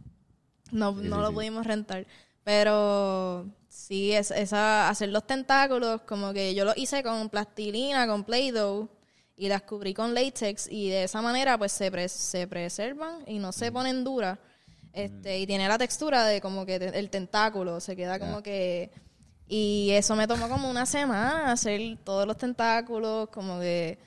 no, 0.71 0.91
no 0.93 1.21
lo 1.21 1.31
pudimos 1.31 1.65
rentar. 1.67 2.05
Pero 2.43 3.45
sí, 3.69 4.13
es, 4.13 4.31
esa, 4.31 4.89
hacer 4.89 5.09
los 5.09 5.25
tentáculos, 5.27 6.01
como 6.01 6.33
que 6.33 6.53
yo 6.55 6.65
lo 6.65 6.73
hice 6.75 7.03
con 7.03 7.29
plastilina, 7.29 8.07
con 8.07 8.23
Play-Doh 8.23 8.89
y 9.43 9.49
las 9.49 9.63
cubrí 9.63 9.93
con 9.93 10.13
látex 10.13 10.71
y 10.71 10.89
de 10.89 11.03
esa 11.03 11.21
manera 11.21 11.57
pues 11.57 11.71
se, 11.73 11.91
pres- 11.91 12.07
se 12.07 12.47
preservan 12.47 13.23
y 13.27 13.39
no 13.39 13.51
se 13.51 13.71
ponen 13.71 14.03
duras. 14.03 14.39
Este, 14.93 15.39
y 15.39 15.47
tiene 15.47 15.67
la 15.67 15.77
textura 15.77 16.23
de 16.25 16.39
como 16.39 16.65
que 16.65 16.79
te- 16.79 16.97
el 16.97 17.09
tentáculo, 17.09 17.79
se 17.79 17.95
queda 17.95 18.19
como 18.19 18.41
que... 18.41 18.91
Y 19.45 19.91
eso 19.91 20.15
me 20.15 20.27
tomó 20.27 20.47
como 20.47 20.69
una 20.69 20.85
semana 20.85 21.51
hacer 21.51 21.97
todos 22.03 22.25
los 22.25 22.37
tentáculos, 22.37 23.27
como 23.29 23.59
que... 23.59 23.99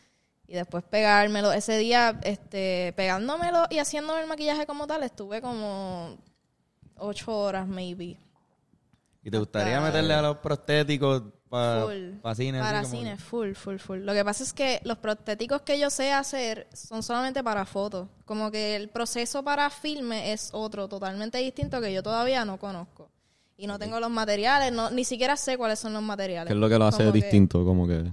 Y 0.49 0.55
después 0.55 0.85
pegármelo. 0.85 1.53
Ese 1.53 1.77
día, 1.77 2.19
este, 2.23 2.95
pegándomelo 2.97 3.67
y 3.69 3.79
haciéndome 3.79 4.21
el 4.21 4.27
maquillaje 4.29 4.65
como 4.65 4.87
tal, 4.87 5.03
estuve 5.03 5.43
como 5.43 6.17
ocho 6.97 7.37
horas, 7.37 7.67
maybe. 7.67 8.17
¿Y 9.23 9.31
te 9.31 9.39
gustaría 9.39 9.81
meterle 9.81 10.15
a 10.15 10.23
los 10.23 10.37
prostéticos 10.39 11.25
para 11.49 11.83
Full. 11.85 11.93
cine? 12.35 12.59
así 12.61 12.67
Para 12.73 12.85
cine, 12.85 13.11
que- 13.13 13.17
full, 13.23 13.53
full, 13.55 13.77
full. 13.79 13.99
Lo 14.01 14.13
que 14.13 14.25
pasa 14.25 14.43
es 14.43 14.53
que 14.53 14.81
los 14.85 14.99
prostéticos 14.99 15.63
que 15.63 15.79
yo 15.79 15.91
sé 15.91 16.13
hacer 16.13 16.67
son 16.73 17.03
solamente 17.03 17.43
para 17.45 17.65
fotos. 17.65 18.09
Como 18.25 18.51
que 18.51 18.75
el 18.77 18.89
proceso 18.89 19.43
para 19.45 19.71
filme 19.71 20.33
es 20.33 20.51
otro, 20.53 20.89
totalmente 20.89 21.39
distinto 21.39 21.81
que 21.81 21.93
yo 21.93 22.03
todavía 22.03 22.45
no 22.45 22.59
conozco. 22.59 23.11
Y 23.57 23.67
no 23.67 23.79
tengo 23.79 24.01
los 24.01 24.11
materiales, 24.11 24.71
no, 24.73 24.91
ni 24.91 25.05
siquiera 25.05 25.37
sé 25.37 25.57
cuáles 25.57 25.79
son 25.79 25.93
los 25.95 26.03
materiales. 26.03 26.49
¿Qué 26.49 26.53
es 26.55 26.59
lo 26.61 26.69
que 26.69 26.79
lo 26.79 26.87
hace 26.87 26.99
Como 26.99 27.13
que- 27.13 27.19
distinto? 27.21 27.65
Como 27.65 27.87
que... 27.89 28.05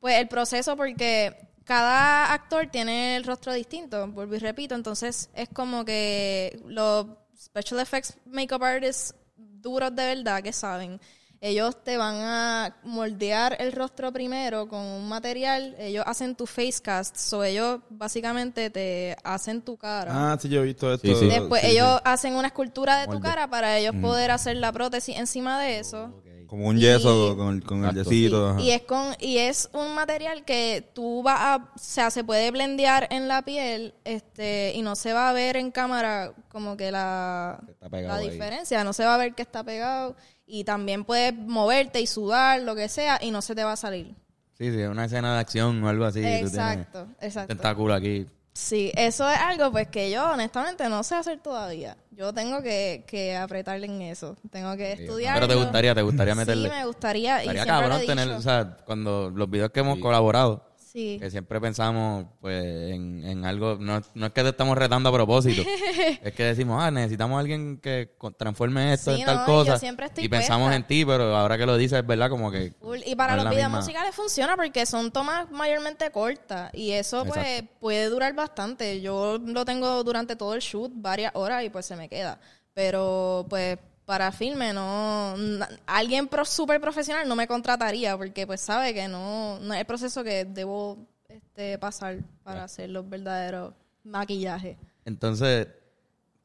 Pues 0.00 0.16
el 0.18 0.26
proceso 0.28 0.76
porque 0.76 1.36
cada 1.64 2.32
actor 2.32 2.66
tiene 2.68 3.16
el 3.16 3.24
rostro 3.24 3.52
distinto, 3.52 4.08
vuelvo 4.08 4.34
y 4.34 4.38
repito, 4.38 4.74
entonces 4.74 5.28
es 5.34 5.48
como 5.50 5.84
que 5.84 6.58
los 6.66 7.06
special 7.38 7.78
effects 7.80 8.16
makeup 8.24 8.62
artists 8.64 9.14
duros 9.36 9.94
de 9.94 10.14
verdad 10.16 10.42
que 10.42 10.52
saben. 10.52 10.98
Ellos 11.42 11.82
te 11.82 11.96
van 11.96 12.16
a 12.16 12.76
moldear 12.82 13.56
el 13.60 13.72
rostro 13.72 14.12
primero 14.12 14.68
con 14.68 14.80
un 14.80 15.08
material. 15.08 15.74
Ellos 15.78 16.04
hacen 16.06 16.34
tu 16.36 16.46
face 16.46 16.80
cast. 16.82 17.16
So 17.16 17.42
ellos 17.44 17.80
básicamente 17.88 18.68
te 18.68 19.16
hacen 19.24 19.62
tu 19.62 19.78
cara. 19.78 20.32
Ah, 20.32 20.38
sí, 20.38 20.50
yo 20.50 20.60
he 20.60 20.64
visto 20.64 20.92
esto. 20.92 21.06
Sí, 21.08 21.14
sí. 21.18 21.26
Después 21.28 21.62
Sí, 21.62 21.68
sí. 21.68 21.72
ellos 21.76 21.98
hacen 22.04 22.34
una 22.34 22.48
escultura 22.48 23.00
de 23.00 23.06
tu 23.06 23.20
cara 23.20 23.48
para 23.48 23.78
ellos 23.78 23.94
poder 24.02 24.30
hacer 24.30 24.56
la 24.56 24.70
prótesis 24.70 25.16
encima 25.16 25.58
de 25.60 25.78
eso. 25.78 26.12
Como 26.46 26.66
un 26.66 26.78
yeso 26.78 27.32
Y- 27.32 27.36
con, 27.36 27.60
con 27.60 27.84
el 27.84 27.94
yesito. 27.94 28.58
Y, 28.58 28.72
es 28.72 28.82
con 28.82 29.14
y 29.20 29.38
es 29.38 29.70
un 29.72 29.94
material 29.94 30.44
que 30.44 30.90
tú 30.94 31.22
vas 31.22 31.38
a, 31.40 31.56
o 31.74 31.78
sea, 31.78 32.10
se 32.10 32.24
puede 32.24 32.50
blendear 32.50 33.06
en 33.12 33.28
la 33.28 33.42
piel, 33.42 33.94
este, 34.04 34.72
y 34.74 34.82
no 34.82 34.96
se 34.96 35.12
va 35.12 35.30
a 35.30 35.32
ver 35.32 35.56
en 35.56 35.70
cámara 35.70 36.32
como 36.50 36.76
que 36.76 36.90
la, 36.90 37.60
la 37.92 38.16
ahí. 38.16 38.30
diferencia, 38.30 38.82
no 38.82 38.92
se 38.92 39.04
va 39.04 39.14
a 39.14 39.18
ver 39.18 39.34
que 39.36 39.42
está 39.42 39.62
pegado 39.62 40.16
y 40.50 40.64
también 40.64 41.04
puedes 41.04 41.34
moverte 41.34 42.00
y 42.00 42.06
sudar 42.06 42.60
lo 42.62 42.74
que 42.74 42.88
sea 42.88 43.18
y 43.22 43.30
no 43.30 43.42
se 43.42 43.54
te 43.54 43.64
va 43.64 43.72
a 43.72 43.76
salir. 43.76 44.14
Sí, 44.58 44.70
sí, 44.72 44.82
una 44.82 45.06
escena 45.06 45.34
de 45.34 45.40
acción 45.40 45.82
o 45.82 45.88
algo 45.88 46.04
así. 46.04 46.20
tú 46.20 46.26
exacto, 46.26 47.08
exacto. 47.20 47.48
Tentáculo 47.48 47.94
aquí. 47.94 48.26
Sí, 48.52 48.92
eso 48.94 49.30
es 49.30 49.38
algo 49.38 49.70
pues 49.70 49.88
que 49.88 50.10
yo 50.10 50.28
honestamente 50.32 50.88
no 50.88 51.02
sé 51.02 51.14
hacer 51.14 51.38
todavía. 51.38 51.96
Yo 52.10 52.34
tengo 52.34 52.62
que, 52.62 53.04
que 53.06 53.36
apretarle 53.36 53.86
en 53.86 54.02
eso, 54.02 54.36
tengo 54.50 54.76
que 54.76 54.92
estudiar. 54.92 55.34
Pero 55.34 55.48
te 55.48 55.54
gustaría, 55.54 55.94
te 55.94 56.02
gustaría 56.02 56.34
meterle. 56.34 56.68
Sí, 56.68 56.74
me 56.74 56.84
gustaría. 56.84 57.36
y 57.44 57.48
Estaría 57.48 57.64
lo 57.64 57.68
cabrón 57.68 58.06
tener, 58.06 58.28
o 58.28 58.42
sea, 58.42 58.76
cuando 58.84 59.30
los 59.30 59.48
videos 59.48 59.70
que 59.70 59.80
hemos 59.80 59.98
colaborado, 59.98 60.69
sí. 60.92 61.18
que 61.20 61.30
siempre 61.30 61.60
pensamos 61.60 62.26
pues 62.40 62.64
en, 62.64 63.24
en 63.24 63.44
algo, 63.44 63.76
no, 63.80 64.00
no 64.14 64.26
es 64.26 64.32
que 64.32 64.42
te 64.42 64.48
estamos 64.50 64.76
retando 64.76 65.08
a 65.08 65.12
propósito, 65.12 65.62
es 66.22 66.32
que 66.34 66.44
decimos, 66.44 66.82
ah, 66.82 66.90
necesitamos 66.90 67.36
a 67.36 67.40
alguien 67.40 67.78
que 67.78 68.10
transforme 68.38 68.92
esto 68.92 69.14
Sí, 69.14 69.20
en 69.20 69.26
tal 69.26 69.36
no, 69.38 69.44
cosa. 69.46 69.78
y 70.16 70.28
pensamos 70.28 70.72
en 70.74 70.86
ti, 70.86 71.04
pero 71.04 71.36
ahora 71.36 71.56
que 71.58 71.66
lo 71.66 71.76
dices 71.76 71.98
es 72.00 72.06
verdad 72.06 72.28
como 72.30 72.50
que... 72.50 72.72
Y 73.06 73.14
para 73.14 73.36
no 73.36 73.44
los 73.44 73.50
videos 73.50 73.68
misma- 73.68 73.80
musicales 73.80 74.14
funciona 74.14 74.56
porque 74.56 74.86
son 74.86 75.10
tomas 75.10 75.50
mayormente 75.50 76.10
cortas 76.10 76.70
y 76.74 76.90
eso 76.92 77.24
pues 77.24 77.64
puede 77.80 78.06
durar 78.06 78.34
bastante. 78.34 79.00
Yo 79.00 79.38
lo 79.44 79.64
tengo 79.64 80.02
durante 80.04 80.36
todo 80.36 80.54
el 80.54 80.60
shoot, 80.60 80.90
varias 80.94 81.32
horas 81.34 81.64
y 81.64 81.70
pues 81.70 81.86
se 81.86 81.96
me 81.96 82.08
queda. 82.08 82.38
Pero 82.74 83.46
pues 83.48 83.78
para 84.10 84.32
filme 84.32 84.72
no 84.72 85.36
na- 85.36 85.68
alguien 85.86 86.26
pro, 86.26 86.44
súper 86.44 86.80
profesional 86.80 87.28
no 87.28 87.36
me 87.36 87.46
contrataría 87.46 88.16
porque 88.16 88.44
pues 88.44 88.60
sabe 88.60 88.92
que 88.92 89.06
no, 89.06 89.60
no 89.60 89.72
es 89.72 89.78
el 89.78 89.86
proceso 89.86 90.24
que 90.24 90.44
debo 90.44 90.98
este 91.28 91.78
pasar 91.78 92.16
para 92.42 92.64
hacer 92.64 92.90
los 92.90 93.08
verdaderos 93.08 93.72
maquillajes. 94.02 94.76
Entonces, 95.04 95.68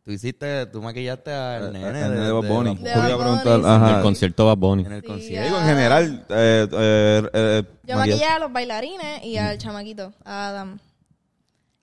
tú 0.04 0.12
hiciste, 0.12 0.68
tú 0.68 0.80
maquillaste 0.80 1.34
al 1.34 1.64
El 1.68 1.74
nene, 1.74 1.92
nene 1.92 2.10
de 2.20 2.32
Bad 2.32 2.42
de 2.44 2.50
Bunny. 2.50 2.76
De 2.76 2.94
Bad 2.96 3.18
preguntar, 3.18 3.46
Bunny, 3.58 3.64
sí. 3.64 3.70
ajá. 3.70 3.90
En 3.90 3.96
el 3.96 4.02
concierto 4.04 4.46
Bad 4.46 4.58
Bunny. 4.58 4.86
en 4.86 4.92
el 4.92 5.02
Sí, 5.02 5.08
concierto. 5.08 5.46
Digo, 5.48 5.60
en 5.60 5.66
general, 5.66 6.26
eh, 6.30 6.68
eh, 6.72 7.30
eh, 7.34 7.64
Yo 7.84 7.96
maquillé 7.98 8.26
a 8.26 8.38
los 8.38 8.54
bailarines 8.54 9.24
y 9.24 9.38
al 9.38 9.58
chamaquito, 9.58 10.14
a 10.24 10.50
Adam. 10.50 10.80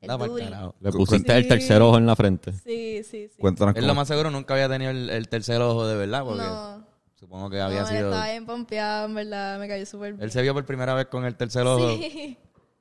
El. 0.03 0.73
Le 0.81 0.93
pusiste 0.93 1.37
el 1.37 1.49
tercer 1.49 1.81
ojo 1.81 1.97
en 1.99 2.07
la 2.07 2.17
frente. 2.17 2.53
Sí, 2.53 3.03
sí, 3.05 3.29
sí. 3.29 3.41
Cuéntanos 3.41 3.77
Él 3.77 3.87
lo 3.87 3.95
más 3.95 4.09
seguro 4.09 4.31
nunca 4.31 4.55
había 4.55 4.69
tenido 4.69 4.91
el, 4.91 5.09
el 5.11 5.29
tercer 5.29 5.61
ojo 5.63 5.87
de 5.87 5.97
verdad, 5.97 6.25
porque 6.25 6.43
No. 6.43 6.85
supongo 7.19 7.49
que 7.51 7.61
había 7.61 7.83
no, 7.83 7.87
sido... 7.87 8.09
estaba 8.11 8.31
bien 8.31 8.45
pompeado, 8.47 9.07
en 9.07 9.15
verdad, 9.15 9.59
me 9.59 9.69
cayó 9.69 9.87
súper 9.87 10.13
bien. 10.15 10.23
Él 10.25 10.31
se 10.33 10.43
vio 10.43 10.53
por 10.55 10.65
primera 10.67 10.95
vez 10.95 11.07
con 11.07 11.25
el 11.25 11.37
tercer 11.37 11.67
ojo. 11.67 11.97
Sí. 11.97 12.37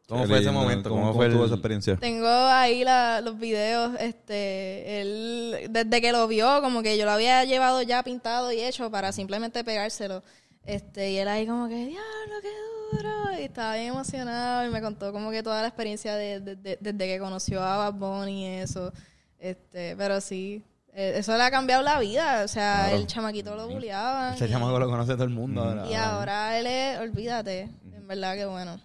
¿Cómo 0.08 0.24
Qué 0.24 0.28
fue 0.28 0.38
ese 0.40 0.46
lindo. 0.48 0.60
momento? 0.62 0.90
¿Cómo, 0.90 1.02
¿Cómo, 1.04 1.14
fue 1.14 1.28
el... 1.28 1.32
tuvo 1.34 1.46
esa 1.46 1.54
experiencia? 1.54 1.96
Tengo 1.96 2.28
ahí 2.28 2.84
la- 2.84 3.22
los 3.22 3.40
videos, 3.40 3.92
este, 4.00 5.00
él, 5.02 5.68
desde 5.70 6.02
que 6.02 6.12
lo 6.12 6.28
vio, 6.28 6.62
como 6.62 6.82
que 6.82 6.98
yo 6.98 7.06
lo 7.06 7.12
había 7.12 7.46
llevado 7.46 7.82
ya 7.82 8.04
pintado 8.04 8.52
y 8.52 8.60
hecho 8.62 8.92
para 8.92 9.14
simplemente 9.14 9.64
pegárselo. 9.64 10.22
Este, 10.66 11.12
y 11.12 11.18
él 11.18 11.28
ahí 11.28 11.48
como 11.48 11.68
que, 11.68 11.76
diablo, 11.88 12.36
qué 12.42 12.50
duro. 12.98 13.40
Y 13.40 13.44
estaba 13.44 13.76
bien 13.76 13.88
emocionado 13.88 14.66
y 14.68 14.70
me 14.72 14.82
contó 14.82 15.12
como 15.12 15.32
que 15.32 15.42
toda 15.44 15.62
la 15.62 15.68
experiencia 15.68 16.16
de, 16.16 16.40
de- 16.40 16.56
de- 16.56 16.78
desde 16.80 16.98
que 17.08 17.20
conoció 17.20 17.62
a 17.64 17.78
Bad 17.78 17.94
Bunny 17.94 18.46
y 18.46 18.48
eso. 18.60 18.92
Este, 19.40 19.96
pero 19.96 20.22
sí, 20.22 20.64
eh, 20.94 21.14
eso 21.16 21.36
le 21.36 21.44
ha 21.44 21.50
cambiado 21.52 21.82
la 21.82 22.00
vida. 22.00 22.44
O 22.44 22.48
sea, 22.48 22.92
el 22.94 23.08
chamaquito 23.08 23.56
lo 23.56 23.68
bulleaban. 23.68 24.36
Ese 24.36 24.46
y- 24.46 24.50
chamaco 24.50 24.78
lo 24.78 24.88
conoce 24.88 25.14
todo 25.14 25.24
el 25.24 25.30
mundo 25.32 25.64
ahora. 25.64 25.88
Y 25.88 25.94
ahora 25.96 26.60
él 26.60 26.68
es, 26.68 27.00
olvídate, 27.00 27.62
en 27.94 28.08
verdad 28.08 28.36
que 28.36 28.46
bueno. 28.46 28.80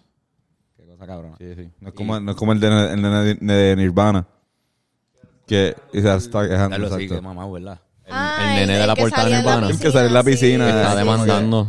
Qué 0.75 0.83
cosa 0.85 1.05
cabrona. 1.05 1.37
Sí, 1.37 1.53
sí. 1.55 1.69
No 1.79 1.89
es 1.89 1.93
como, 1.93 2.19
no 2.19 2.31
es 2.31 2.37
como 2.37 2.53
el 2.53 2.59
de, 2.59 2.67
el 2.93 3.01
de- 3.01 3.53
de 3.53 3.75
Nirvana. 3.75 4.25
Que 5.45 5.75
y 5.93 6.01
se 6.01 6.13
está 6.15 6.47
quejando. 6.47 6.71
Carlos, 6.71 6.89
sí, 6.95 7.03
exacto. 7.03 7.15
que 7.15 7.21
mamá, 7.21 7.49
¿verdad? 7.49 7.79
Ah, 8.09 8.37
el 8.59 8.67
nene 8.67 8.79
de 8.79 8.87
la 8.87 8.95
portada 8.95 9.27
de 9.29 9.37
Nirvana. 9.37 9.69
El 9.69 9.79
que 9.79 9.91
sale 9.91 10.07
en 10.07 10.13
la 10.13 10.23
piscina. 10.23 10.65
sí. 10.71 10.77
Está 10.77 10.95
demandando. 10.95 11.67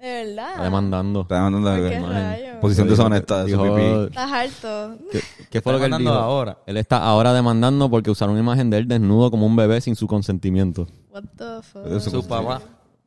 De 0.00 0.08
verdad. 0.26 0.50
Está 0.50 0.62
demandando. 0.62 1.20
Está 1.22 1.34
demandando 1.36 1.70
¿Por 1.70 1.78
la- 1.82 1.88
qué 1.90 1.96
imagen. 1.96 2.22
rayos? 2.22 2.56
Posición 2.60 2.88
deshonesta 2.88 3.44
de 3.44 3.52
su 3.52 3.62
Dijo- 3.62 3.74
pipí. 3.74 3.86
Estás 4.06 4.32
harto. 4.32 4.96
¿Qué, 5.12 5.20
qué 5.50 5.60
fue 5.60 5.72
lo 5.72 5.78
que 5.78 5.84
él 5.86 5.90
demandando 5.90 6.20
dijo? 6.20 6.24
ahora. 6.32 6.58
Él 6.66 6.76
está 6.76 6.98
ahora 6.98 7.32
demandando 7.32 7.90
porque 7.90 8.10
usaron 8.10 8.32
una 8.32 8.40
imagen 8.42 8.70
de 8.70 8.78
él 8.78 8.88
desnudo 8.88 9.30
como 9.30 9.46
un 9.46 9.56
bebé 9.56 9.80
sin 9.80 9.96
su 9.96 10.06
consentimiento. 10.06 10.86
What 11.10 11.24
the 11.36 11.62
fuck. 11.62 12.00
Sus 12.00 12.24
papás 12.26 12.62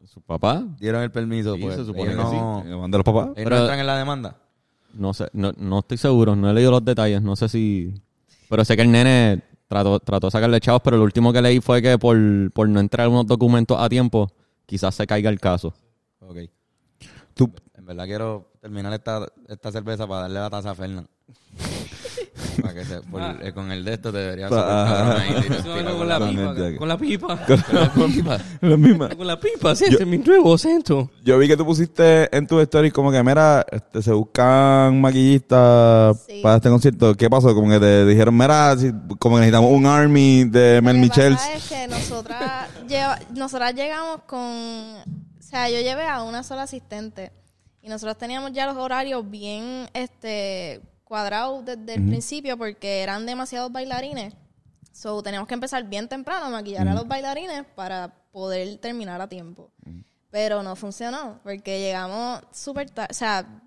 Su 0.06 0.19
papá, 0.21 0.63
dieron 0.78 1.02
el 1.04 1.12
permiso. 1.12 1.56
Sí, 1.56 1.62
pues, 1.62 1.76
se 1.78 1.86
supone 1.86 2.12
ellos 2.12 2.30
que 2.30 2.36
no, 2.38 2.63
Sí. 2.65 2.69
Los 2.91 3.04
papás. 3.04 3.30
Pero- 3.36 3.50
no 3.50 3.58
entran 3.62 3.80
en 3.80 3.88
la 3.88 3.97
demanda. 3.97 4.36
no 4.93 5.13
sé, 5.13 5.30
no, 5.32 5.54
no 5.58 5.80
estoy 5.80 5.97
seguro, 5.97 6.36
no 6.36 6.50
he 6.50 6.54
leído 6.54 6.69
los 6.71 6.84
detalles, 6.84 7.21
no 7.21 7.38
sé 7.38 7.47
si... 7.47 7.93
Pero 8.50 8.65
sé 8.65 8.76
que 8.76 8.82
el 8.82 8.91
nene 8.91 9.41
trató, 9.71 10.01
trató 10.01 10.27
de 10.27 10.31
sacarle 10.31 10.60
chavos, 10.60 10.81
pero 10.84 10.97
lo 10.97 11.03
último 11.03 11.31
que 11.31 11.41
leí 11.41 11.62
fue 11.62 11.81
que 11.81 11.97
por, 11.97 12.17
por 12.51 12.67
no 12.67 12.81
entrar 12.81 13.07
unos 13.07 13.25
documentos 13.25 13.79
a 13.79 13.88
tiempo, 13.88 14.29
quizás 14.65 14.93
se 14.93 15.07
caiga 15.07 15.29
el 15.29 15.39
caso. 15.39 15.73
Ok. 16.19 16.39
Tú, 17.34 17.49
En 17.75 17.86
verdad 17.86 18.03
quiero 18.03 18.51
terminar 18.60 18.91
esta, 18.91 19.25
esta 19.47 19.71
cerveza 19.71 20.05
para 20.05 20.23
darle 20.23 20.41
la 20.41 20.49
taza 20.49 20.71
a 20.71 20.75
Fernan. 20.75 21.07
para 22.61 22.73
que 22.73 22.85
se, 22.85 23.01
por- 23.01 23.21
eh, 23.21 23.53
con 23.53 23.71
el 23.71 23.83
de 23.85 23.93
esto 23.93 24.11
te 24.11 24.17
debería 24.19 24.49
Pa- 24.49 24.55
super 24.55 24.95
cabrón 24.95 25.21
ahí, 25.21 25.41
tira- 25.43 25.55
No, 25.57 25.61
tira 25.61 25.83
no, 25.83 25.89
con 25.89 25.97
con 25.99 26.07
la 26.09 26.19
con 26.19 26.29
pipa. 26.29 26.75
Con 26.77 26.87
la 26.87 26.97
pipa. 28.07 28.37
la 28.61 28.77
misma. 28.77 29.09
Con 29.09 29.27
la 29.27 29.39
pipa, 29.39 29.75
sí, 29.75 29.85
este 29.89 30.03
es 30.03 30.07
mi 30.09 30.17
nuevo 30.17 30.53
acento. 30.53 31.09
Yo 31.23 31.37
vi 31.37 31.47
que 31.47 31.57
tú 31.57 31.65
pusiste 31.65 32.35
en 32.35 32.47
tu 32.47 32.59
story 32.59 32.91
como 32.91 33.11
que, 33.11 33.21
mira, 33.23 33.65
este, 33.71 34.01
se 34.01 34.11
buscan 34.13 34.99
maquillistas 35.01 36.17
Sí. 36.27 36.39
para 36.41 36.55
este 36.57 36.69
concierto. 36.69 37.15
¿Qué 37.15 37.29
pasó? 37.29 37.53
Como 37.53 37.69
que 37.69 37.79
te 37.79 38.05
dijeron, 38.05 38.35
mira, 38.37 38.75
si- 38.77 38.91
como 39.19 39.35
que 39.35 39.41
necesitamos 39.41 39.71
un 39.71 39.85
army 39.85 40.45
de 40.45 40.81
Mel 40.81 40.95
Lo 40.97 41.01
que 41.01 41.07
Michels. 41.07 41.35
pasa 41.37 41.53
es 41.53 41.69
que 41.69 41.87
nosotras, 41.87 42.67
lleva- 42.87 43.19
nosotras 43.35 43.73
llegamos 43.75 44.21
con... 44.27 44.39
O 44.41 45.43
sea, 45.43 45.69
yo 45.69 45.79
llevé 45.81 46.07
a 46.07 46.23
una 46.23 46.43
sola 46.43 46.63
asistente. 46.63 47.31
Y 47.83 47.89
nosotros 47.89 48.17
teníamos 48.17 48.51
ya 48.53 48.65
los 48.67 48.77
horarios 48.77 49.29
bien 49.29 49.89
este 49.93 50.81
cuadrados 51.12 51.65
desde 51.65 51.95
el 51.95 52.06
principio 52.06 52.58
porque 52.58 53.04
eran 53.04 53.26
demasiados 53.26 53.69
bailarines. 53.69 54.34
So, 54.93 55.21
teníamos 55.21 55.45
que 55.45 55.56
empezar 55.56 55.84
bien 55.84 56.08
temprano 56.08 56.45
a 56.45 56.50
maquillar 56.50 56.88
a 56.88 56.93
los 56.93 57.06
bailarines 57.06 57.65
para 57.76 58.15
poder 58.32 58.78
terminar 58.78 59.19
a 59.19 59.28
tiempo. 59.28 59.74
Pero 60.30 60.63
no 60.63 60.74
funcionó 60.78 61.41
porque 61.43 61.82
llegamos 61.82 62.41
súper 62.54 62.91
tarde. 62.91 63.10
O 63.12 63.13
sea, 63.13 63.62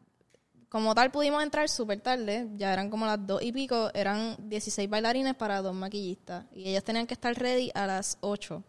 como 0.70 0.94
tal 0.94 1.10
pudimos 1.10 1.42
entrar 1.42 1.68
súper 1.68 2.00
tarde, 2.00 2.48
ya 2.56 2.72
eran 2.72 2.88
como 2.88 3.04
las 3.04 3.26
dos 3.26 3.42
y 3.42 3.52
pico, 3.52 3.90
eran 3.92 4.36
16 4.48 4.88
bailarines 4.88 5.34
para 5.34 5.60
dos 5.60 5.74
maquillistas 5.74 6.46
y 6.50 6.70
ellos 6.70 6.82
tenían 6.82 7.06
que 7.06 7.12
estar 7.12 7.34
ready 7.34 7.70
a 7.74 7.86
las 7.86 8.16
8. 8.22 8.64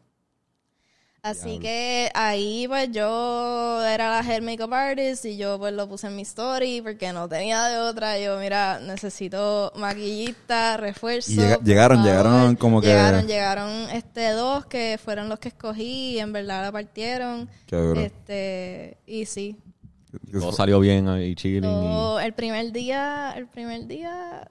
Así 1.25 1.57
que 1.59 2.11
ahí 2.13 2.67
pues 2.67 2.91
yo 2.91 3.83
era 3.83 4.09
la 4.11 4.19
hair 4.19 4.43
makeup 4.43 4.71
artist 4.73 5.25
y 5.25 5.37
yo 5.37 5.57
pues 5.57 5.73
lo 5.73 5.87
puse 5.89 6.05
en 6.07 6.15
mi 6.15 6.21
story 6.21 6.81
porque 6.81 7.11
no 7.13 7.27
tenía 7.27 7.63
de 7.65 7.77
otra. 7.79 8.19
Yo, 8.19 8.37
mira, 8.39 8.79
necesito 8.79 9.71
maquillista, 9.75 10.77
refuerzo. 10.77 11.31
Y 11.31 11.35
llegaron, 11.63 12.03
llegaron 12.03 12.55
como 12.55 12.79
que- 12.79 12.87
Llegaron, 12.87 13.25
llegaron 13.27 13.89
este 13.91 14.29
dos 14.31 14.67
que 14.67 14.99
fueron 15.03 15.27
los 15.29 15.39
que 15.39 15.47
escogí 15.47 16.11
y 16.15 16.19
en 16.19 16.31
verdad 16.31 16.61
la 16.63 16.71
partieron. 16.71 17.49
Qué 17.65 17.75
duro. 17.75 17.99
Este, 18.01 18.97
y 19.07 19.25
sí, 19.25 19.55
Todo 20.31 20.51
salió 20.51 20.79
bien 20.79 21.07
ahí, 21.09 21.33
chilling. 21.33 21.57
y- 21.63 21.67
todo- 21.67 22.19
el 22.19 22.33
primer 22.33 22.71
día, 22.71 23.33
el 23.35 23.47
primer 23.47 23.87
día 23.87 24.47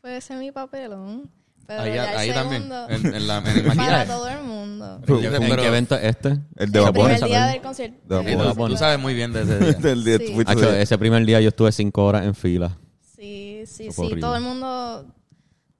fue 0.00 0.20
semi 0.22 0.50
papelón. 0.50 1.30
Pero 1.66 1.82
Ahí, 1.82 1.94
ya 1.94 2.12
el 2.12 2.18
ahí 2.18 2.32
también, 2.32 2.62
segundo, 2.62 2.88
en, 2.90 3.14
en 3.14 3.26
la, 3.26 3.38
en 3.38 3.46
el 3.46 3.62
para 3.64 3.74
maquillaje. 3.74 4.06
todo 4.06 4.28
el 4.28 4.42
mundo. 4.42 4.94
¿En 4.96 5.02
pero- 5.02 5.56
qué 5.62 5.66
evento 5.66 5.94
es 5.96 6.04
este? 6.04 6.28
El 6.56 6.70
de 6.72 6.78
El 6.84 6.92
primer 6.92 7.24
día 7.24 7.46
del 7.46 7.60
concierto. 7.62 8.22
De 8.22 8.36
tú, 8.56 8.76
sabes 8.76 8.98
muy 8.98 9.14
bien 9.14 9.32
de 9.32 9.42
ese 9.42 9.58
día. 9.58 9.72
Del 9.80 10.04
día 10.04 10.18
Sí. 10.18 10.32
fuiste 10.34 10.52
Hacho, 10.52 10.72
ese 10.72 10.96
primer 10.98 11.24
día 11.26 11.40
yo 11.40 11.48
estuve 11.48 11.72
cinco 11.72 12.04
horas 12.04 12.24
en 12.24 12.34
fila. 12.34 12.76
Sí, 13.16 13.64
sí, 13.66 13.86
Eso 13.88 13.94
fue 13.96 14.04
sí. 14.06 14.12
horrible. 14.12 14.20
Todo 14.20 14.36
el 14.36 14.42
mundo, 14.42 15.06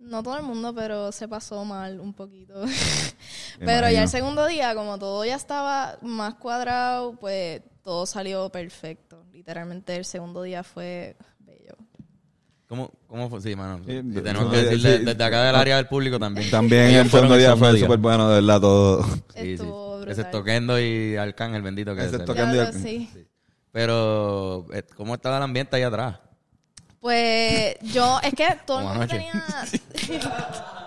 no 0.00 0.22
todo 0.22 0.36
el 0.36 0.42
mundo, 0.42 0.74
pero 0.74 1.12
se 1.12 1.28
pasó 1.28 1.64
mal 1.64 2.00
un 2.00 2.12
poquito. 2.14 2.54
pero 3.58 3.70
ya 3.70 3.78
imagino. 3.90 4.02
el 4.02 4.08
segundo 4.08 4.46
día, 4.46 4.74
como 4.74 4.98
todo 4.98 5.24
ya 5.24 5.36
estaba 5.36 5.98
más 6.02 6.34
cuadrado, 6.34 7.12
pues 7.20 7.62
todo 7.84 8.06
salió 8.06 8.48
perfecto. 8.50 9.24
Literalmente 9.32 9.94
el 9.96 10.04
segundo 10.04 10.42
día 10.42 10.62
fue. 10.64 11.16
¿Cómo, 12.68 12.90
¿Cómo 13.06 13.30
fue? 13.30 13.40
Sí, 13.40 13.54
mano. 13.54 13.78
Sí, 13.86 14.02
tenemos 14.22 14.50
que 14.52 14.56
decir 14.62 14.82
de- 14.82 14.98
sí. 14.98 15.04
desde 15.04 15.24
acá 15.24 15.44
del 15.44 15.54
área 15.54 15.76
del 15.76 15.86
público 15.86 16.18
también. 16.18 16.50
También 16.50 16.90
el 16.90 17.10
segundo 17.10 17.36
día 17.36 17.56
fue 17.56 17.78
súper 17.78 17.98
bueno, 17.98 18.28
de 18.28 18.34
verdad, 18.40 18.60
todo. 18.60 19.04
sí. 19.34 19.56
Brutal. 19.56 20.08
Excepto 20.08 20.44
Kendo 20.44 20.80
y 20.80 21.16
Arcángel, 21.16 21.62
bendito 21.62 21.94
que 21.94 22.02
Excepto 22.04 22.32
es. 22.32 22.38
Kendo 22.40 22.56
y 22.56 22.58
Arcángel. 22.60 22.82
sí. 23.12 23.26
Pero, 23.72 24.66
eh, 24.72 24.82
¿cómo 24.96 25.14
estaba 25.14 25.36
el 25.36 25.42
ambiente 25.42 25.76
ahí 25.76 25.82
atrás? 25.82 26.18
Pues 27.00 27.76
yo, 27.82 28.18
es 28.22 28.32
que 28.34 28.46
todo 28.66 28.80
el 28.80 28.86
mundo 28.86 29.06
tenía... 29.06 29.32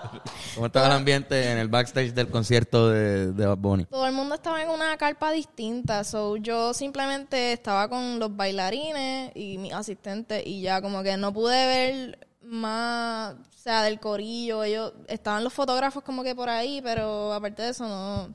¿Cómo 0.56 0.66
estaba 0.68 0.88
el 0.88 0.92
ambiente 0.94 1.52
en 1.52 1.58
el 1.58 1.68
backstage 1.68 2.14
del 2.14 2.30
concierto 2.30 2.90
de, 2.90 3.32
de 3.34 3.46
Bad 3.46 3.58
Bunny? 3.58 3.86
todo 3.86 4.06
el 4.08 4.14
mundo 4.14 4.36
estaba 4.36 4.62
en 4.62 4.70
una 4.70 4.98
carpa 4.98 5.32
distinta. 5.32 6.04
So, 6.04 6.38
yo 6.38 6.74
simplemente 6.74 7.54
estaba 7.54 7.88
con 7.90 8.20
los 8.20 8.36
bailarines 8.36 9.32
y 9.36 9.58
mis 9.58 9.74
asistentes 9.74 10.44
y 10.46 10.62
ya 10.62 10.82
como 10.82 11.04
que 11.04 11.18
no 11.18 11.32
pude 11.34 11.66
ver 11.68 12.28
más, 12.42 13.34
o 13.36 13.58
sea, 13.58 13.84
del 13.84 14.00
corillo. 14.00 14.64
Ellos 14.64 14.94
estaban 15.08 15.44
los 15.44 15.54
fotógrafos 15.54 16.04
como 16.04 16.24
que 16.24 16.36
por 16.36 16.50
ahí, 16.50 16.82
pero 16.82 17.32
aparte 17.34 17.62
de 17.62 17.70
eso 17.70 17.88
no, 17.88 18.34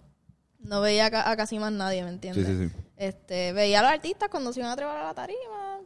no 0.61 0.81
veía 0.81 1.11
ca- 1.11 1.31
a 1.31 1.37
casi 1.37 1.59
más 1.59 1.73
nadie, 1.73 2.03
¿me 2.05 2.11
entiendes? 2.11 2.47
Sí, 2.47 2.57
sí, 2.57 2.69
sí. 2.69 2.75
Este, 2.97 3.53
veía 3.53 3.81
a 3.81 3.83
los 3.83 3.91
artistas 3.93 4.29
cuando 4.31 4.53
se 4.53 4.61
iban 4.61 4.71
a 4.73 4.77
trebar 4.77 4.97
a 4.97 5.05
la 5.05 5.15
tarima 5.15 5.81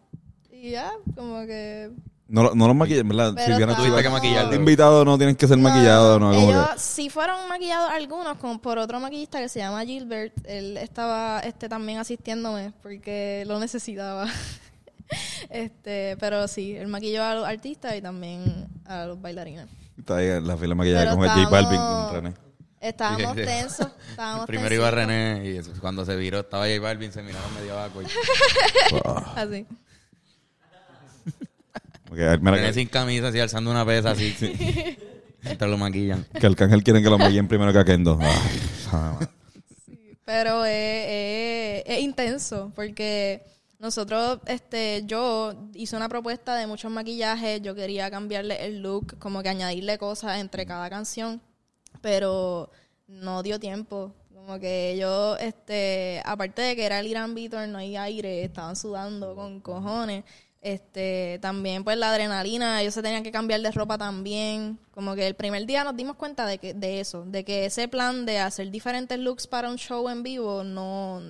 y 0.50 0.70
ya, 0.72 0.92
como 1.14 1.40
que... 1.46 1.90
No, 2.30 2.42
lo- 2.42 2.54
no 2.54 2.66
los 2.66 2.76
maquillan, 2.76 3.08
¿verdad? 3.08 3.32
Pero 3.34 3.46
si 3.46 3.50
vienes 3.56 3.60
estábamos- 3.70 3.86
Tuviste 3.86 4.02
que 4.02 4.08
maquillarlo. 4.10 4.54
invitado 4.54 5.04
no 5.04 5.16
tienen 5.16 5.34
que 5.34 5.48
ser 5.48 5.56
maquillados, 5.56 6.20
¿no? 6.20 6.32
Ellos 6.34 6.68
que- 6.74 6.78
sí 6.78 7.08
fueron 7.08 7.48
maquillados 7.48 7.90
algunos 7.90 8.36
con, 8.36 8.58
por 8.60 8.76
otro 8.76 9.00
maquillista 9.00 9.40
que 9.40 9.48
se 9.48 9.60
llama 9.60 9.82
Gilbert. 9.86 10.34
Él 10.44 10.76
estaba 10.76 11.40
este 11.40 11.70
también 11.70 11.98
asistiéndome 11.98 12.72
porque 12.82 13.44
lo 13.46 13.58
necesitaba. 13.58 14.26
este, 15.50 16.16
pero 16.20 16.46
sí, 16.48 16.76
él 16.76 16.86
maquilló 16.88 17.24
a 17.24 17.34
los 17.34 17.46
artistas 17.46 17.96
y 17.96 18.02
también 18.02 18.68
a 18.84 19.06
los 19.06 19.20
bailarines. 19.20 19.66
Está 19.98 20.16
ahí 20.16 20.26
en 20.28 20.46
la 20.46 20.56
fila 20.56 20.76
Pero 20.78 21.16
con 21.16 21.24
el 21.24 21.30
J 21.30 21.48
Balvin, 21.48 21.72
estábamos- 21.74 22.06
con 22.12 22.14
René. 22.24 22.34
Estábamos 22.80 23.32
Sí, 23.34 23.40
sí. 23.40 23.44
tensos, 23.46 23.88
estábamos 24.10 24.46
Primero 24.46 24.74
iba. 24.74 24.90
René 24.90 25.42
y 25.50 25.56
eso, 25.56 25.72
cuando 25.80 26.04
se 26.04 26.14
viró 26.14 26.40
estaba 26.40 26.66
J 26.66 26.78
Balvin, 26.80 27.10
se 27.10 27.22
miraron 27.22 27.52
medio 27.54 27.72
abajo. 27.72 28.02
y- 28.02 28.06
Así. 29.36 29.66
Porque, 32.08 32.38
mira, 32.40 32.60
que, 32.62 32.72
sin 32.72 32.88
camisa, 32.88 33.28
así 33.28 33.38
alzando 33.40 33.70
una 33.70 33.84
pesa 33.84 34.12
así. 34.12 34.34
Mientras 35.42 35.70
lo 35.70 35.76
maquillan. 35.78 36.24
que 36.40 36.46
Arcángel 36.46 36.82
quieren 36.82 37.02
que 37.02 37.10
lo 37.10 37.18
maquillen 37.18 37.46
primero 37.48 37.72
que 37.72 37.78
a 37.78 37.84
Kendo. 37.84 38.18
Pero 40.24 40.64
es, 40.64 41.06
es- 41.08 41.82
es 41.86 42.00
intenso 42.00 42.70
porque 42.74 43.42
nosotros, 43.78 44.40
este, 44.46 45.02
yo 45.06 45.54
hice 45.74 45.96
una 45.96 46.08
propuesta 46.08 46.56
de 46.56 46.66
muchos 46.66 46.90
maquillajes, 46.90 47.62
yo 47.62 47.74
quería 47.74 48.10
cambiarle 48.10 48.64
el 48.66 48.82
look, 48.82 49.18
como 49.18 49.42
que 49.42 49.48
añadirle 49.48 49.96
cosas 49.98 50.38
entre 50.40 50.66
cada 50.66 50.90
canción, 50.90 51.40
pero 52.02 52.70
no 53.06 53.42
dio 53.42 53.58
tiempo. 53.58 54.12
Como 54.34 54.58
que 54.58 54.96
yo, 55.00 55.36
este, 55.38 56.20
aparte 56.24 56.62
de 56.62 56.76
que 56.76 56.84
era 56.86 57.00
el 57.00 57.06
Irán 57.06 57.34
Beater, 57.34 57.68
no 57.68 57.78
hay 57.78 57.96
aire, 57.96 58.42
estaban 58.44 58.76
sudando 58.76 59.34
con 59.34 59.60
cojones. 59.60 60.24
Este, 60.60 61.38
también 61.40 61.84
pues 61.84 61.96
la 61.96 62.10
adrenalina, 62.10 62.82
ellos 62.82 62.94
se 62.94 63.02
tenían 63.02 63.22
que 63.22 63.30
cambiar 63.30 63.60
de 63.60 63.70
ropa 63.70 63.96
también. 63.96 64.78
Como 64.90 65.14
que 65.14 65.26
el 65.26 65.34
primer 65.34 65.66
día 65.66 65.84
nos 65.84 65.96
dimos 65.96 66.16
cuenta 66.16 66.46
de 66.46 66.58
que, 66.58 66.74
de 66.74 67.00
eso, 67.00 67.24
de 67.24 67.44
que 67.44 67.66
ese 67.66 67.88
plan 67.88 68.26
de 68.26 68.38
hacer 68.38 68.70
diferentes 68.70 69.18
looks 69.18 69.46
para 69.46 69.70
un 69.70 69.76
show 69.76 70.08
en 70.08 70.22
vivo 70.22 70.64
no, 70.64 71.22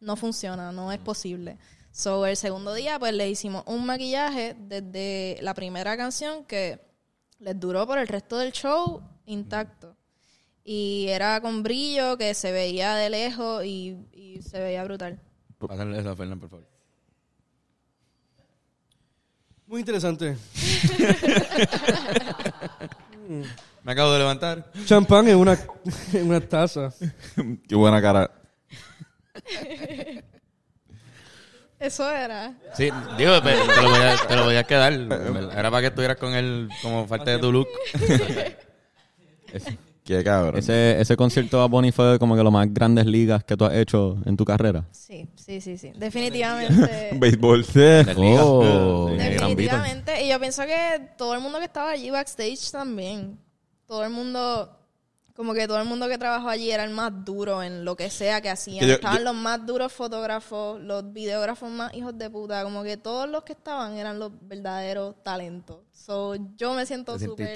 no 0.00 0.16
funciona, 0.16 0.72
no 0.72 0.90
es 0.92 0.98
posible. 0.98 1.58
So, 1.92 2.26
el 2.26 2.36
segundo 2.36 2.74
día, 2.74 2.98
pues 2.98 3.14
le 3.14 3.30
hicimos 3.30 3.62
un 3.66 3.86
maquillaje 3.86 4.54
desde 4.58 5.38
la 5.40 5.54
primera 5.54 5.96
canción 5.96 6.44
que 6.44 6.78
les 7.38 7.58
duró 7.58 7.86
por 7.86 7.98
el 7.98 8.08
resto 8.08 8.36
del 8.36 8.52
show 8.52 9.00
intacto. 9.24 9.96
Y 10.62 11.06
era 11.08 11.40
con 11.40 11.62
brillo, 11.62 12.18
que 12.18 12.34
se 12.34 12.50
veía 12.52 12.96
de 12.96 13.08
lejos 13.08 13.64
y, 13.64 13.96
y 14.12 14.42
se 14.42 14.60
veía 14.60 14.84
brutal. 14.84 15.20
Pásale 15.58 15.98
eso 15.98 16.14
Fernan, 16.16 16.40
por 16.40 16.50
favor. 16.50 16.75
Muy 19.66 19.80
interesante. 19.80 20.36
Me 23.82 23.92
acabo 23.92 24.12
de 24.12 24.18
levantar. 24.18 24.70
Champán 24.84 25.28
en 25.28 25.36
una, 25.36 25.58
en 26.12 26.28
una 26.28 26.40
taza. 26.40 26.92
Qué 27.68 27.74
buena 27.74 28.00
cara. 28.00 28.30
Eso 31.78 32.10
era. 32.10 32.54
Sí, 32.74 32.90
digo, 33.18 33.32
pero 33.44 33.66
te 33.66 33.82
lo 33.82 33.90
voy 33.90 34.00
a, 34.00 34.16
te 34.16 34.36
lo 34.36 34.44
voy 34.44 34.56
a 34.56 34.64
quedar. 34.64 34.92
Era 34.92 35.70
para 35.70 35.80
que 35.80 35.86
estuvieras 35.88 36.16
con 36.16 36.34
él 36.34 36.68
como 36.82 37.06
parte 37.06 37.32
de 37.32 37.38
tu 37.38 37.52
look. 37.52 37.68
Qué 40.06 40.22
cabrón. 40.22 40.56
Ese, 40.58 41.00
ese 41.00 41.16
concierto 41.16 41.58
Bad 41.58 41.68
Bunny 41.68 41.90
fue 41.90 42.18
como 42.18 42.36
que 42.36 42.42
lo 42.44 42.50
más 42.52 42.72
grandes 42.72 43.06
ligas 43.06 43.42
que 43.44 43.56
tú 43.56 43.64
has 43.64 43.74
hecho 43.74 44.16
en 44.24 44.36
tu 44.36 44.44
carrera. 44.44 44.84
Sí, 44.92 45.28
sí, 45.34 45.60
sí, 45.60 45.76
sí. 45.76 45.92
Definitivamente. 45.96 47.10
Béisbol. 47.18 47.64
Oh, 48.16 49.08
De- 49.10 49.16
Definitivamente. 49.30 50.24
Y 50.24 50.28
yo 50.30 50.38
pienso 50.38 50.62
que 50.62 51.10
todo 51.18 51.34
el 51.34 51.40
mundo 51.40 51.58
que 51.58 51.64
estaba 51.64 51.90
allí 51.90 52.10
backstage 52.10 52.70
también. 52.70 53.38
Todo 53.86 54.04
el 54.04 54.10
mundo, 54.10 54.75
como 55.36 55.52
que 55.54 55.68
todo 55.68 55.78
el 55.78 55.84
mundo 55.86 56.08
que 56.08 56.16
trabajó 56.18 56.48
allí 56.48 56.70
era 56.70 56.84
el 56.84 56.90
más 56.90 57.12
duro 57.24 57.62
en 57.62 57.84
lo 57.84 57.94
que 57.94 58.08
sea 58.10 58.40
que 58.40 58.48
hacían. 58.50 58.86
Yo- 58.86 58.94
Estaban 58.94 59.18
yo- 59.18 59.24
los 59.24 59.34
más 59.34 59.64
duros 59.66 59.92
fotógrafos, 59.92 60.80
los 60.80 61.12
videógrafos 61.12 61.70
más 61.70 61.92
hijos 61.94 62.16
de 62.16 62.30
puta. 62.30 62.62
Como 62.64 62.82
que 62.82 62.96
todos 62.96 63.28
los 63.28 63.42
que 63.44 63.52
estaban 63.52 63.96
eran 63.98 64.18
los 64.18 64.32
verdaderos 64.42 65.14
talentos. 65.22 65.78
So, 65.92 66.36
yo 66.56 66.72
me 66.74 66.86
siento 66.86 67.18
súper 67.18 67.52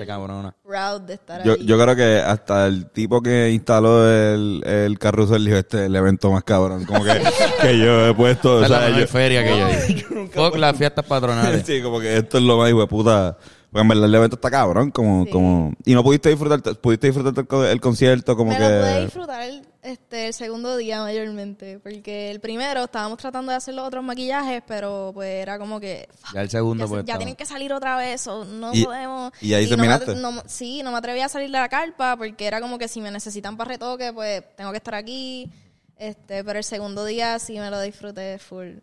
proud 0.63 1.01
de 1.03 1.15
estar 1.15 1.45
Yo, 1.45 1.53
allí. 1.53 1.65
yo 1.67 1.79
creo 1.81 1.95
que 1.95 2.19
hasta 2.19 2.67
el 2.67 2.91
tipo 2.91 3.21
que 3.23 3.51
instaló 3.51 4.09
el, 4.11 4.63
el 4.67 4.99
carrusel 4.99 5.45
dijo 5.45 5.57
este 5.57 5.79
es 5.79 5.83
el 5.87 5.95
evento 5.97 6.31
más 6.33 6.43
cabrón. 6.45 6.85
Como 6.85 7.05
que, 7.05 7.13
que 7.63 7.79
yo 7.79 8.09
he 8.09 8.15
puesto. 8.15 8.57
o 8.57 8.61
la 8.69 8.91
yo- 8.99 9.07
feria 9.07 9.45
que 9.45 9.51
yo 9.59 9.67
he 9.69 9.93
ido. 9.93 10.27
Fuck 10.33 10.57
las 10.57 10.77
fiestas 10.77 11.05
patronales. 11.05 11.63
sí, 11.67 11.81
como 11.83 12.01
que 12.01 12.17
esto 12.17 12.39
es 12.39 12.45
lo 12.45 12.57
más 12.57 12.69
hijo 12.71 12.81
de 12.81 12.87
puta. 12.87 13.37
Porque 13.71 13.83
en 13.83 13.89
verdad 13.89 14.05
el 14.07 14.15
evento 14.17 14.35
está 14.37 14.51
cabrón. 14.51 14.91
Como, 14.91 15.25
Sí. 15.27 15.31
como, 15.31 15.73
y 15.85 15.95
no 15.95 16.03
pudiste 16.03 16.29
disfrutar, 16.29 16.61
pudiste 16.81 17.07
disfrutar 17.07 17.33
el, 17.39 17.47
co- 17.47 17.65
el 17.65 17.81
concierto 17.81 18.37
como 18.37 18.51
me 18.51 18.59
que. 18.59 18.63
lo 18.65 18.69
pude 18.81 19.01
disfrutar 19.05 19.43
el, 19.43 19.63
este, 19.83 20.27
el 20.27 20.35
segundo 20.35 20.77
día 20.77 21.01
mayormente, 21.03 21.79
porque 21.79 22.31
el 22.33 22.41
primero 22.41 22.83
estábamos 22.85 23.19
tratando 23.19 23.51
de 23.53 23.57
hacer 23.59 23.75
los 23.75 23.87
otros 23.87 24.03
maquillajes, 24.03 24.63
pero 24.67 25.13
pues 25.15 25.29
era 25.43 25.59
como 25.59 25.79
que 25.79 26.09
fuck, 26.17 26.35
Ya 26.35 26.41
el 26.43 26.51
segundo, 26.51 26.85
ya, 26.85 26.89
pues. 26.89 26.99
ya 26.99 27.01
estaba- 27.03 27.19
tienen 27.19 27.37
que 27.37 27.47
salir 27.47 27.73
otra 27.73 27.97
vez, 27.97 28.27
o 28.27 28.45
no 28.45 28.75
Y- 28.75 28.85
podemos. 28.85 29.33
y 29.41 29.55
ahí 29.55 29.65
no 29.65 29.71
me 29.71 29.77
terminaste. 29.77 30.13
atre- 30.13 30.21
no- 30.21 30.43
sí, 30.47 30.83
no 30.83 30.91
me 30.91 30.99
atrevía 30.99 31.27
a 31.27 31.29
salir 31.29 31.49
de 31.49 31.59
la 31.59 31.69
carpa 31.69 32.17
porque 32.17 32.47
era 32.47 32.61
como 32.61 32.77
que 32.77 32.89
si 32.89 33.01
me 33.01 33.11
necesitan 33.13 33.57
para 33.57 33.69
retoque, 33.71 34.13
pues 34.13 34.43
tengo 34.57 34.73
que 34.73 34.79
estar 34.79 34.97
aquí. 34.97 35.49
Este, 35.97 36.43
pero 36.43 36.59
el 36.59 36.65
segundo 36.65 37.05
día 37.05 37.39
sí 37.39 37.59
me 37.61 37.71
lo 37.71 37.81
disfruté 37.81 38.39
full. 38.39 38.79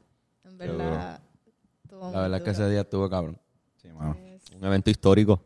En 0.45 0.57
verdad. 0.57 1.19
estuvo 1.83 2.09
La 2.11 2.21
verdad 2.21 2.37
es 2.37 2.43
que 2.45 2.49
ese 2.51 2.69
día 2.69 2.81
estuvo 2.81 3.09
cabrón. 3.09 3.37
Sí, 3.81 3.89
mano. 3.89 4.15
Un 4.55 4.65
evento 4.65 4.89
histórico. 4.89 5.41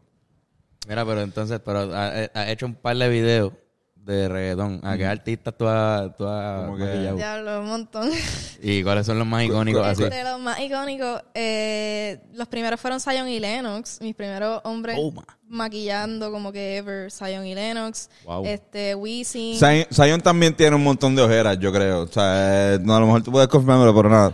Mira, 0.87 1.05
pero 1.05 1.21
entonces, 1.21 1.59
pero 1.63 1.93
ha, 1.93 2.07
ha 2.33 2.51
hecho 2.51 2.65
un 2.65 2.75
par 2.75 2.97
de 2.97 3.07
videos 3.09 3.53
de 3.95 4.27
reggaetón. 4.27 4.81
¿A 4.83 4.97
qué 4.97 5.05
artistas 5.05 5.53
tú 5.55 5.67
has, 5.67 6.15
tú 6.17 6.25
has 6.25 6.67
maquillado? 6.69 7.17
Diablo, 7.17 7.61
un 7.61 7.67
montón. 7.67 8.09
¿Y 8.61 8.81
cuáles 8.83 9.05
son 9.05 9.19
los 9.19 9.27
más 9.27 9.43
icónicos 9.43 9.85
así? 9.85 10.03
Los 10.23 10.39
más 10.39 10.59
icónicos, 10.59 11.21
eh, 11.35 12.19
los 12.33 12.47
primeros 12.47 12.79
fueron 12.79 12.99
Zion 12.99 13.27
y 13.29 13.39
Lennox, 13.39 14.01
mis 14.01 14.15
primeros 14.15 14.61
hombres 14.63 14.95
Toma. 14.95 15.23
maquillando 15.47 16.31
como 16.31 16.51
que 16.51 16.77
ever, 16.77 17.11
Zion 17.11 17.45
y 17.45 17.53
Lennox, 17.53 18.09
Wow. 18.25 18.45
este. 18.45 18.95
Zion, 19.23 19.85
Zion 19.91 20.21
también 20.21 20.55
tiene 20.55 20.75
un 20.75 20.83
montón 20.83 21.15
de 21.15 21.21
ojeras, 21.21 21.59
yo 21.59 21.71
creo. 21.71 22.01
O 22.01 22.07
sea, 22.07 22.73
eh, 22.73 22.79
no, 22.81 22.95
a 22.95 22.99
lo 22.99 23.05
mejor 23.05 23.21
tú 23.23 23.31
puedes 23.31 23.47
confirmármelo, 23.49 23.93
pero 23.95 24.09
nada. 24.09 24.33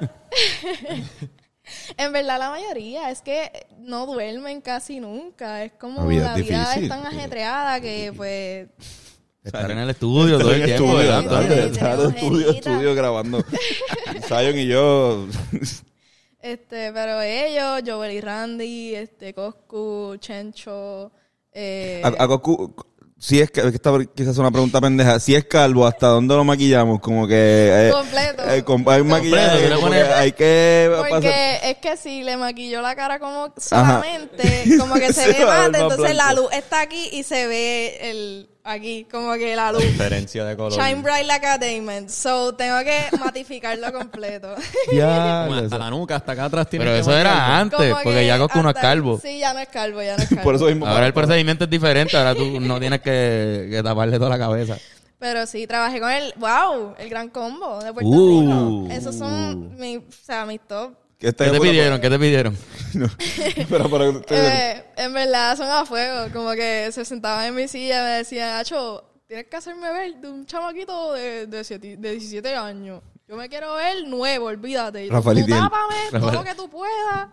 En 1.96 2.12
verdad 2.12 2.38
la 2.38 2.50
mayoría 2.50 3.10
es 3.10 3.20
que 3.22 3.66
no 3.78 4.06
duermen 4.06 4.60
casi 4.60 5.00
nunca, 5.00 5.64
es 5.64 5.72
como 5.72 6.02
La 6.02 6.06
vida 6.08 6.24
la 6.32 6.38
es 6.38 6.48
vida 6.48 6.58
difícil. 6.60 6.82
es 6.84 6.88
tan 6.88 7.06
ajetreada 7.06 7.80
que 7.80 8.12
pues 8.16 8.68
Estar 9.44 9.70
en 9.70 9.78
el 9.78 9.90
estudio 9.90 10.38
todo 10.38 10.52
el 10.52 10.64
tiempo, 10.64 11.00
estudio, 11.00 11.18
Estar 11.18 12.00
en 12.00 12.10
estudio, 12.14 12.48
ojerita. 12.50 12.70
estudio 12.70 12.94
grabando. 12.94 13.44
Zion 14.28 14.58
y 14.58 14.66
yo. 14.68 15.26
este, 16.40 16.92
pero 16.92 17.20
ellos, 17.20 17.82
Joel 17.84 18.12
y 18.12 18.20
Randy, 18.20 18.94
este, 18.94 19.34
Coscu, 19.34 20.16
Chencho, 20.18 21.10
eh, 21.52 22.02
A, 22.04 22.08
a 22.22 22.26
Goku, 22.26 22.72
si 23.24 23.38
es 23.40 23.52
que, 23.52 23.60
esta 23.60 23.92
quizás 24.16 24.32
es 24.32 24.38
una 24.38 24.50
pregunta 24.50 24.80
pendeja, 24.80 25.20
si 25.20 25.36
es 25.36 25.44
calvo, 25.44 25.86
¿hasta 25.86 26.08
dónde 26.08 26.34
lo 26.34 26.42
maquillamos? 26.42 26.98
Como 26.98 27.28
que... 27.28 27.88
eh, 27.88 27.90
Completo. 27.92 28.42
eh, 28.42 28.64
hay 28.88 29.02
maquillaje, 29.04 29.68
pones- 29.76 30.04
que 30.08 30.12
hay 30.12 30.32
que 30.32 30.88
pasar- 30.90 31.08
Porque 31.10 31.58
es 31.62 31.76
que 31.76 31.96
si 31.96 32.24
le 32.24 32.36
maquilló 32.36 32.82
la 32.82 32.96
cara 32.96 33.20
como 33.20 33.54
solamente, 33.56 34.64
como 34.76 34.94
que 34.96 35.12
se 35.12 35.22
Se 35.22 35.32
ve 35.38 35.44
más 35.46 35.66
entonces 35.66 36.16
la 36.16 36.32
luz 36.32 36.48
está 36.52 36.80
aquí 36.80 37.10
y 37.12 37.22
se 37.22 37.46
ve 37.46 38.10
el 38.10 38.48
aquí, 38.64 39.06
como 39.10 39.32
que 39.34 39.54
la 39.56 39.72
luz. 39.72 39.82
Diferencia 39.82 40.44
de 40.44 40.56
color. 40.56 40.72
Shine 40.72 41.02
bright 41.02 41.26
like 41.26 41.46
a 41.46 41.58
diamond. 41.58 42.08
So 42.08 42.54
tengo 42.54 42.78
que 42.84 43.04
matificarlo 43.20 43.92
completo. 43.92 44.54
Ya, 44.92 45.44
hasta 45.58 45.78
la 45.78 45.90
nuca, 45.90 46.16
hasta 46.16 46.32
acá 46.32 46.44
atrás 46.46 46.68
tiene 46.68 46.84
Pero 46.84 46.94
que 46.96 47.00
eso 47.00 47.16
era 47.16 47.58
antes, 47.58 47.78
Como 47.78 48.02
porque 48.02 48.20
que 48.20 48.26
ya 48.26 48.36
Goku 48.38 48.62
no 48.62 48.70
es 48.70 48.76
hasta- 48.76 48.80
calvo. 48.88 49.18
Sí, 49.22 49.38
ya 49.38 49.52
no 49.52 49.60
es 49.60 49.68
calvo, 49.68 50.02
ya 50.02 50.16
no 50.16 50.22
es 50.22 50.28
calvo. 50.30 50.42
Por 50.44 50.54
eso 50.54 50.66
mismo. 50.66 50.86
Ahora 50.86 51.06
el 51.06 51.12
procedimiento 51.14 51.64
es 51.64 51.70
diferente, 51.70 52.16
ahora 52.16 52.34
tú 52.34 52.60
no 52.60 52.78
tienes 52.80 53.00
que, 53.00 53.68
que 53.70 53.82
taparle 53.82 54.18
toda 54.18 54.30
la 54.30 54.38
cabeza. 54.38 54.76
Pero 55.18 55.46
sí, 55.46 55.68
trabajé 55.68 56.00
con 56.00 56.10
el, 56.10 56.34
wow, 56.36 56.94
el 56.98 57.08
gran 57.08 57.28
combo 57.28 57.78
de 57.82 57.92
Puerto 57.92 58.10
Uh. 58.10 58.86
Rico. 58.88 58.94
Esos 58.94 59.14
son 59.16 59.76
mi, 59.78 59.98
o 59.98 60.04
sea, 60.24 60.44
mis 60.46 60.60
top. 60.66 60.94
Que 61.22 61.28
¿Qué 61.32 61.50
te 61.50 61.60
pidieron? 61.60 62.00
¿Qué 62.00 62.10
te 62.10 62.18
pidieron? 62.18 62.58
no. 62.94 63.06
pero, 63.70 63.88
pero, 63.88 64.10
ustedes- 64.10 64.52
Eh, 64.52 64.84
en 64.96 65.12
verdad 65.12 65.56
son 65.56 65.70
a 65.70 65.86
fuego, 65.86 66.32
como 66.32 66.50
que 66.52 66.90
se 66.90 67.04
sentaban 67.04 67.44
en 67.46 67.54
mi 67.54 67.68
silla 67.68 68.00
y 68.00 68.04
me 68.10 68.16
decían, 68.18 68.56
Acho, 68.56 69.04
tienes 69.28 69.46
que 69.46 69.56
hacerme 69.56 69.92
ver 69.92 70.16
de 70.16 70.28
un 70.28 70.44
chamaquito 70.46 71.12
de, 71.12 71.46
de, 71.46 71.62
siete- 71.62 71.96
de 71.96 72.10
17 72.10 72.56
años. 72.56 73.00
Yo 73.28 73.36
me 73.36 73.48
quiero 73.48 73.76
ver 73.76 74.04
nuevo, 74.08 74.46
olvídate. 74.46 75.04
Y 75.04 75.08
tú, 75.08 75.14
Rafael 75.14 75.36
todo 76.10 76.32
lo 76.32 76.44
que 76.44 76.54
tú 76.56 76.68
puedas. 76.68 77.28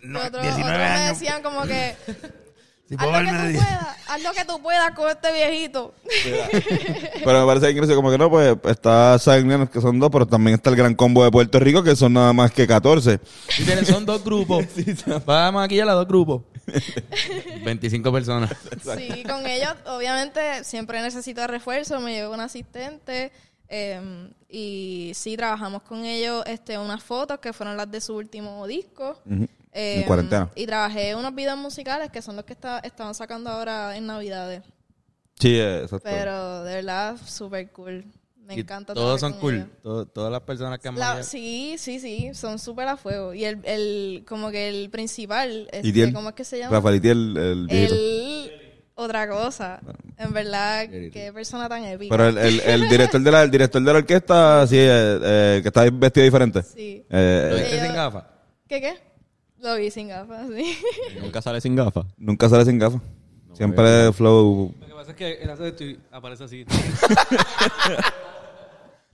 No, 0.00 0.20
otros, 0.20 0.42
19 0.42 0.74
otros 0.74 1.00
me 1.00 1.08
decían 1.08 1.42
como 1.42 1.62
que, 1.64 1.96
Si 2.88 2.94
haz 2.98 3.06
lo 3.06 3.12
que 3.12 3.24
tú 3.24 3.32
puedas, 3.58 3.96
haz 4.08 4.22
lo 4.22 4.32
que 4.32 4.44
tú 4.44 4.62
puedas 4.62 4.90
con 4.94 5.10
este 5.10 5.32
viejito. 5.32 5.94
Pero 7.24 7.40
me 7.40 7.46
parece 7.46 7.70
increíble 7.70 7.94
como 7.94 8.10
que 8.10 8.18
no, 8.18 8.30
pues 8.30 8.56
está 8.64 9.16
Leonard, 9.26 9.68
que 9.70 9.80
son 9.80 9.98
dos, 9.98 10.10
pero 10.10 10.26
también 10.26 10.56
está 10.56 10.68
el 10.70 10.76
gran 10.76 10.94
combo 10.94 11.24
de 11.24 11.30
Puerto 11.30 11.58
Rico, 11.58 11.82
que 11.82 11.96
son 11.96 12.12
nada 12.12 12.32
más 12.34 12.52
que 12.52 12.66
14. 12.66 13.18
Y 13.58 13.64
tienen- 13.64 13.86
son 13.86 14.04
dos 14.04 14.22
grupos. 14.22 14.66
Vas 15.24 15.48
a 15.48 15.52
maquillar 15.52 15.88
a 15.88 15.92
dos 15.94 16.06
grupos. 16.06 16.42
25 17.64 18.12
personas. 18.12 18.50
Sí, 18.96 19.22
con 19.24 19.46
ellos 19.46 19.74
obviamente 19.86 20.64
siempre 20.64 21.00
necesito 21.02 21.46
refuerzo, 21.46 22.00
me 22.00 22.12
llevo 22.12 22.34
un 22.34 22.40
asistente 22.40 23.32
eh, 23.68 24.30
y 24.48 25.12
sí, 25.14 25.36
trabajamos 25.36 25.82
con 25.82 26.04
ellos 26.04 26.42
este, 26.46 26.78
unas 26.78 27.02
fotos 27.02 27.38
que 27.40 27.52
fueron 27.52 27.76
las 27.76 27.90
de 27.90 28.00
su 28.00 28.14
último 28.14 28.66
disco. 28.66 29.18
Ujú. 29.26 29.48
Eh, 29.74 29.96
En 30.00 30.02
cuarentena. 30.04 30.50
Y 30.54 30.66
trabajé 30.66 31.14
unos 31.16 31.34
videos 31.34 31.58
musicales 31.58 32.10
que 32.10 32.22
son 32.22 32.36
los 32.36 32.44
que 32.44 32.52
está, 32.52 32.78
estaban 32.78 33.14
sacando 33.14 33.50
ahora 33.50 33.96
en 33.96 34.06
Navidades. 34.06 34.62
Sí, 35.38 35.56
eh, 35.58 35.82
exacto. 35.82 36.08
Pero 36.08 36.62
de 36.64 36.74
verdad, 36.76 37.16
súper 37.26 37.70
cool. 37.72 38.04
Me 38.46 38.54
Y 38.56 38.60
encanta 38.60 38.92
Todos 38.94 39.18
son 39.20 39.32
con 39.32 39.40
cool. 39.40 39.66
Todo- 39.82 40.06
todas 40.06 40.30
las 40.30 40.42
personas 40.42 40.78
que 40.78 40.86
han 40.88 40.98
La- 40.98 41.22
sí, 41.22 41.76
sí, 41.78 41.98
sí, 41.98 42.30
son 42.34 42.58
súper 42.58 42.86
a 42.86 42.96
fuego. 42.96 43.32
Y 43.34 43.44
el, 43.46 43.58
el, 43.64 44.24
como 44.28 44.50
que 44.50 44.68
el 44.68 44.90
principal, 44.90 45.66
este, 45.72 45.88
Itiel. 45.88 46.12
¿cómo 46.12 46.28
es 46.28 46.34
que 46.34 46.44
se 46.44 46.58
llama? 46.58 46.76
Rafael 46.76 46.96
Itiel, 46.96 47.36
el. 47.36 47.66
Él, 47.70 48.52
otra 48.96 49.26
cosa. 49.28 49.80
En 50.18 50.32
verdad, 50.32 50.86
qué 50.88 51.32
persona 51.34 51.68
tan 51.68 51.82
épica. 51.84 52.14
Pero 52.16 52.28
el, 52.28 52.38
el, 52.38 52.60
el 52.60 52.88
director 52.88 53.20
de 53.20 53.30
la, 53.32 53.42
el 53.42 53.50
director 53.50 53.82
de 53.82 53.92
la 53.92 53.98
orquesta, 53.98 54.66
sí, 54.68 54.76
eh, 54.78 55.18
eh, 55.22 55.58
que 55.62 55.68
está 55.68 55.88
vestido 55.90 56.24
diferente. 56.24 56.62
Sí. 56.62 57.02
¿Lo 57.08 57.18
Eh, 57.18 57.50
viste 57.54 57.74
Ellos- 57.76 57.86
sin 57.86 57.94
gafas? 57.96 58.24
¿Qué 58.68 58.80
qué? 58.80 58.94
Lo 59.64 59.76
vi 59.76 59.90
sin 59.90 60.08
gafas, 60.08 60.46
sí. 60.54 60.76
Nunca 61.20 61.40
sale 61.40 61.58
sin 61.60 61.74
gafas. 61.74 62.04
nunca 62.18 62.48
sale 62.50 62.64
sin 62.66 62.78
gafas. 62.78 63.00
Siempre 63.54 64.12
flow. 64.12 64.74
Lo 64.80 64.86
que 64.86 64.92
pasa 64.94 65.10
es 65.12 65.16
que 65.16 65.42
en 65.42 65.48
hace 65.50 65.68
estoy- 65.68 65.98
aparece 66.12 66.44
así. 66.44 66.64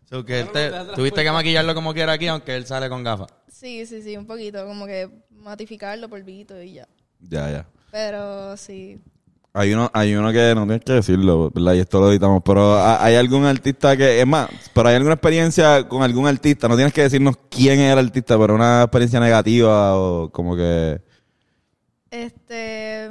So 0.09 0.25
que 0.25 0.41
él 0.41 0.51
te- 0.51 0.73
tuviste 0.97 1.23
que 1.23 1.31
maquillarlo 1.31 1.73
como 1.73 1.95
quiera 1.95 2.15
aquí, 2.15 2.27
aunque 2.27 2.57
él 2.57 2.67
sale 2.67 2.89
con 2.89 3.05
gafas. 3.05 3.29
Sí, 3.49 3.87
sí, 3.87 4.03
sí, 4.03 4.17
un 4.17 4.27
poquito. 4.27 4.67
Como 4.67 4.85
que 4.87 5.09
matificarlo, 5.31 6.09
polvito 6.09 6.61
y 6.61 6.73
ya. 6.75 6.89
Ya, 7.21 7.49
ya. 7.49 7.67
Pero 7.93 8.57
sí. 8.57 8.99
Hay 9.53 9.73
uno, 9.73 9.91
hay 9.93 10.15
uno 10.15 10.31
que 10.33 10.55
no 10.55 10.63
tienes 10.65 10.85
que 10.85 10.93
decirlo, 10.93 11.51
¿verdad? 11.51 11.75
Y 11.75 11.81
esto 11.81 11.99
lo 12.01 12.11
editamos. 12.11 12.41
Pero 12.45 12.75
¿ha- 12.75 13.05
hay 13.05 13.17
algún 13.17 13.45
artista 13.45 13.97
que, 13.97 14.21
es 14.21 14.27
más, 14.27 14.49
pero 14.73 14.89
hay 14.89 14.95
alguna 14.95 15.15
experiencia 15.15 15.89
con 15.89 16.03
algún 16.05 16.27
artista. 16.29 16.69
No 16.69 16.77
tienes 16.77 16.93
que 16.95 17.03
decirnos 17.03 17.37
quién 17.51 17.81
es 17.81 17.93
el 17.93 17.99
artista, 17.99 18.39
pero 18.39 18.55
una 18.55 18.83
experiencia 18.83 19.19
negativa 19.19 19.97
o 19.97 20.31
como 20.31 20.55
que. 20.55 21.01
Este. 22.11 23.09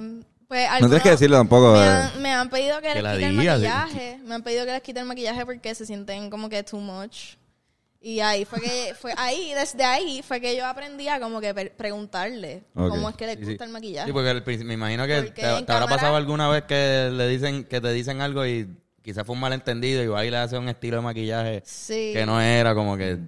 Pues 0.47 0.67
No 0.81 0.87
tienes 0.87 1.03
que 1.03 1.09
decirlo 1.11 1.37
tampoco. 1.37 1.73
Me 1.73 1.79
eh. 1.79 1.89
han, 1.89 2.21
me 2.21 2.33
han 2.33 2.49
pedido 2.49 2.81
que, 2.81 2.93
Que 2.93 3.01
les 3.03 3.13
quite 3.13 3.25
el 3.27 3.37
digas, 3.39 3.59
sí. 3.61 3.67
maquillaje. 3.67 4.19
Me 4.25 4.35
han 4.35 4.41
pedido 4.43 4.65
que 4.65 4.71
les 4.71 4.81
quite 4.81 4.99
el 5.01 5.05
maquillaje 5.05 5.45
porque 5.45 5.75
se 5.75 5.85
sienten 5.85 6.29
como 6.29 6.49
que 6.49 6.63
too 6.63 6.79
much. 6.79 7.35
Y 8.01 8.21
ahí 8.21 8.45
fue 8.45 8.61
que, 8.61 8.95
fue 8.99 9.13
ahí, 9.17 9.53
desde 9.53 9.83
ahí 9.83 10.21
fue 10.25 10.39
que 10.39 10.55
yo 10.55 10.65
aprendí 10.65 11.09
a 11.09 11.19
como 11.19 11.41
que 11.41 11.53
preguntarle 11.53 12.63
cómo 12.73 13.09
es 13.09 13.15
que 13.17 13.27
le 13.27 13.35
gusta 13.35 13.65
el 13.65 13.71
maquillaje. 13.71 14.07
Sí, 14.07 14.13
porque 14.13 14.63
me 14.63 14.73
imagino 14.75 15.05
que 15.05 15.23
te, 15.23 15.31
te 15.31 15.45
habrá 15.45 15.87
pasado 15.87 16.15
alguna 16.15 16.47
vez 16.47 16.63
que 16.63 17.09
le 17.11 17.27
dicen, 17.27 17.65
que 17.65 17.81
te 17.81 17.91
dicen 17.91 18.21
algo 18.21 18.45
y 18.45 18.69
quizás 19.03 19.25
fue 19.25 19.33
un 19.33 19.41
malentendido 19.41 20.01
y 20.01 20.07
va 20.07 20.23
y 20.23 20.31
le 20.31 20.37
hace 20.37 20.57
un 20.57 20.69
estilo 20.69 20.97
de 20.97 21.03
maquillaje 21.03 21.63
que 21.87 22.23
no 22.25 22.39
era 22.39 22.73
como 22.73 22.95
que 22.95 23.19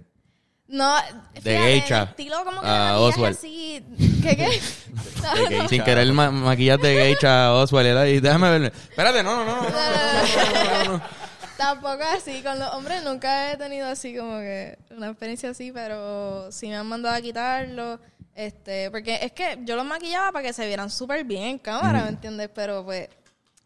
no, 0.67 0.95
geisha. 1.43 2.03
estilo 2.03 2.45
como 2.45 2.61
que 2.61 2.67
a 2.67 2.97
Oswald. 2.97 3.35
así. 3.35 3.83
¿Qué 4.23 4.37
qué? 4.37 5.67
Sin 5.67 5.83
querer 5.83 6.13
ma 6.13 6.55
de 6.55 6.77
geisha 6.77 7.47
a 7.47 7.53
Oswald. 7.55 8.07
Y 8.07 8.21
déjame 8.21 8.49
verme. 8.49 8.67
Espérate, 8.67 9.21
no, 9.21 9.43
no, 9.43 9.45
no. 9.45 9.61
no, 9.63 10.83
no, 10.85 10.97
no 10.97 11.20
Tampoco 11.61 12.01
así, 12.15 12.41
con 12.41 12.57
los 12.57 12.73
hombres 12.73 13.03
nunca 13.03 13.51
he 13.51 13.57
tenido 13.57 13.87
así 13.87 14.15
como 14.17 14.39
que 14.39 14.79
una 14.97 15.09
experiencia 15.09 15.51
así, 15.51 15.71
pero 15.71 16.51
sí 16.51 16.67
me 16.67 16.75
han 16.75 16.87
mandado 16.87 17.15
a 17.15 17.21
quitarlo, 17.21 17.99
este, 18.33 18.89
porque 18.89 19.19
es 19.21 19.31
que 19.31 19.59
yo 19.63 19.75
los 19.75 19.85
maquillaba 19.85 20.31
para 20.31 20.47
que 20.47 20.53
se 20.53 20.65
vieran 20.65 20.89
súper 20.89 21.23
bien 21.23 21.43
en 21.43 21.59
cámara, 21.59 22.01
¿me 22.03 22.09
entiendes? 22.09 22.49
Pero 22.53 22.83
pues 22.83 23.09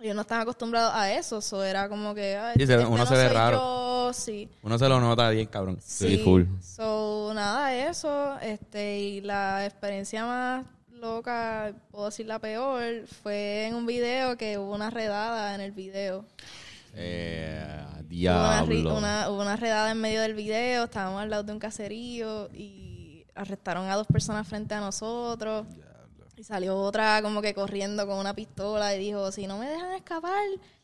yo 0.02 0.14
no 0.14 0.22
estaba 0.22 0.42
acostumbrado 0.42 0.92
a 0.94 1.10
eso, 1.14 1.38
eso 1.38 1.64
era 1.64 1.88
como 1.88 2.14
que, 2.14 2.36
ay, 2.36 2.56
Sí, 2.58 2.68
se 2.68 2.74
este 2.74 2.86
uno 2.86 2.98
no 2.98 3.06
se 3.06 3.16
ve 3.16 3.30
raro. 3.30 3.58
yo, 4.08 4.14
sí. 4.14 4.50
Uno 4.62 4.78
se 4.78 4.90
lo 4.90 5.00
nota 5.00 5.30
bien, 5.30 5.48
cabrón. 5.48 5.80
Sí, 5.82 6.18
full. 6.18 6.44
So, 6.62 7.32
nada, 7.34 7.74
eso, 7.74 8.38
este, 8.42 9.00
y 9.00 9.22
la 9.22 9.66
experiencia 9.66 10.26
más 10.26 10.66
loca, 10.92 11.72
puedo 11.92 12.08
decir 12.08 12.26
la 12.26 12.40
peor, 12.40 13.08
fue 13.24 13.68
en 13.68 13.76
un 13.76 13.86
video 13.86 14.36
que 14.36 14.58
hubo 14.58 14.74
una 14.76 14.90
redada 14.90 15.56
en 15.56 15.62
el 15.62 15.72
video. 15.72 16.26
Eh, 16.96 17.62
Hubo 18.08 18.98
una, 18.98 19.30
una- 19.30 19.56
redada 19.58 19.92
en 19.92 20.00
medio 20.00 20.22
del 20.22 20.34
video, 20.36 20.86
estábamos 20.86 21.22
al 21.22 21.30
lado 21.30 21.44
de 21.44 21.52
un 21.54 21.60
caserío 21.60 22.50
y 22.54 23.26
arrestaron 23.36 23.90
a 23.90 23.96
dos 23.96 24.08
personas 24.08 24.48
frente 24.48 24.74
a 24.74 24.80
nosotros. 24.80 25.68
Y 26.38 26.44
salió 26.44 26.78
otra 26.78 27.22
como 27.22 27.42
que 27.42 27.54
corriendo 27.54 28.06
con 28.08 28.18
una 28.18 28.34
pistola 28.34 28.94
y 28.96 29.00
dijo, 29.00 29.32
si 29.32 29.48
no 29.48 29.58
me 29.58 29.68
dejan 29.68 29.94
escapar, 29.94 30.34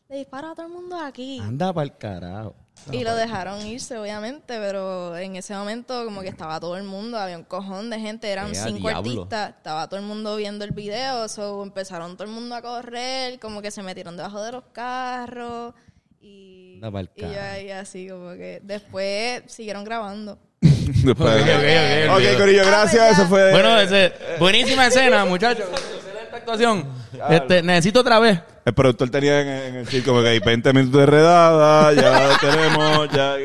le 0.08 0.16
disparo 0.16 0.48
a 0.48 0.54
todo 0.54 0.66
el 0.66 0.72
mundo 0.72 0.96
aquí. 0.98 1.40
Anda 1.40 1.72
para 1.72 1.84
el 1.84 1.96
carajo. 1.96 2.54
Y 2.90 3.04
lo 3.04 3.14
dejaron 3.14 3.64
irse, 3.66 3.98
obviamente, 3.98 4.58
pero 4.58 5.16
en 5.16 5.36
ese 5.36 5.54
momento 5.54 6.04
como 6.04 6.22
que 6.22 6.28
estaba 6.28 6.58
todo 6.58 6.76
el 6.76 6.84
mundo, 6.84 7.18
había 7.18 7.36
un 7.38 7.44
cojón 7.44 7.90
de 7.90 8.00
gente, 8.00 8.30
eran 8.30 8.48
¡Eh, 8.54 8.58
a 8.58 8.64
cinco 8.64 8.88
diablo! 8.88 9.10
artistas, 9.10 9.50
estaba 9.56 9.88
todo 9.88 10.00
el 10.00 10.06
mundo 10.06 10.36
viendo 10.36 10.64
el 10.64 10.72
video, 10.72 11.28
so 11.28 11.62
empezaron 11.62 12.16
todo 12.16 12.24
el 12.26 12.32
mundo 12.34 12.54
a 12.54 12.62
correr, 12.62 13.38
como 13.40 13.60
que 13.62 13.70
se 13.70 13.82
metieron 13.82 14.16
debajo 14.16 14.42
de 14.42 14.52
los 14.52 14.64
carros 14.72 15.74
y, 16.22 16.80
pa'l 16.80 17.10
y 17.16 17.20
yo 17.20 17.28
ahí 17.42 17.70
así 17.70 18.08
como 18.08 18.30
que 18.32 18.60
después 18.62 19.42
siguieron 19.46 19.84
grabando. 19.84 20.38
Después- 20.62 21.42
Ok, 21.42 21.48
ok, 21.48 21.48
ok, 21.48 22.10
Ok, 22.10 22.16
olvidó. 22.16 22.38
Corillo, 22.38 22.66
gracias. 22.66 23.02
Ah, 23.02 23.10
Eso 23.10 23.26
fue. 23.26 23.50
Bueno, 23.50 23.78
ese, 23.80 24.12
buenísima 24.38 24.86
escena, 24.86 25.24
muchachos. 25.24 25.66
Excelente 25.70 26.36
actuación. 26.36 26.88
Este, 27.30 27.62
necesito 27.62 28.00
otra 28.00 28.18
vez. 28.18 28.40
El 28.64 28.74
productor 28.74 29.10
tenía 29.10 29.40
en, 29.40 29.48
en 29.48 29.74
el 29.76 29.86
circo 29.88 30.10
como 30.12 30.22
que 30.22 30.28
hay 30.28 30.38
20 30.38 30.72
minutos 30.72 31.00
de 31.00 31.06
redada, 31.06 31.92
ya 31.92 32.38
tenemos, 32.40 33.08
ya... 33.10 33.36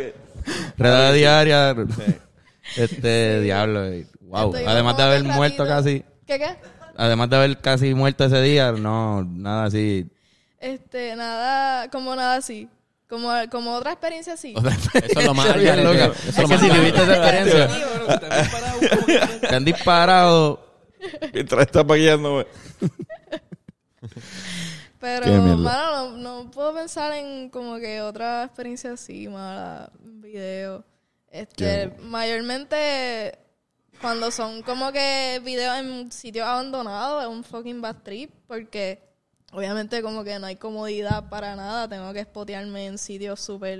Redada 0.77 1.11
diaria. 1.13 1.75
Este, 2.75 3.41
diablo. 3.41 3.85
eh, 3.85 4.05
Wow. 4.21 4.53
Además 4.67 4.97
de 4.97 5.03
haber 5.03 5.23
muerto 5.23 5.65
casi. 5.65 6.03
¿Qué 6.25 6.37
qué? 6.37 6.55
Además 6.97 7.29
de 7.29 7.35
haber 7.37 7.57
casi 7.59 7.93
muerto 7.93 8.25
ese 8.25 8.41
día, 8.41 8.71
no, 8.73 9.23
nada 9.23 9.65
así. 9.65 10.05
Este, 10.59 11.15
nada, 11.15 11.89
como 11.89 12.15
nada 12.15 12.35
así. 12.35 12.67
Como, 13.07 13.31
como 13.49 13.73
otra 13.75 13.91
experiencia 13.93 14.33
así. 14.33 14.53
Otra 14.57 14.73
Eso 14.73 15.19
es 15.19 15.25
lo 15.25 15.33
más 15.33 15.49
algarete. 15.49 15.83
loca. 15.83 16.05
Eso 16.05 16.13
es 16.13 16.27
Es 16.27 16.37
lo 16.39 16.47
más 16.49 16.59
si 16.59 16.69
tuviste 16.69 17.03
esa 17.03 17.15
experiencia, 17.15 17.69
te 19.41 19.55
han 19.55 19.65
disparado. 19.65 20.67
Mientras 21.33 21.61
está 21.67 21.85
paqueando, 21.85 22.45
Pero, 24.99 25.27
mano, 25.57 26.11
no, 26.17 26.43
no 26.43 26.51
puedo 26.51 26.73
pensar 26.73 27.13
en 27.13 27.49
como 27.49 27.77
que 27.77 28.01
otra 28.01 28.43
experiencia 28.43 28.93
así, 28.93 29.27
mala, 29.27 29.91
video. 30.01 30.83
Este, 31.29 31.93
mayormente 32.01 33.37
cuando 34.01 34.31
son 34.31 34.63
como 34.63 34.91
que 34.91 35.39
videos 35.43 35.77
en 35.77 36.11
sitios 36.11 36.47
abandonados 36.47 37.23
es 37.23 37.29
un 37.29 37.43
fucking 37.43 37.81
bad 37.81 37.97
trip 38.03 38.31
porque 38.47 39.06
obviamente 39.51 40.01
como 40.01 40.23
que 40.23 40.39
no 40.39 40.47
hay 40.47 40.55
comodidad 40.55 41.29
para 41.29 41.55
nada, 41.55 41.87
tengo 41.87 42.11
que 42.13 42.23
spotearme 42.23 42.87
en 42.87 42.97
sitios 42.97 43.39
súper 43.39 43.79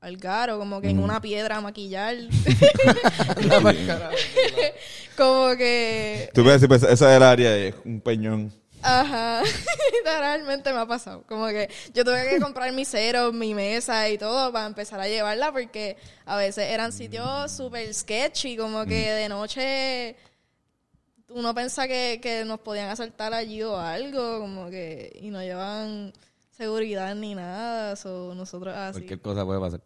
algaro, 0.00 0.58
como 0.58 0.80
que 0.80 0.90
en 0.90 0.98
una 0.98 1.20
piedra 1.20 1.56
a 1.56 1.60
maquillar. 1.60 2.14
como 5.16 5.56
que 5.56 6.30
Tú 6.34 6.42
puedes 6.42 6.60
decir, 6.60 6.68
pues, 6.68 6.82
esa 6.82 7.06
era 7.06 7.16
el 7.16 7.22
área, 7.22 7.56
es 7.56 7.74
un 7.84 8.00
peñón. 8.00 8.52
Ajá, 8.82 9.42
literalmente 9.98 10.72
me 10.72 10.78
ha 10.78 10.86
pasado. 10.86 11.24
Como 11.28 11.46
que 11.48 11.68
yo 11.94 12.04
tuve 12.04 12.28
que 12.28 12.40
comprar 12.40 12.72
mi 12.72 12.84
cero, 12.84 13.32
mi 13.32 13.54
mesa 13.54 14.08
y 14.08 14.18
todo 14.18 14.52
para 14.52 14.66
empezar 14.66 15.00
a 15.00 15.08
llevarla 15.08 15.52
porque 15.52 15.96
a 16.24 16.36
veces 16.36 16.68
eran 16.68 16.92
sitios 16.92 17.50
súper 17.50 17.92
sketchy, 17.92 18.56
como 18.56 18.84
que 18.84 19.10
de 19.10 19.28
noche 19.28 20.16
uno 21.30 21.54
pensa 21.54 21.86
que, 21.86 22.18
que 22.22 22.44
nos 22.44 22.60
podían 22.60 22.88
asaltar 22.90 23.34
allí 23.34 23.62
o 23.62 23.76
algo, 23.76 24.40
como 24.40 24.68
que, 24.70 25.18
y 25.22 25.30
nos 25.30 25.42
llevan, 25.42 26.12
seguridad 26.50 27.14
ni 27.14 27.34
nada. 27.34 27.96
So, 27.96 28.34
nosotros 28.34 28.74
así. 28.74 29.00
Cualquier 29.00 29.20
cosa 29.20 29.44
puede 29.44 29.60
pasar. 29.60 29.80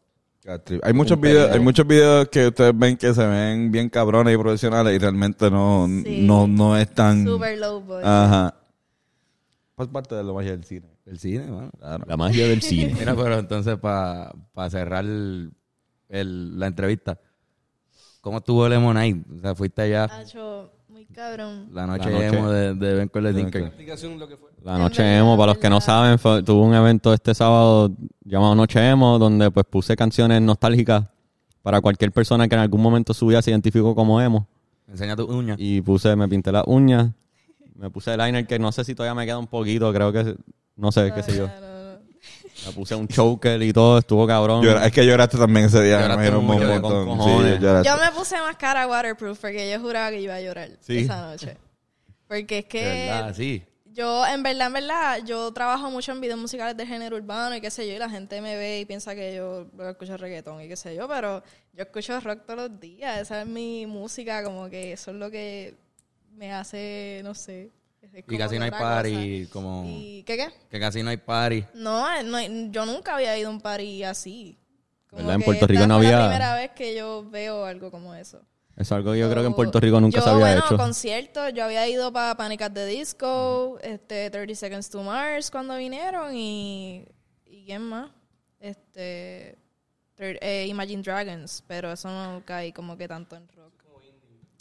Hay 0.82 0.92
muchos 0.92 1.20
videos, 1.20 1.52
hay 1.52 1.60
muchos 1.60 1.86
videos 1.86 2.28
que 2.28 2.48
ustedes 2.48 2.76
ven 2.76 2.96
que 2.96 3.14
se 3.14 3.24
ven 3.24 3.70
bien 3.70 3.88
cabrones 3.88 4.34
y 4.34 4.38
profesionales 4.38 4.92
y 4.94 4.98
realmente 4.98 5.48
no, 5.50 5.86
Sí. 6.04 6.22
no, 6.22 6.48
no 6.48 6.76
es 6.76 6.92
tan. 6.92 7.24
Super 7.24 7.56
low 7.58 7.80
budget. 7.80 8.04
Ajá. 8.06 8.54
Pues 9.76 9.88
parte 9.88 10.16
de 10.16 10.24
lo 10.24 10.34
magia 10.34 10.50
del 10.50 10.64
cine. 10.64 10.88
El 11.06 11.18
cine, 11.20 11.46
mano. 11.46 11.70
Claro. 11.78 12.04
La 12.08 12.16
magia 12.16 12.48
del 12.48 12.60
cine. 12.60 12.92
Mira, 12.98 13.14
pero 13.14 13.38
entonces 13.38 13.76
para 13.78 14.32
cerrar 14.70 15.04
el- 15.04 15.52
el- 16.08 16.58
la 16.58 16.66
entrevista, 16.66 17.20
¿cómo 18.20 18.38
estuvo 18.38 18.68
Lemonade? 18.68 19.22
O 19.36 19.40
sea, 19.40 19.54
fuiste 19.54 19.82
allá 19.82 20.08
cabrón. 21.14 21.68
la 21.72 21.86
noche, 21.86 22.10
La 22.10 22.12
noche. 22.24 22.26
emo 22.38 22.50
de, 22.50 22.74
de 22.74 22.94
Ben 22.94 23.08
Cole 23.08 23.32
Tinker. 23.34 23.72
La 24.64 24.78
Noche 24.78 25.18
Emo, 25.18 25.36
para 25.36 25.52
los 25.52 25.58
que 25.58 25.68
no 25.68 25.80
saben, 25.80 26.18
fue- 26.18 26.42
tuvo 26.42 26.62
un 26.64 26.74
evento 26.74 27.12
este 27.12 27.34
sábado 27.34 27.90
llamado 28.24 28.54
Noche 28.54 28.88
Emo, 28.88 29.18
donde 29.18 29.50
pues 29.50 29.66
puse 29.68 29.96
canciones 29.96 30.40
nostálgicas 30.40 31.04
para 31.62 31.80
cualquier 31.80 32.12
persona 32.12 32.46
que 32.48 32.54
en 32.54 32.60
algún 32.60 32.80
momento 32.80 33.12
su 33.12 33.26
vida 33.26 33.42
se 33.42 33.50
identificó 33.50 33.94
como 33.94 34.20
emo. 34.20 34.46
Enseña 34.88 35.16
tu 35.16 35.24
uña. 35.24 35.56
Y 35.58 35.80
puse, 35.80 36.14
me 36.16 36.28
pinté 36.28 36.52
las 36.52 36.64
uñas, 36.66 37.10
me 37.74 37.90
puse 37.90 38.14
el 38.14 38.20
liner 38.20 38.46
que 38.46 38.58
no 38.58 38.70
sé 38.72 38.84
si 38.84 38.94
todavía 38.94 39.14
me 39.14 39.24
queda 39.26 39.38
un 39.38 39.46
poquito, 39.48 39.92
creo 39.92 40.12
que, 40.12 40.36
no 40.76 40.92
sé, 40.92 41.12
qué 41.14 41.22
sé 41.24 41.36
yo. 41.36 41.48
Me 42.66 42.72
puse 42.72 42.94
un 42.94 43.08
choker 43.08 43.60
y 43.62 43.72
todo, 43.72 43.98
estuvo 43.98 44.26
cabrón. 44.26 44.62
Llora- 44.64 44.86
es 44.86 44.92
que 44.92 45.04
lloraste 45.06 45.36
también 45.38 45.66
ese 45.66 45.82
día, 45.82 45.98
me 45.98 46.06
imagino 46.14 46.38
un 46.40 46.46
montón. 46.46 47.20
Sí. 47.20 47.58
Yo 47.84 47.96
me 47.96 48.10
puse 48.14 48.36
máscara 48.40 48.86
waterproof 48.86 49.38
porque 49.40 49.70
yo 49.70 49.80
juraba 49.80 50.10
que 50.10 50.20
iba 50.20 50.34
a 50.34 50.40
llorar 50.40 50.70
Sí. 50.80 50.98
esa 50.98 51.22
noche. 51.30 51.56
Porque 52.28 52.58
es 52.58 52.64
que 52.64 52.82
verdad, 53.10 53.34
sí. 53.34 53.62
yo, 53.92 54.26
en 54.26 54.42
verdad, 54.42 54.68
en 54.68 54.72
verdad, 54.72 55.18
yo 55.24 55.52
trabajo 55.52 55.90
mucho 55.90 56.12
en 56.12 56.20
videos 56.22 56.38
musicales 56.38 56.76
de 56.76 56.86
género 56.86 57.16
urbano 57.16 57.54
y 57.56 57.60
qué 57.60 57.70
sé 57.70 57.86
yo, 57.86 57.94
y 57.94 57.98
la 57.98 58.08
gente 58.08 58.40
me 58.40 58.56
ve 58.56 58.80
y 58.80 58.84
piensa 58.86 59.14
que 59.14 59.34
yo 59.34 59.66
escucho 59.88 60.16
reggaetón 60.16 60.62
y 60.62 60.68
qué 60.68 60.76
sé 60.76 60.94
yo, 60.96 61.06
pero 61.08 61.42
yo 61.74 61.82
escucho 61.82 62.18
rock 62.20 62.46
todos 62.46 62.70
los 62.70 62.80
días. 62.80 63.20
Esa 63.20 63.42
es 63.42 63.46
mi 63.46 63.84
música, 63.86 64.42
como 64.44 64.70
que 64.70 64.92
eso 64.92 65.10
es 65.10 65.16
lo 65.18 65.30
que 65.30 65.74
me 66.34 66.52
hace, 66.54 67.20
no 67.22 67.34
sé. 67.34 67.70
Es 68.02 68.24
Y 68.28 68.38
casi 68.38 68.58
no 68.58 68.64
hay 68.64 68.70
party, 68.70 69.42
cosa. 69.46 69.52
como... 69.52 69.84
¿Y 69.86 70.22
qué 70.24 70.36
qué? 70.36 70.48
Que 70.70 70.80
casi 70.80 71.02
no 71.02 71.10
hay 71.10 71.16
party. 71.16 71.64
No, 71.74 72.22
no 72.24 72.36
hay- 72.36 72.68
yo 72.70 72.84
nunca 72.86 73.14
había 73.14 73.36
ido 73.38 73.48
a 73.48 73.52
un 73.52 73.60
party 73.60 74.02
así. 74.04 74.58
Como 75.08 75.22
¿Verdad? 75.22 75.36
En 75.36 75.42
Puerto 75.42 75.66
Rico 75.66 75.86
no 75.86 75.94
había- 75.96 76.18
la 76.18 76.26
primera 76.28 76.54
vez 76.54 76.70
que 76.72 76.94
yo 76.96 77.28
veo 77.28 77.64
algo 77.64 77.90
como 77.90 78.14
eso. 78.14 78.42
Es 78.76 78.90
algo 78.90 79.12
que 79.12 79.18
yo 79.18 79.30
creo 79.30 79.42
que 79.42 79.48
en 79.48 79.54
Puerto 79.54 79.78
Rico 79.80 80.00
nunca 80.00 80.18
yo, 80.18 80.24
se 80.24 80.30
había 80.30 80.46
bueno, 80.46 80.62
hecho. 80.64 80.76
conciertos, 80.78 81.52
yo 81.54 81.64
había 81.64 81.86
ido 81.86 82.10
para 82.12 82.34
Panic 82.36 82.62
at 82.62 82.72
the 82.72 82.86
Disco, 82.86 83.78
este 83.82 84.30
30 84.30 84.54
Seconds 84.54 84.88
to 84.88 85.02
Mars 85.02 85.50
cuando 85.50 85.76
vinieron 85.76 86.34
y 86.34 87.04
y 87.44 87.64
quién 87.66 87.82
más? 87.82 88.10
Este 88.58 89.58
eh, 90.18 90.66
Imagine 90.68 91.02
Dragons, 91.02 91.62
pero 91.66 91.92
eso 91.92 92.08
no 92.08 92.42
cae 92.46 92.72
como 92.72 92.96
que 92.96 93.06
tanto 93.06 93.36
en 93.36 93.46
rock. 93.48 93.72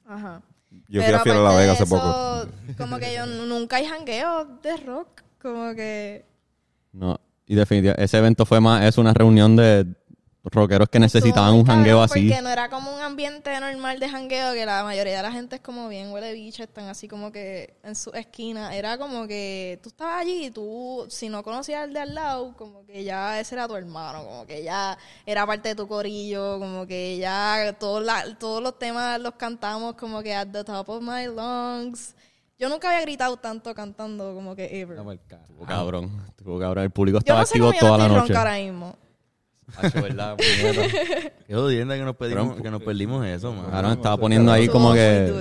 Ajá. 0.06 0.42
Yo 0.88 1.02
fui 1.02 1.14
a 1.14 1.20
Fiel 1.20 1.38
a 1.38 1.42
La 1.42 1.56
Vega 1.56 1.74
hace 1.74 1.86
poco. 1.86 2.48
Como 2.78 2.98
que 2.98 3.14
yo 3.14 3.26
nunca 3.26 3.78
hay 3.78 3.86
jangueo 3.86 4.46
de 4.64 4.78
rock, 4.78 5.22
como 5.42 5.74
que 5.76 6.26
No, 6.94 7.20
y 7.46 7.56
definitivamente, 7.56 8.04
ese 8.04 8.18
evento 8.18 8.46
fue 8.46 8.60
más, 8.62 8.84
es 8.86 8.98
una 8.98 9.14
reunión 9.14 9.56
de 9.56 9.86
rockeros 10.44 10.90
que 10.90 11.00
necesitaban 11.00 11.54
un 11.54 11.64
jangueo 11.66 12.02
así. 12.02 12.28
Porque 12.28 12.42
no 12.42 12.50
era 12.50 12.68
como 12.70 12.94
un 12.96 13.00
ambiente 13.02 13.60
normal 13.60 14.00
de 14.00 14.10
jangueo, 14.10 14.54
que 14.54 14.66
la 14.66 14.84
mayoría 14.84 15.18
de 15.18 15.22
la 15.24 15.32
gente 15.32 15.58
es 15.58 15.62
como 15.62 15.88
bien 15.88 16.12
huele 16.12 16.34
bicho, 16.34 16.64
están 16.64 16.88
así 16.90 17.08
como 17.08 17.32
que 17.32 17.76
en 17.84 17.96
su 17.96 18.10
esquina. 18.12 18.76
Era 18.76 18.98
como 18.98 19.28
que 19.28 19.80
tú 19.84 19.90
estabas 19.90 20.22
allí 20.22 20.46
y 20.48 20.52
tú, 20.52 21.06
si 21.10 21.30
no 21.30 21.44
conocías 21.44 21.84
al 21.84 21.94
de 21.94 22.00
al 22.00 22.16
lado, 22.16 22.56
como 22.58 22.84
que 22.86 23.04
ya 23.04 23.40
ese 23.40 23.54
era 23.56 23.68
tu 23.68 23.76
hermano, 23.76 24.24
como 24.26 24.46
que 24.48 24.64
ya 24.64 24.98
era 25.28 25.46
parte 25.46 25.70
de 25.70 25.76
tu 25.76 25.88
corillo, 25.88 26.58
como 26.60 26.88
que 26.88 27.18
ya 27.18 27.76
todos, 27.80 28.04
la- 28.04 28.36
todos 28.40 28.64
los 28.64 28.80
temas 28.80 29.20
los 29.20 29.36
cantamos 29.36 29.94
como 29.96 30.24
que 30.24 30.34
at 30.34 30.48
the 30.48 30.64
top 30.64 30.90
of 30.90 31.04
my 31.04 31.28
lungs. 31.28 32.16
Yo 32.58 32.70
nunca 32.70 32.90
había 32.90 33.02
gritado 33.02 33.38
tanto 33.38 33.74
cantando 33.74 34.34
como 34.36 34.56
que 34.56 34.80
ever. 34.82 34.98
No, 34.98 35.16
cabrón, 35.68 36.24
estuvo 36.30 36.60
cabrón. 36.60 36.84
El 36.84 36.92
público 36.92 37.16
Yo 37.18 37.20
estaba 37.20 37.40
no 37.42 37.46
sé 37.46 37.50
activo 37.54 37.68
cómo 37.68 37.74
yo 37.74 37.80
toda 37.80 37.92
no 37.92 37.98
la 37.98 38.04
estoy 38.06 38.18
noche. 38.22 38.34
ronca 38.34 38.40
ahora 38.50 38.64
mismo. 38.64 38.96
Hacho, 39.78 40.02
¿verdad? 40.02 40.38
Qué 41.48 41.54
jodienda 41.54 41.96
que 41.96 42.04
nos 42.04 42.16
perdimos, 42.16 42.62
que 42.62 42.72
nos 42.72 42.82
perdimos 42.82 43.26
eso, 43.26 43.54
man. 43.54 43.66
Claro, 43.70 43.92
estaba 43.92 44.18
poniendo 44.18 44.52
ahí 44.52 44.68
como 44.68 44.94
que 44.94 45.32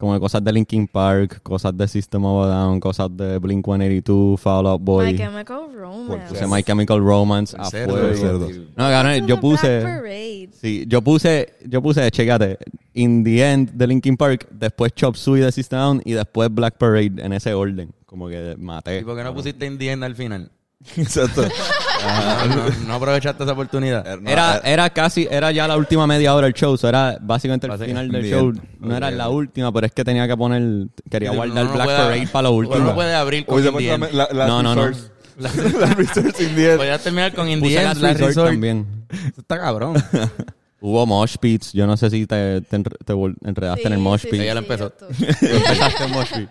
como 0.00 0.14
que 0.14 0.20
cosas 0.20 0.42
de 0.42 0.50
Linkin 0.50 0.88
Park, 0.88 1.42
cosas 1.42 1.76
de 1.76 1.86
System 1.86 2.24
of 2.24 2.46
a 2.46 2.48
Down, 2.48 2.80
cosas 2.80 3.14
de 3.14 3.38
Blink 3.38 3.66
182, 3.66 4.40
Fall 4.40 4.66
Out 4.66 4.80
Boy. 4.80 5.12
My 5.12 5.18
Chemical 5.18 5.72
Romance. 5.74 6.26
Puse 6.30 6.46
My 6.46 6.62
Chemical 6.62 7.00
Romance 7.00 7.54
a 7.58 7.70
fuego. 7.70 8.48
No, 8.76 8.88
cabrón, 8.88 9.26
yo 9.26 9.34
the 9.36 9.40
puse. 9.42 10.48
Sí, 10.52 10.84
yo 10.88 11.02
puse, 11.02 11.52
yo 11.68 11.82
puse, 11.82 12.10
checate, 12.10 12.56
In 12.94 13.22
the 13.22 13.52
End 13.52 13.72
de 13.72 13.86
Linkin 13.86 14.16
Park, 14.16 14.48
después 14.50 14.92
Chop 14.94 15.16
Suey 15.16 15.42
de 15.42 15.52
System 15.52 15.78
of 15.78 15.82
a 15.82 15.86
Down 15.86 16.02
y 16.06 16.12
después 16.12 16.48
Black 16.50 16.78
Parade 16.78 17.22
en 17.22 17.34
ese 17.34 17.52
orden. 17.52 17.92
Como 18.06 18.28
que 18.28 18.56
maté. 18.58 19.00
¿Y 19.00 19.04
por 19.04 19.16
qué 19.16 19.22
no 19.22 19.34
pusiste 19.34 19.66
Indiana 19.66 20.06
al 20.06 20.16
final? 20.16 20.50
Exacto. 20.96 21.42
No, 21.42 22.54
no- 22.56 22.70
no 22.88 22.94
aprovechaste 22.94 23.42
esa 23.44 23.52
oportunidad. 23.52 24.18
No, 24.18 24.30
Era, 24.30 24.56
eh, 24.56 24.60
era 24.72 24.88
casi, 24.90 25.28
era 25.30 25.50
ya 25.52 25.68
la 25.68 25.76
última 25.76 26.06
media 26.06 26.34
hora 26.34 26.46
del 26.46 26.54
show, 26.54 26.76
so 26.78 26.88
era 26.88 27.18
básicamente 27.20 27.66
el 27.66 27.78
final 27.78 28.10
del 28.10 28.22
bien. 28.22 28.34
show. 28.38 28.52
No 28.80 28.96
era 28.96 29.10
la 29.10 29.28
última, 29.28 29.70
pero 29.72 29.86
es 29.86 29.92
que 29.92 30.04
tenía 30.04 30.26
que 30.26 30.36
poner, 30.36 30.88
quería 31.10 31.30
Sí, 31.30 31.36
guardar 31.36 31.64
uno 31.64 31.70
no 31.76 31.84
Black 31.84 31.96
Parade 31.96 32.26
para 32.28 32.42
lo 32.44 32.52
último. 32.52 32.78
no 32.84 32.94
puede 32.94 33.14
abrir 33.14 33.44
con 33.44 33.62
la, 33.62 34.28
la, 34.32 34.46
No, 34.46 34.62
no, 34.62 34.74
no. 34.74 34.90
La, 35.40 35.48
la 35.54 35.86
resource 35.94 36.42
in 36.42 36.54
the 36.54 36.68
end. 36.72 36.76
Podías 36.76 37.02
terminar 37.02 37.32
con 37.34 37.48
Last 37.48 37.62
Last 37.74 38.02
Resort 38.02 38.20
Resort. 38.26 38.50
también. 38.50 38.86
Eso 39.10 39.40
está 39.40 39.58
cabrón. 39.58 39.94
Hubo 40.82 41.06
mosh 41.06 41.36
pits, 41.40 41.72
yo 41.72 41.86
no 41.86 41.96
sé 41.96 42.10
si 42.10 42.26
te, 42.26 42.60
te, 42.60 42.76
enredaste 42.76 43.86
en 43.86 43.92
el 43.94 43.98
Sí, 43.98 44.02
mosh 44.04 44.20
sí, 44.20 44.26
pit. 44.28 44.40
sí, 44.40 44.44
Ella 44.46 44.54
lo 44.54 44.60
sí, 44.60 44.66
empezó. 44.68 44.92
Empezaste 45.40 46.04
en 46.04 46.10
mosh 46.10 46.30
pit. 46.34 46.48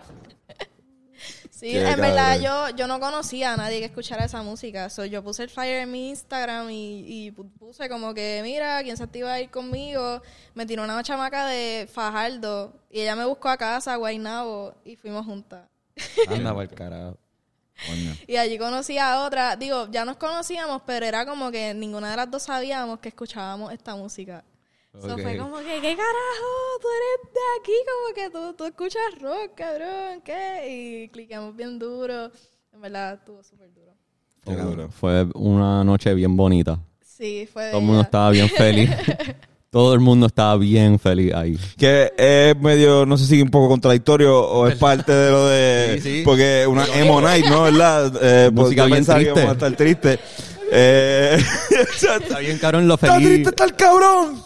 Sí, 1.59 1.71
Qué 1.71 1.89
en 1.89 1.99
verdad 1.99 2.39
yo, 2.39 2.69
yo 2.77 2.87
no 2.87 3.01
conocía 3.01 3.51
a 3.53 3.57
nadie 3.57 3.79
que 3.79 3.85
escuchara 3.85 4.23
esa 4.23 4.41
música. 4.43 4.89
So, 4.89 5.03
yo 5.03 5.21
puse 5.21 5.43
el 5.43 5.49
flyer 5.49 5.81
en 5.81 5.91
mi 5.91 6.09
Instagram 6.09 6.69
y, 6.69 6.99
y 7.05 7.31
pu- 7.31 7.51
puse 7.59 7.89
como 7.89 8.13
que, 8.13 8.39
mira, 8.43 8.81
quién 8.81 8.95
se 8.95 9.03
activa 9.03 9.33
a 9.33 9.41
ir 9.41 9.49
conmigo. 9.49 10.21
Me 10.53 10.65
tiró 10.65 10.83
una 10.85 11.03
chamaca 11.03 11.45
de 11.47 11.89
Fajardo 11.91 12.73
y 12.89 13.01
ella 13.01 13.15
me 13.17 13.25
buscó 13.25 13.49
a 13.49 13.57
casa, 13.57 13.93
a 13.93 13.97
Guaynabo, 13.97 14.73
y 14.85 14.95
fuimos 14.95 15.25
juntas. 15.25 15.67
Anda 16.29 16.67
carajo. 16.75 17.17
Coño. 17.87 18.15
Y 18.27 18.37
allí 18.37 18.57
conocí 18.57 18.97
a 18.97 19.21
otra. 19.23 19.55
Digo, 19.57 19.87
ya 19.91 20.05
nos 20.05 20.15
conocíamos, 20.17 20.81
pero 20.85 21.05
era 21.05 21.25
como 21.25 21.51
que 21.51 21.73
ninguna 21.73 22.11
de 22.11 22.15
las 22.17 22.31
dos 22.31 22.43
sabíamos 22.43 22.99
que 22.99 23.09
escuchábamos 23.09 23.73
esta 23.73 23.95
música. 23.95 24.43
So, 24.93 25.13
Ok. 25.13 25.21
fue 25.21 25.37
como 25.37 25.57
que, 25.59 25.75
¿qué 25.81 25.95
carajo? 25.95 26.49
Tú 26.81 26.87
eres 26.97 27.33
de 27.33 27.39
aquí, 27.59 27.71
como 27.85 28.15
que 28.15 28.29
tú, 28.31 28.53
tú 28.57 28.65
escuchas 28.65 29.01
rock, 29.21 29.53
cabrón, 29.55 30.21
¿qué? 30.25 31.03
Y 31.05 31.09
cliqueamos 31.09 31.55
bien 31.55 31.77
duro. 31.77 32.31
En 32.73 32.81
verdad, 32.81 33.13
estuvo 33.13 33.43
súper 33.43 33.71
duro. 33.73 33.93
Qué 34.43 34.55
duro. 34.55 34.89
Fue 34.89 35.27
una 35.35 35.83
noche 35.83 36.13
bien 36.15 36.35
bonita. 36.35 36.79
Sí, 37.05 37.47
fue 37.51 37.69
Todo 37.69 37.79
el 37.81 37.85
mundo 37.85 38.01
estaba 38.01 38.29
bien 38.31 38.49
feliz. 38.49 38.89
Todo 39.69 39.93
el 39.93 39.99
mundo 39.99 40.25
estaba 40.25 40.57
bien 40.57 40.97
feliz 40.97 41.31
ahí. 41.35 41.55
Que 41.77 42.11
es 42.17 42.57
medio, 42.59 43.05
no 43.05 43.15
sé 43.17 43.25
si 43.25 43.39
un 43.39 43.51
poco 43.51 43.67
contradictorio 43.69 44.39
o 44.43 44.67
es 44.67 44.75
parte 44.75 45.11
de 45.11 45.29
lo 45.29 45.45
de... 45.47 45.99
Sí, 46.01 46.09
sí. 46.17 46.21
Porque 46.25 46.65
una 46.67 46.85
emo 46.87 47.21
night, 47.21 47.45
¿no? 47.45 47.63
¿Verdad? 47.63 48.07
Eh, 48.19 48.51
pues 48.51 48.65
Música 48.65 48.87
yo 48.87 48.93
bien 48.93 49.05
triste. 49.05 49.43
estar 49.51 49.75
tristes. 49.75 50.19
Eh, 50.71 51.37
Está 52.21 52.39
bien, 52.39 52.57
cabrón, 52.59 52.87
lo 52.87 52.95
¡Está 52.95 53.13
feliz, 53.13 53.27
triste, 53.29 53.49
está 53.49 53.63
el 53.65 53.75
cabrón! 53.75 54.41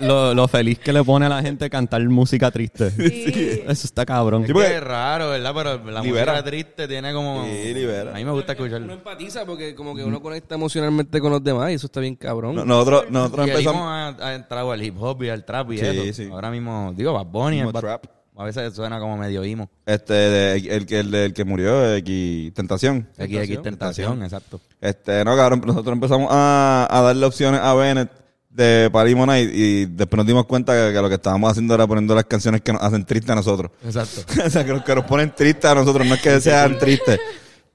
lo, 0.00 0.34
lo 0.34 0.48
feliz 0.48 0.78
que 0.78 0.92
le 0.92 1.04
pone 1.04 1.26
a 1.26 1.28
la 1.28 1.42
gente 1.42 1.68
cantar 1.70 2.02
música 2.08 2.50
triste. 2.50 2.90
Sí. 2.90 3.62
Eso 3.68 3.86
está 3.86 4.04
cabrón. 4.04 4.46
Sí, 4.46 4.52
porque- 4.52 4.68
Qué 4.68 4.80
raro, 4.80 5.30
¿verdad? 5.30 5.52
Pero 5.54 5.90
la 5.90 6.00
Libera. 6.02 6.32
música 6.32 6.44
triste 6.50 6.88
tiene 6.88 7.12
como... 7.12 7.44
Sí, 7.44 7.74
libera. 7.74 8.10
A 8.10 8.14
mí 8.14 8.24
me 8.24 8.32
gusta 8.32 8.52
Uno 8.52 8.64
escucharlo. 8.64 8.92
empatiza 8.92 9.44
porque 9.46 9.74
como 9.74 9.94
que 9.94 10.02
uno 10.04 10.20
conecta 10.20 10.54
emocionalmente 10.56 11.20
con 11.20 11.30
los 11.32 11.42
demás 11.44 11.70
y 11.70 11.74
eso 11.74 11.86
está 11.86 12.00
bien 12.00 12.16
cabrón. 12.16 12.56
No- 12.56 12.64
nosotros 12.64 13.04
nosotros 13.10 13.46
Y 13.46 13.50
empezamos... 13.50 14.14
ha 14.20 14.34
entrado 14.34 14.72
al 14.72 14.82
hip 14.82 14.96
hop 15.00 15.22
y 15.22 15.28
al 15.28 15.44
trap 15.44 15.72
y 15.72 15.78
Sí, 15.78 15.86
eso. 15.86 16.12
sí. 16.22 16.28
Ahora 16.32 16.50
mismo, 16.50 16.92
digo, 16.96 17.12
Bad 17.12 17.26
Bunny. 17.26 17.60
Es 17.60 17.72
Bad- 17.72 17.80
trap. 17.80 18.04
A 18.40 18.44
veces 18.44 18.74
suena 18.74 18.98
como 18.98 19.18
medio 19.18 19.44
emo. 19.44 19.68
Este, 19.84 20.14
de- 20.14 20.56
el, 20.74 20.86
que- 20.86 21.00
el, 21.00 21.34
que 21.34 21.44
murió, 21.44 21.94
X 21.96 22.54
Tentación. 22.54 23.06
Aquí, 23.18 23.36
aquí, 23.36 23.58
tentación, 23.58 24.22
exacto. 24.22 24.60
Este, 24.80 25.22
no, 25.26 25.36
cabrón, 25.36 25.62
nosotros 25.66 25.92
empezamos 25.92 26.28
a, 26.30 26.88
a 26.90 27.02
darle 27.02 27.26
opciones 27.26 27.60
a 27.62 27.74
Bennett 27.74 28.10
de 28.48 28.88
Parimo 28.90 29.26
Night 29.26 29.50
y 29.52 29.84
después 29.84 30.16
nos 30.16 30.26
dimos 30.26 30.46
cuenta 30.46 30.72
que, 30.72 30.94
que 30.94 31.02
lo 31.02 31.08
que 31.10 31.16
estábamos 31.16 31.50
haciendo 31.50 31.74
era 31.74 31.86
poniendo 31.86 32.14
las 32.14 32.24
canciones 32.24 32.62
que 32.62 32.72
nos 32.72 32.82
hacen 32.82 33.04
tristes 33.04 33.28
a 33.30 33.34
nosotros. 33.34 33.72
Exacto. 33.84 34.22
o 34.46 34.48
sea, 34.48 34.64
que, 34.64 34.94
nos 34.94 35.04
ponen 35.04 35.34
tristes 35.34 35.70
a 35.70 35.74
nosotros, 35.74 36.06
no 36.06 36.14
es 36.14 36.22
que 36.22 36.40
sean 36.40 36.78
tristes. 36.78 37.20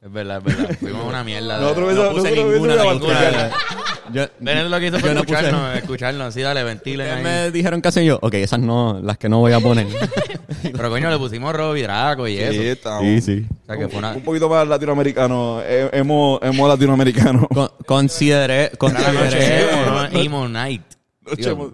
Es 0.01 0.11
verdad, 0.11 0.41
es 0.47 0.57
verdad. 0.57 0.77
Fuimos 0.79 1.05
una 1.05 1.23
mierda. 1.23 1.59
Nosotros 1.59 1.93
no 1.93 2.01
hubiésemos- 2.01 2.13
puse 2.15 2.29
nosotros 2.31 2.53
ninguna, 2.53 2.73
hubiésemos 2.73 2.93
ninguna. 3.01 3.19
avanzado. 3.19 3.84
Yo, 4.13 4.23
lo 4.39 4.79
que 4.79 4.87
hizo 4.87 4.99
fue 4.99 5.09
yo 5.09 5.15
no 5.15 5.23
puse- 5.23 5.33
escucharnos, 5.35 5.75
escucharnos. 5.77 6.33
Sí, 6.33 6.41
dale, 6.41 6.63
ventilen 6.63 7.07
Ustedes 7.07 7.25
ahí. 7.25 7.45
me 7.45 7.51
dijeron 7.51 7.81
que 7.81 7.87
hacen 7.87 8.05
yo. 8.05 8.19
Ok, 8.21 8.33
esas 8.35 8.59
no, 8.59 8.99
las 9.01 9.17
que 9.17 9.29
no 9.29 9.39
voy 9.39 9.51
a 9.53 9.59
poner. 9.59 9.87
Pero 10.61 10.89
coño, 10.89 11.09
le 11.09 11.17
pusimos 11.17 11.53
Robbie 11.55 11.83
Draco 11.83 12.27
y 12.27 12.37
eso. 12.37 12.51
Sí, 12.61 12.67
estamos- 12.67 13.01
sí, 13.03 13.21
sí. 13.21 13.45
O 13.63 13.65
sea, 13.65 13.77
que 13.77 13.87
fue 13.89 13.99
una... 13.99 14.11
Un 14.13 14.21
poquito 14.21 14.47
más 14.49 14.67
latinoamericano. 14.67 15.59
eh, 15.63 15.89
Hemos, 15.93 16.39
hemos 16.41 16.69
latinoamericano. 16.69 17.47
Con- 17.53 17.69
consideré, 17.85 18.65
Era 18.65 18.77
la 18.79 19.11
noche 19.13 19.19
consideré, 19.19 19.61
emo, 19.71 19.85
¿no? 19.85 20.19
Emo 20.19 20.47
Night. 20.49 20.81
Noche 21.25 21.49
Digo, 21.49 21.51
emo- 21.55 21.71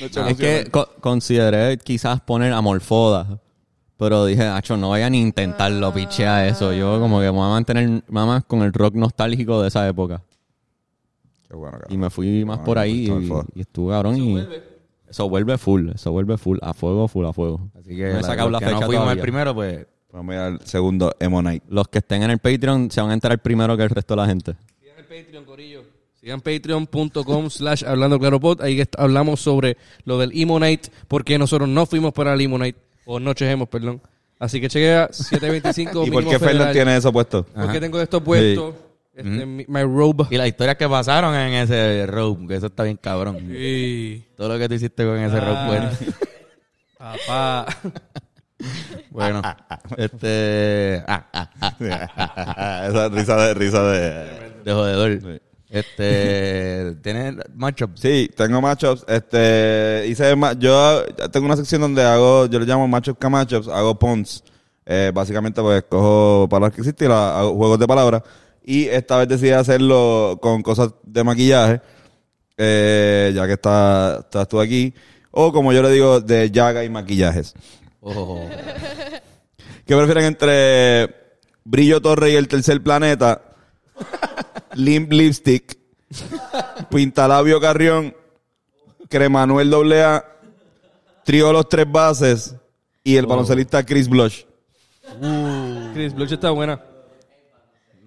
noche 0.00 0.20
es 0.30 0.36
que 0.36 0.50
emocional. 0.60 0.70
co- 0.70 0.88
consideré 1.00 1.78
quizás 1.78 2.20
poner 2.20 2.52
Amorfoda. 2.52 3.38
Pero 3.96 4.24
dije, 4.26 4.44
Acho, 4.44 4.76
no 4.76 4.90
vaya 4.90 5.10
ni 5.10 5.18
a 5.18 5.22
intentarlo, 5.22 5.92
pichea 5.92 6.46
eso. 6.46 6.72
Yo 6.72 7.00
como 7.00 7.18
que 7.18 7.24
me 7.26 7.30
voy 7.30 7.46
a 7.46 7.50
mantener 7.50 8.02
más 8.08 8.44
con 8.44 8.62
el 8.62 8.72
rock 8.72 8.94
nostálgico 8.94 9.60
de 9.62 9.68
esa 9.68 9.88
época. 9.88 10.22
Qué 11.48 11.56
bueno, 11.56 11.78
Y 11.88 11.96
me 11.96 12.10
fui 12.10 12.44
más 12.44 12.58
por 12.58 12.78
ahí 12.78 13.06
y, 13.10 13.58
y 13.58 13.60
estuve 13.62 13.92
cabrón 13.92 14.16
y 14.16 14.38
eso 15.08 15.28
vuelve 15.28 15.56
full, 15.56 15.88
eso 15.94 16.12
vuelve 16.12 16.36
full, 16.36 16.58
a 16.60 16.74
fuego, 16.74 17.08
full, 17.08 17.24
a 17.24 17.32
fuego. 17.32 17.70
Así 17.78 17.96
que 17.96 18.02
no 18.04 18.08
he 18.10 18.12
la- 18.14 18.22
sacado 18.22 18.50
la 18.50 18.58
que 18.58 18.66
fecha 18.66 18.80
no 18.80 18.86
fuimos 18.86 19.04
todavía. 19.04 19.12
el 19.12 19.20
primero, 19.22 19.54
pues... 19.54 19.86
Vamos 20.12 20.32
a 20.32 20.34
ir 20.36 20.40
al 20.40 20.60
segundo 20.66 21.12
Emo 21.20 21.40
Night. 21.42 21.62
Los 21.68 21.88
que 21.88 21.98
estén 21.98 22.22
en 22.22 22.30
el 22.30 22.38
Patreon 22.38 22.90
se 22.90 23.00
van 23.00 23.10
a 23.10 23.14
enterar 23.14 23.38
primero 23.40 23.76
que 23.76 23.82
el 23.84 23.90
resto 23.90 24.14
de 24.14 24.20
la 24.22 24.26
gente. 24.26 24.54
Sigan 24.80 24.98
el 24.98 25.04
Patreon, 25.04 25.44
Corillo. 25.44 25.82
Sigan 26.14 26.40
patreon.com 26.40 27.50
slash 27.50 27.84
hablando 27.84 28.18
claro 28.18 28.40
pod. 28.40 28.60
Ahí 28.62 28.82
hablamos 28.96 29.40
sobre 29.40 29.76
lo 30.04 30.18
del 30.18 30.30
Emo 30.34 30.58
Night, 30.58 30.88
porque 31.08 31.38
nosotros 31.38 31.68
no 31.68 31.84
fuimos 31.86 32.12
para 32.12 32.32
el 32.34 32.40
Emo 32.40 32.56
Night, 32.58 32.76
o 33.06 33.20
Noches 33.20 33.48
Hemos, 33.50 33.68
perdón. 33.68 34.00
Así 34.38 34.60
que 34.60 34.68
chequea 34.68 35.08
725 35.12 36.04
¿Y 36.06 36.10
por 36.10 36.24
qué 36.24 36.38
Fernan 36.38 36.48
federal. 36.52 36.72
tiene 36.72 36.96
eso 36.96 37.12
puesto? 37.12 37.44
Porque 37.54 37.80
tengo 37.80 38.00
esto 38.00 38.22
puesto. 38.24 38.74
Este, 39.18 39.46
my 39.46 39.82
robe. 39.82 40.26
Y 40.30 40.36
las 40.36 40.46
historias 40.46 40.76
que 40.76 40.88
pasaron 40.88 41.34
en 41.34 41.54
ese 41.54 42.06
road, 42.06 42.46
que 42.46 42.54
eso 42.54 42.66
está 42.66 42.84
bien 42.84 42.96
cabrón. 42.96 43.36
Todo 44.36 44.48
lo 44.48 44.58
que 44.58 44.68
tú 44.68 44.74
hiciste 44.74 45.04
con 45.04 45.18
ese 45.18 45.40
road, 45.40 45.66
bueno. 45.66 45.90
Papá. 46.98 47.66
Bueno, 49.10 49.40
este... 49.96 51.04
Ah, 51.06 51.24
ah, 51.32 51.50
ah, 51.60 52.86
Esa 52.88 53.08
risa 53.08 53.36
de... 53.36 53.54
Risa 53.54 53.82
de... 53.84 54.52
de 54.64 54.72
jodedor. 54.72 55.20
Sí. 55.20 55.40
Este... 55.70 56.96
¿Tienes 57.00 57.36
macho? 57.54 57.88
Sí, 57.94 58.28
tengo 58.36 58.60
matchups. 58.60 59.04
Este, 59.06 60.06
hice 60.08 60.34
yo 60.58 61.04
tengo 61.30 61.46
una 61.46 61.56
sección 61.56 61.82
donde 61.82 62.02
hago, 62.02 62.46
yo 62.46 62.58
le 62.58 62.66
llamo 62.66 62.88
matchups 62.88 63.18
que 63.20 63.28
matchups, 63.28 63.68
hago 63.68 63.96
pons. 63.96 64.42
Eh, 64.84 65.12
básicamente, 65.14 65.62
pues 65.62 65.84
cojo 65.88 66.48
palabras 66.48 66.74
que 66.74 66.80
existen 66.80 67.06
y 67.06 67.10
las 67.10 67.36
hago 67.36 67.54
juegos 67.54 67.78
de 67.78 67.86
palabras. 67.86 68.22
Y 68.70 68.86
esta 68.86 69.16
vez 69.16 69.28
decidí 69.28 69.52
hacerlo 69.52 70.38
con 70.42 70.62
cosas 70.62 70.90
de 71.02 71.24
maquillaje, 71.24 71.80
eh, 72.58 73.32
ya 73.34 73.46
que 73.46 73.54
está, 73.54 74.18
estás 74.18 74.46
tú 74.46 74.60
aquí. 74.60 74.92
O 75.30 75.54
como 75.54 75.72
yo 75.72 75.82
le 75.82 75.90
digo, 75.90 76.20
de 76.20 76.50
llaga 76.50 76.84
y 76.84 76.90
maquillajes. 76.90 77.54
Oh. 78.02 78.46
¿Qué 79.86 79.96
prefieren 79.96 80.24
entre 80.24 81.14
Brillo 81.64 82.02
Torre 82.02 82.32
y 82.32 82.36
el 82.36 82.46
Tercer 82.46 82.82
Planeta? 82.82 83.40
Limp 84.74 85.12
Lipstick, 85.12 85.78
Pintalabio 86.90 87.62
Carrión, 87.62 88.14
Cremanuel 89.08 89.72
AA, 89.72 90.26
Trío 91.24 91.54
Los 91.54 91.70
Tres 91.70 91.90
Bases 91.90 92.54
y 93.02 93.16
el 93.16 93.24
baloncelista 93.24 93.82
Chris 93.86 94.10
Blush. 94.10 94.44
Chris 95.94 96.12
Bluch 96.12 96.32
está 96.32 96.50
buena. 96.50 96.78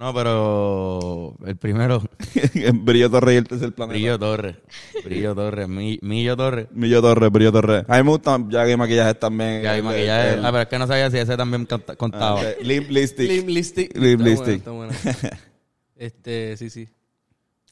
No, 0.02 0.12
pero... 0.16 1.36
El 1.46 1.58
primero... 1.58 2.02
Brillo 2.74 3.12
Torre 3.12 3.36
y 3.36 3.38
el 3.38 3.48
Tercer 3.48 3.72
Planeta. 3.72 3.94
Brillo 3.94 4.18
Torres. 4.18 4.56
Brillo 5.06 5.36
Torres. 5.36 5.68
Mi- 5.70 6.00
Millo 6.02 6.36
Torres. 6.36 6.66
Brillo 6.72 7.02
Torre, 7.04 7.30
Brillo 7.30 7.52
Torre. 7.52 7.86
A 7.88 7.98
mí 7.98 8.04
me 8.04 8.10
gustan 8.10 8.50
llaga 8.50 8.72
y 8.72 8.78
maquillajes 8.78 9.20
también. 9.20 9.62
Ya 9.62 9.74
hay 9.74 9.78
El- 9.78 9.84
maquillaje. 9.84 10.34
el- 10.34 10.44
Ah, 10.44 10.52
pero 10.52 10.62
es 10.64 10.68
que 10.70 10.80
no 10.80 10.88
sabía 10.88 11.12
si 11.12 11.20
ese 11.20 11.38
también 11.38 11.68
ah, 11.70 11.96
contaba. 11.96 12.42
ok. 12.42 12.46
Limp 12.64 12.90
Lipstick. 12.90 13.30
Limp 13.30 13.50
Lipstick. 13.50 13.96
Limp 13.96 14.22
buena. 14.66 14.94
Este, 15.96 16.58
sí, 16.58 16.72
sí. 16.72 16.90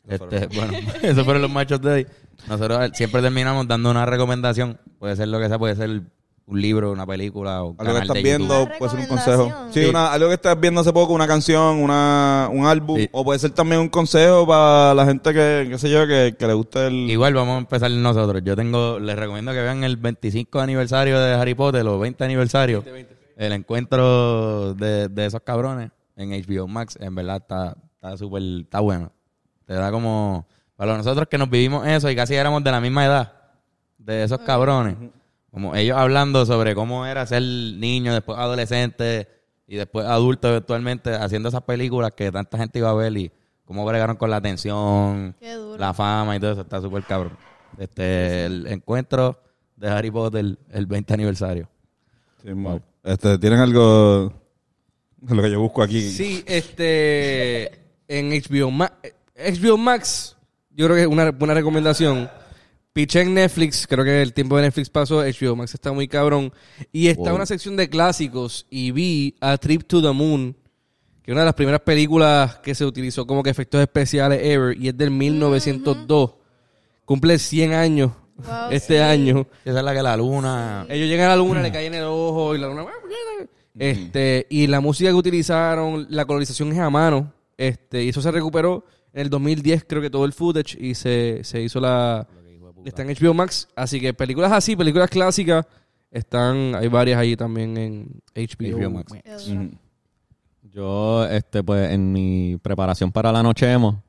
Este, 0.08 0.46
bueno, 0.56 0.74
esos 1.02 1.26
fueron 1.26 1.42
los 1.42 1.50
machos 1.50 1.82
de 1.82 1.92
hoy. 1.92 2.08
Nosotros 2.48 2.92
siempre 2.94 3.24
terminamos 3.24 3.68
dando 3.68 3.90
una 3.90 4.06
recomendación. 4.06 4.80
Puede 5.00 5.16
ser 5.16 5.30
lo 5.30 5.40
que 5.40 5.48
sea, 5.48 5.58
puede 5.58 5.76
ser 5.76 6.04
un 6.50 6.62
libro, 6.62 6.91
una 6.91 7.06
película 7.06 7.64
o 7.64 7.76
Algo 7.78 7.93
que 7.93 8.00
estás 8.02 8.16
de 8.16 8.24
viendo, 8.24 8.60
YouTube. 8.64 8.78
Puede 8.80 8.91
ser 8.91 9.00
un 9.02 9.06
consejo. 9.08 9.54
Sí, 9.72 9.84
Sí. 9.84 9.89
Una, 9.89 10.12
algo 10.12 10.28
que 10.30 10.34
estás 10.34 10.60
viendo 10.60 10.82
hace 10.82 10.91
poco, 10.91 11.14
una 11.14 11.28
canción, 11.28 11.78
una, 11.78 12.50
un 12.52 12.66
álbum, 12.66 12.97
Sí. 13.00 13.10
o 13.12 13.24
puede 13.24 13.39
ser 13.39 13.52
también 13.52 13.82
un 13.82 13.89
consejo 13.89 14.47
para 14.47 14.93
la 14.93 15.06
gente 15.06 15.34
que, 15.34 15.68
qué 15.70 15.78
sé 15.78 15.89
yo, 15.89 16.08
que, 16.08 16.36
que 16.38 16.47
le 16.47 16.54
guste 16.54 16.88
el... 16.88 17.10
Igual 17.10 17.34
vamos 17.36 17.56
a 17.56 17.60
empezar 17.60 17.91
nosotros. 17.91 18.41
Yo 18.43 18.56
tengo, 18.56 19.00
les 19.00 19.16
recomiendo 19.16 19.52
que 19.52 19.62
vean 19.62 19.84
el 19.84 19.97
25 19.97 20.60
aniversario 20.60 21.20
de 21.20 21.34
Harry 21.36 21.54
Potter, 21.54 21.86
los 21.86 22.00
20 22.00 22.24
aniversarios. 22.24 22.84
El 23.38 23.54
encuentro 23.54 24.74
de, 24.74 25.08
de 25.08 25.26
esos 25.26 25.41
cabrones 25.41 25.91
en 26.16 26.32
HBO 26.32 26.68
Max, 26.68 26.97
en 27.00 27.16
verdad 27.16 27.38
está 27.38 27.78
está 28.02 28.18
súper, 28.18 28.41
está 28.62 28.80
bueno. 28.80 29.12
Te 29.66 29.74
da 29.74 29.91
como, 29.91 30.47
para 30.76 30.95
nosotros 30.97 31.28
que 31.30 31.38
nos 31.38 31.50
vivimos 31.50 31.86
eso 31.86 32.10
y 32.10 32.16
casi 32.16 32.36
éramos 32.36 32.64
de 32.64 32.72
la 32.72 32.80
misma 32.82 33.06
edad, 33.06 33.34
de 33.97 34.24
esos 34.24 34.39
cabrones. 34.39 34.95
Como 35.52 35.76
ellos 35.76 35.97
hablando 35.97 36.45
sobre 36.45 36.76
cómo 36.76 37.06
era 37.06 37.26
ser 37.26 37.41
niño, 37.41 38.14
después 38.14 38.38
adolescente 38.38 39.28
y 39.68 39.76
después 39.76 40.06
adulto 40.06 40.50
eventualmente, 40.50 41.14
haciendo 41.16 41.50
esas 41.50 41.64
películas 41.64 42.12
que 42.16 42.32
tanta 42.32 42.58
gente 42.58 42.80
iba 42.80 42.89
a 42.89 42.93
ver 42.93 43.16
y 43.18 43.32
cómo 43.66 43.86
bregaron 43.86 44.16
con 44.16 44.30
la 44.30 44.38
atención, 44.38 45.36
la 45.78 45.93
fama 45.93 46.36
y 46.36 46.39
todo 46.39 46.52
eso, 46.52 46.62
está 46.62 46.82
súper 46.82 47.04
cabrón. 47.04 47.38
Este, 47.78 48.45
el 48.45 48.68
encuentro 48.68 49.39
de 49.76 49.89
Harry 49.89 50.12
Potter, 50.12 50.58
el 50.72 50.86
20 50.86 51.14
aniversario. 51.14 51.70
Sí, 52.43 52.50
este, 53.04 53.38
¿Tienen 53.38 53.60
algo 53.60 54.34
de 55.18 55.36
lo 55.36 55.41
que 55.41 55.52
yo 55.52 55.60
busco 55.60 55.82
aquí? 55.82 56.02
Sí, 56.10 56.43
este. 56.45 57.80
En 58.08 58.32
HBO 58.32 58.72
Max. 58.72 58.93
HBO 59.36 59.78
Max, 59.78 60.36
yo 60.72 60.86
creo 60.86 60.95
que 60.95 61.02
es 61.04 61.08
una 61.08 61.32
buena 61.32 61.54
recomendación. 61.54 62.30
Piché 63.00 63.22
en 63.22 63.34
Netflix, 63.34 63.88
creo 63.88 64.04
que 64.04 64.22
el 64.22 64.34
tiempo 64.34 64.58
de 64.58 64.64
Netflix 64.64 64.89
pasó. 64.89 65.22
HBO 65.24 65.56
Max 65.56 65.74
está 65.74 65.93
muy 65.93 66.10
cabrón. 66.10 66.52
Y 66.91 67.08
está 67.08 67.30
Wow. 67.30 67.36
una 67.36 67.45
sección 67.45 67.78
de 67.78 67.89
clásicos. 67.89 68.66
Y 68.70 68.91
vi 68.91 69.36
A 69.39 69.58
Trip 69.58 69.84
to 69.88 70.02
the 70.02 70.12
Moon, 70.12 70.54
que 71.24 71.32
es 71.32 71.34
una 71.34 71.43
de 71.43 71.45
las 71.45 71.54
primeras 71.54 71.80
películas 71.80 72.58
que 72.58 72.76
se 72.76 72.84
utilizó 72.84 73.26
como 73.26 73.41
que 73.41 73.52
efectos 73.52 73.80
especiales 73.80 74.41
ever. 74.43 74.78
Y 74.78 74.89
es 74.89 74.97
del 74.97 75.12
1902. 75.12 76.32
Cumple 77.06 77.39
100 77.39 77.72
años 77.72 78.12
Wow, 78.36 78.72
este 78.72 78.97
sí. 78.97 79.02
año. 79.02 79.47
Esa 79.64 79.80
es 79.80 79.86
la 79.86 79.93
que 79.93 80.04
la 80.04 80.18
luna... 80.18 80.86
Ellos 80.89 81.08
llegan 81.08 81.28
a 81.28 81.30
la 81.30 81.36
luna, 81.38 81.62
le 81.62 81.72
caen 81.72 81.93
en 81.93 82.02
el 82.02 82.06
ojo 82.06 82.54
y 82.54 82.58
la 82.58 82.68
luna. 82.68 82.86
Este, 83.78 84.45
y 84.50 84.68
la 84.68 84.82
música 84.82 85.10
que 85.10 85.16
utilizaron, 85.16 86.06
la 86.10 86.26
colorización 86.26 86.74
es 86.74 86.80
a 86.80 86.89
mano. 86.89 87.32
Este, 87.58 88.04
y 88.04 88.10
eso 88.10 88.22
se 88.22 88.30
recuperó 88.30 88.84
en 89.14 89.22
el 89.22 89.30
2010, 89.30 89.86
creo 89.88 90.02
que 90.02 90.10
todo 90.10 90.26
el 90.26 90.34
footage, 90.34 90.78
y 90.78 90.95
se, 90.95 91.45
se 91.45 91.62
hizo 91.62 91.80
la. 91.80 92.28
Está 92.86 93.02
en 93.04 93.10
HBO 93.10 93.34
Max. 93.34 93.68
Así 93.76 94.00
que 94.00 94.14
películas 94.14 94.52
así, 94.52 94.76
películas 94.76 95.10
clásicas, 95.10 95.66
están. 96.12 96.76
Hay 96.76 96.88
varias 96.88 97.20
ahí 97.20 97.36
también 97.36 97.78
en 97.78 98.22
HBO, 98.36 98.78
HBO 98.78 98.90
Max. 98.92 99.14
Yo, 100.72 101.26
este, 101.26 101.64
pues, 101.64 101.92
en 101.92 102.12
mi 102.12 102.58
preparación 102.62 103.12
para 103.12 103.32
la 103.32 103.42
noche 103.42 103.72
emo, 103.72 104.04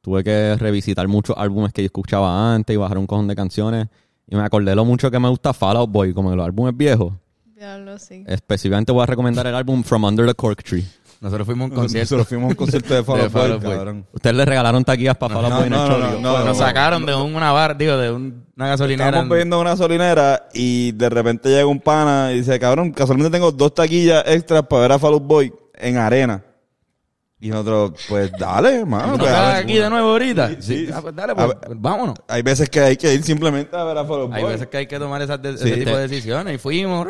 tuve 0.00 0.24
que 0.24 0.56
revisitar 0.56 1.06
muchos 1.06 1.36
álbumes 1.36 1.72
que 1.72 1.82
yo 1.82 1.86
escuchaba 1.86 2.54
antes 2.54 2.74
y 2.74 2.76
bajar 2.76 2.98
un 2.98 3.06
cojón 3.06 3.28
de 3.28 3.36
canciones. 3.36 3.88
Y 4.26 4.36
me 4.36 4.42
acordé 4.42 4.74
lo 4.74 4.84
mucho 4.84 5.10
que 5.10 5.18
me 5.18 5.28
gusta 5.28 5.52
Fall 5.52 5.76
Out 5.76 5.90
Boy, 5.90 6.12
como 6.12 6.34
los 6.34 6.44
álbumes 6.44 6.76
viejos. 6.76 7.12
Diablo, 7.54 7.98
sí. 7.98 8.24
Específicamente 8.26 8.92
voy 8.92 9.02
a 9.02 9.06
recomendar 9.06 9.46
el 9.46 9.54
álbum 9.54 9.82
From 9.82 10.04
Under 10.04 10.26
the 10.26 10.34
Cork 10.34 10.62
Tree. 10.62 10.84
Nosotros 11.20 11.46
fuimos 11.46 11.64
a 11.64 11.68
un 11.70 11.74
concierto. 11.76 12.16
Nosotros 12.16 12.28
fuimos 12.28 12.44
a 12.44 12.48
un 12.50 12.54
concierto 12.54 12.94
de 12.94 13.02
Fall 13.02 13.20
Out 13.22 13.32
Boy, 13.62 13.74
cabrón. 13.76 14.06
Ustedes 14.12 14.36
le 14.36 14.44
regalaron 14.44 14.84
taquillas 14.84 15.16
para 15.16 15.34
Fall 15.34 15.44
Out 15.46 15.52
no, 15.52 15.58
Boy 15.58 15.66
en 15.66 15.72
el 15.72 15.78
no, 15.80 15.86
show. 15.88 15.98
no, 15.98 16.06
Digo, 16.08 16.20
no, 16.20 16.38
no. 16.38 16.44
Nos 16.44 16.58
sacaron 16.58 17.06
de 17.06 17.14
una 17.14 17.52
bar, 17.52 17.76
digo, 17.76 17.96
de 17.96 18.12
un- 18.12 18.44
una 18.56 18.68
gasolinera. 18.68 19.08
Estamos 19.08 19.24
en- 19.24 19.28
bebiendo 19.30 19.60
una 19.60 19.70
gasolinera 19.70 20.48
y 20.54 20.92
de 20.92 21.08
repente 21.08 21.48
llega 21.48 21.66
un 21.66 21.80
pana 21.80 22.30
y 22.32 22.36
dice, 22.38 22.58
cabrón, 22.60 22.92
casualmente 22.92 23.30
tengo 23.36 23.50
dos 23.52 23.74
taquillas 23.74 24.22
extras 24.26 24.62
para 24.68 24.82
ver 24.82 24.92
a 24.92 24.98
Fall 24.98 25.14
Out 25.14 25.24
Boy 25.26 25.52
en 25.74 25.96
arena. 25.96 26.44
Y 27.40 27.50
nosotros, 27.50 27.92
pues 28.08 28.32
dale, 28.36 28.80
hermano. 28.80 29.12
¿No 29.12 29.18
pues, 29.18 29.30
a 29.30 29.58
aquí 29.58 29.74
de 29.74 29.88
nuevo 29.88 30.08
ahorita? 30.10 30.60
Sí. 30.60 30.88
Ah, 30.92 31.00
pues 31.00 31.14
dale, 31.14 31.36
pues, 31.36 31.46
ver. 31.48 31.56
vámonos. 31.76 32.16
Hay 32.26 32.42
veces 32.42 32.68
que 32.68 32.80
hay 32.80 32.96
que 32.96 33.14
ir 33.14 33.22
simplemente 33.22 33.76
a 33.76 33.84
ver 33.84 33.96
a 33.96 34.02
Boy. 34.02 34.28
Hay 34.32 34.42
veces 34.42 34.66
que 34.66 34.76
hay 34.78 34.86
que 34.88 34.98
tomar 34.98 35.22
esas 35.22 35.40
de- 35.40 35.56
Sí. 35.56 35.68
ese 35.68 35.76
tipo 35.84 35.96
de 35.96 36.08
decisiones. 36.08 36.54
Y 36.56 36.58
fuimos, 36.58 37.06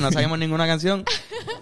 no 0.00 0.10
sabíamos 0.10 0.36
ninguna 0.40 0.66
canción. 0.66 1.04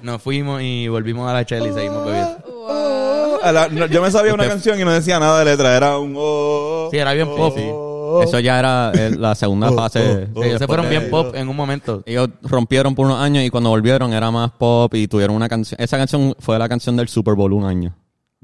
Nos 0.01 0.23
fuimos 0.23 0.63
y 0.63 0.89
volvimos 0.89 1.29
a 1.31 1.35
la 1.35 1.45
chela 1.45 1.69
y 1.69 1.73
seguimos 1.75 2.07
bebiendo. 2.07 3.39
La- 3.53 3.69
no, 3.69 3.85
yo 3.87 4.01
me 4.03 4.11
sabía 4.11 4.33
una 4.35 4.49
canción 4.49 4.81
y 4.81 4.85
no 4.85 4.93
decía 4.93 5.21
nada 5.21 5.39
de 5.41 5.45
letra, 5.45 5.77
era 5.77 5.99
un... 5.99 6.15
oh, 6.17 6.89
Sí, 6.91 6.97
era 6.97 7.13
bien 7.13 7.29
oh, 7.31 7.37
pop. 7.37 7.55
oh. 7.59 8.23
Eso 8.23 8.41
ya 8.41 8.59
era 8.59 8.93
la 9.11 9.35
segunda 9.35 9.71
fase. 9.75 10.29
Ellos 10.43 10.59
se 10.59 10.67
fueron 10.67 10.89
bien 10.89 11.11
pop 11.11 11.35
en 11.35 11.49
un 11.51 11.55
momento. 11.57 12.03
Ellos 12.07 12.31
rompieron 12.43 12.95
por 12.95 13.05
unos 13.07 13.21
años 13.21 13.45
y 13.45 13.51
cuando 13.51 13.69
volvieron 13.69 14.13
era 14.15 14.31
más 14.31 14.53
pop 14.53 14.95
y 14.95 15.07
tuvieron 15.07 15.37
una 15.37 15.51
canción. 15.51 15.79
Esa 15.81 15.99
canción 15.99 16.35
fue 16.39 16.59
la 16.59 16.67
canción 16.69 16.97
del 16.97 17.09
Super 17.09 17.35
Bowl 17.35 17.53
un 17.53 17.65
año. 17.67 17.95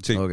Sí. 0.00 0.14
Ok. 0.14 0.32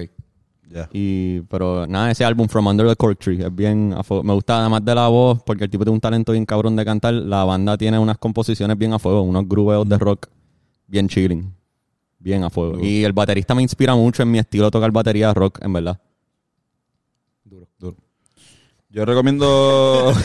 Ya. 0.69 0.87
Y, 0.93 1.41
pero 1.41 1.87
nada, 1.87 2.11
ese 2.11 2.23
álbum 2.23 2.47
From 2.47 2.67
Under 2.67 2.87
the 2.87 2.95
Cork 2.95 3.19
Tree 3.19 3.43
es 3.43 3.53
bien. 3.53 3.89
Me 3.89 4.33
gusta 4.33 4.59
además 4.59 4.85
de 4.85 4.93
la 4.93 5.07
voz, 5.07 5.41
porque 5.43 5.63
el 5.63 5.69
tipo 5.69 5.83
tiene 5.83 5.95
un 5.95 5.99
talento 5.99 6.31
bien 6.31 6.45
cabrón 6.45 6.75
de 6.75 6.85
cantar. 6.85 7.13
La 7.13 7.43
banda 7.43 7.75
tiene 7.75 7.97
unas 7.97 8.19
composiciones 8.19 8.77
bien 8.77 8.93
a 8.93 8.99
fuego, 8.99 9.23
unos 9.23 9.47
grubeos 9.47 9.89
de 9.89 9.97
rock 9.97 10.27
bien 10.87 11.07
chilling. 11.07 11.51
Bien 12.19 12.43
a 12.43 12.49
fuego. 12.49 12.83
Y 12.83 13.03
el 13.03 13.13
baterista 13.13 13.55
me 13.55 13.63
inspira 13.63 13.95
mucho 13.95 14.21
en 14.21 14.31
mi 14.31 14.39
estilo 14.39 14.65
de 14.65 14.71
tocar 14.71 14.91
batería 14.91 15.33
rock, 15.33 15.59
en 15.63 15.73
verdad. 15.73 15.99
Duro. 17.43 17.95
Yo 18.89 19.05
recomiendo. 19.05 20.13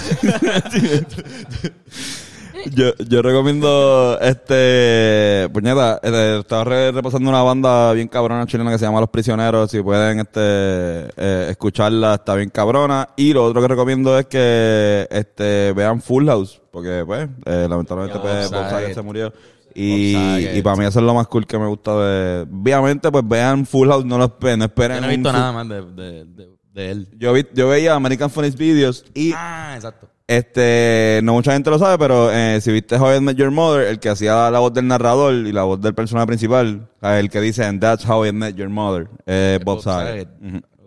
yo, 2.73 2.95
yo 3.09 3.23
recomiendo 3.23 4.19
este. 4.21 5.49
Puñeta, 5.53 6.01
eh, 6.03 6.39
estaba 6.41 6.65
re- 6.65 6.93
repasando 6.93 7.29
una 7.31 7.43
banda 7.43 7.93
bien 7.93 8.09
cabrona 8.09 8.47
chilena 8.47 8.71
que 8.71 8.79
se 8.79 8.85
llama 8.85 9.01
Los 9.01 9.11
Prisioneros. 9.11 9.71
Si 9.71 9.83
pueden 9.83 10.21
este 10.21 10.41
eh, 10.41 11.47
escucharla, 11.51 12.15
está 12.15 12.35
bien 12.35 12.51
cabrona. 12.51 13.09
Y 13.17 13.33
lo 13.33 13.45
otro 13.45 13.61
que 13.63 13.69
recomiendo 13.69 14.19
es 14.19 14.27
que 14.27 15.07
este 15.11 15.73
vean 15.73 16.01
Full 16.01 16.27
House. 16.27 16.61
Porque, 16.71 17.05
pues, 17.07 17.29
eh, 17.47 17.67
lamentablemente, 17.69 18.19
pues, 18.19 18.51
Bob 18.51 18.69
Saget 18.71 18.95
se 18.95 19.03
murió. 19.03 19.33
Y, 19.77 20.17
y 20.59 20.63
para 20.63 20.77
mí 20.77 20.85
eso 20.85 21.01
es 21.01 21.05
lo 21.05 21.15
más 21.15 21.27
cool 21.27 21.47
que 21.49 21.59
me 21.59 21.67
gusta 21.67 21.97
de... 21.97 22.43
Obviamente, 22.43 23.11
pues 23.11 23.27
vean 23.27 23.67
Full 23.67 23.89
House, 23.89 24.05
no 24.05 24.19
lo 24.19 24.27
esperen, 24.27 24.61
no 24.61 24.65
esperen 24.67 24.97
Yo 24.97 25.01
no 25.01 25.07
he 25.09 25.17
visto 25.17 25.33
nada 25.33 25.51
más 25.53 25.69
de, 25.69 25.83
de, 25.83 26.25
de, 26.27 26.49
de 26.73 26.91
él. 26.93 27.09
yo, 27.19 27.33
vi- 27.33 27.47
yo 27.55 27.69
veía 27.69 27.95
American 27.95 28.31
Funny 28.31 28.51
Videos 28.51 29.05
y 29.15 29.33
Ah, 29.35 29.73
exacto. 29.75 30.09
Este 30.27 31.21
no 31.23 31.35
mucha 31.35 31.53
gente 31.53 31.71
lo 31.71 31.79
sabe, 31.79 31.99
pero 31.99 32.31
eh, 32.33 32.61
si 32.61 32.73
viste 32.73 32.97
How 32.97 33.17
I 33.17 33.21
Met 33.21 33.37
Your 33.37 33.51
Mother, 33.51 33.87
el 33.87 33.99
que 33.99 34.09
hacía 34.09 34.51
la 34.51 34.59
voz 34.59 34.73
del 34.73 34.87
narrador 34.87 35.35
y 35.35 35.53
la 35.53 35.65
voz 35.65 35.81
del 35.81 35.95
personaje 35.95 36.27
principal, 36.27 36.89
sea, 37.01 37.21
el 37.21 37.29
que 37.29 37.41
dice 37.41 37.65
And 37.65 37.81
that's 37.81 38.09
how 38.09 38.25
I 38.25 38.33
met 38.33 38.57
your 38.57 38.71
mother, 38.71 39.09
eh, 39.27 39.59
Bob 39.63 39.77
Bob 39.77 39.85
Saget. 39.85 40.29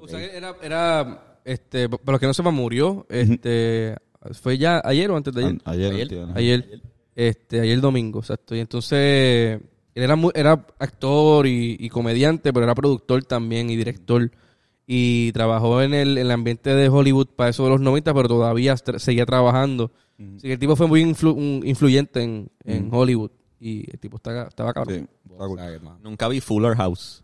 Sea, 0.08 0.20
que 0.20 0.38
era, 0.38 0.56
era, 0.64 1.38
este, 1.44 1.90
para 1.90 2.14
los 2.14 2.20
que 2.20 2.28
no 2.28 2.34
sepan, 2.34 2.54
murió, 2.54 3.06
este, 3.10 3.96
fue 4.42 4.58
ya 4.58 4.82
ayer 4.84 5.12
o 5.12 5.18
antes 5.18 5.34
de 5.34 5.44
ayer. 5.46 5.62
Ayer, 5.66 5.94
Ayer. 5.94 6.08
tío, 6.08 6.28
¿no? 6.28 6.34
Ayer, 6.34 6.82
este, 7.14 7.60
ayer 7.60 7.82
domingo, 7.82 8.20
exacto. 8.20 8.56
Y 8.56 8.62
entonces, 8.62 9.60
él 9.96 10.04
era, 10.04 10.16
era 10.34 10.66
actor 10.80 11.46
y, 11.46 11.76
y 11.78 11.90
comediante, 11.90 12.54
pero 12.54 12.64
era 12.64 12.74
productor 12.74 13.26
también 13.26 13.70
y 13.70 13.76
director. 13.76 14.32
Y 14.90 15.34
trabajó 15.34 15.82
en 15.82 15.94
el, 15.94 16.18
en 16.18 16.26
el 16.28 16.32
ambiente 16.32 16.74
de 16.74 16.88
Hollywood 16.88 17.28
para 17.36 17.50
eso 17.50 17.66
de 17.66 17.72
los 17.72 17.82
90, 17.82 18.14
pero 18.14 18.28
todavía 18.30 18.74
tra- 18.76 19.00
seguía 19.00 19.26
trabajando. 19.26 19.92
Así 20.38 20.48
que 20.48 20.54
el 20.54 20.60
tipo 20.60 20.76
fue 20.78 20.88
muy 20.88 21.04
influ- 21.04 21.36
un- 21.36 21.62
influyente 21.66 22.24
en, 22.24 22.50
en 22.64 22.90
Hollywood. 22.92 23.32
Y 23.60 23.90
el 23.92 24.00
tipo 24.00 24.16
estaba, 24.18 24.44
estaba 24.44 24.74
cabrón. 24.74 24.96
Sí, 24.96 25.32
está 25.32 25.46
cool. 25.46 25.60
Nunca 26.02 26.28
vi 26.30 26.40
Fuller 26.40 26.76
House. 26.76 27.24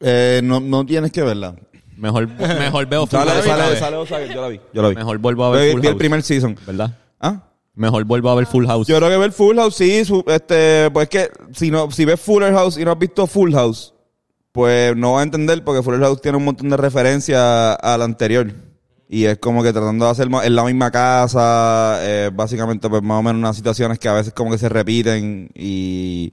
Eh, 0.00 0.40
no, 0.42 0.58
no 0.60 0.84
tienes 0.84 1.12
que 1.12 1.22
verla. 1.22 1.54
Mejor, 1.96 2.26
mejor 2.58 2.86
veo 2.86 3.06
Full 3.06 3.18
Sale, 3.20 3.30
House. 3.30 3.44
sale, 3.44 3.76
sale 3.78 4.06
Saget, 4.06 4.34
yo 4.34 4.40
la 4.42 4.48
vi. 4.48 4.60
Yo 4.74 4.82
la 4.82 4.88
vi. 4.88 4.94
Mejor 4.96 5.18
vuelvo 5.18 5.44
a 5.44 5.50
ver 5.50 5.66
Vi, 5.68 5.72
Full 5.72 5.80
vi 5.82 5.86
el 5.86 5.92
House. 5.92 5.98
primer 5.98 6.22
season. 6.22 6.56
¿Verdad? 6.66 6.98
¿Ah? 7.20 7.42
Mejor 7.74 8.04
vuelvo 8.04 8.30
a 8.30 8.34
ver 8.34 8.46
Full 8.46 8.66
House. 8.66 8.86
Yo 8.88 8.96
creo 8.96 9.08
que 9.10 9.16
ver 9.16 9.32
Full 9.32 9.56
House, 9.56 9.76
sí, 9.76 10.04
su- 10.04 10.24
este, 10.26 10.90
pues 10.90 11.08
que 11.08 11.30
si 11.52 11.70
no, 11.70 11.90
si 11.90 12.04
ves 12.04 12.20
Fuller 12.20 12.52
House 12.52 12.78
y 12.78 12.84
no 12.84 12.90
has 12.92 12.98
visto 12.98 13.26
Full 13.26 13.52
House, 13.52 13.94
pues 14.56 14.96
no 14.96 15.12
vas 15.12 15.20
a 15.20 15.24
entender 15.24 15.62
porque 15.62 15.82
Fuller 15.82 16.00
House 16.00 16.22
tiene 16.22 16.38
un 16.38 16.46
montón 16.46 16.70
de 16.70 16.78
referencias 16.78 17.38
a 17.38 17.96
la 17.98 18.04
anterior. 18.06 18.54
Y 19.06 19.24
es 19.26 19.36
como 19.36 19.62
que 19.62 19.70
tratando 19.70 20.06
de 20.06 20.10
hacer 20.10 20.28
en 20.42 20.56
la 20.56 20.64
misma 20.64 20.90
casa, 20.90 21.98
eh, 22.00 22.30
básicamente 22.32 22.88
pues 22.88 23.02
más 23.02 23.20
o 23.20 23.22
menos 23.22 23.38
unas 23.38 23.54
situaciones 23.54 23.98
que 23.98 24.08
a 24.08 24.14
veces 24.14 24.32
como 24.32 24.50
que 24.50 24.56
se 24.56 24.70
repiten 24.70 25.50
y... 25.54 26.32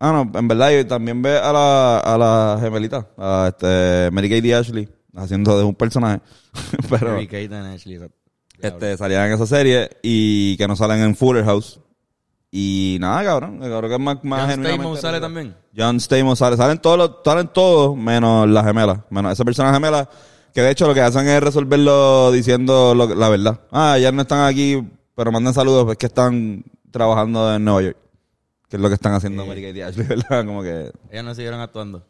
Ah, 0.00 0.10
no, 0.10 0.38
en 0.38 0.48
verdad 0.48 0.70
y 0.70 0.84
también 0.86 1.20
ve 1.20 1.36
a 1.36 1.52
la, 1.52 1.98
a 1.98 2.16
la 2.16 2.58
gemelita, 2.60 3.08
a 3.18 3.48
este, 3.50 4.10
Mary 4.10 4.30
Kate 4.30 4.48
y 4.48 4.52
Ashley, 4.52 4.88
haciendo 5.14 5.58
de 5.58 5.64
un 5.64 5.74
personaje. 5.74 6.22
Pero 6.88 7.12
Mary 7.12 7.26
Kate 7.26 7.54
and 7.54 7.74
Ashley. 7.74 8.00
este, 8.58 8.96
salían 8.96 9.26
en 9.26 9.34
esa 9.34 9.46
serie 9.46 9.90
y 10.02 10.56
que 10.56 10.66
no 10.66 10.76
salen 10.76 11.02
en 11.02 11.14
Fuller 11.14 11.44
House. 11.44 11.78
Y 12.56 12.98
nada, 13.00 13.24
cabrón. 13.24 13.58
Creo 13.58 13.80
que 13.82 13.94
es 13.94 14.00
más, 14.00 14.22
más 14.22 14.48
John 14.54 14.64
Stamos 14.64 15.00
sale 15.00 15.20
también. 15.20 15.56
John 15.76 15.98
Stamos 15.98 16.38
sale. 16.38 16.56
Salen 16.56 16.78
todos, 16.78 16.96
los- 16.96 17.10
salen 17.24 17.48
todos 17.48 17.96
menos 17.96 18.48
la 18.48 18.62
gemela. 18.62 19.04
Menos 19.10 19.32
esa 19.32 19.44
persona 19.44 19.72
gemela 19.74 20.08
que 20.54 20.62
de 20.62 20.70
hecho 20.70 20.86
lo 20.86 20.94
que 20.94 21.00
hacen 21.00 21.26
es 21.26 21.42
resolverlo 21.42 22.30
diciendo 22.30 22.94
lo- 22.94 23.12
la 23.12 23.28
verdad. 23.28 23.60
Ah, 23.72 23.98
ya 23.98 24.12
no 24.12 24.22
están 24.22 24.46
aquí, 24.46 24.80
pero 25.16 25.32
mandan 25.32 25.52
saludos, 25.52 25.90
es 25.90 25.96
que 25.98 26.06
están 26.06 26.62
trabajando 26.92 27.52
en 27.56 27.64
Nueva 27.64 27.82
York. 27.82 27.96
Que 28.68 28.76
es 28.76 28.82
lo 28.82 28.86
que 28.88 28.94
están 28.94 29.14
haciendo 29.14 29.42
América 29.42 29.70
y 29.76 29.80
Ashley, 29.82 30.06
¿verdad? 30.08 30.46
Como 30.46 30.62
que... 30.62 30.92
Ellas 31.10 31.24
no 31.24 31.34
siguieron 31.34 31.60
actuando. 31.60 32.06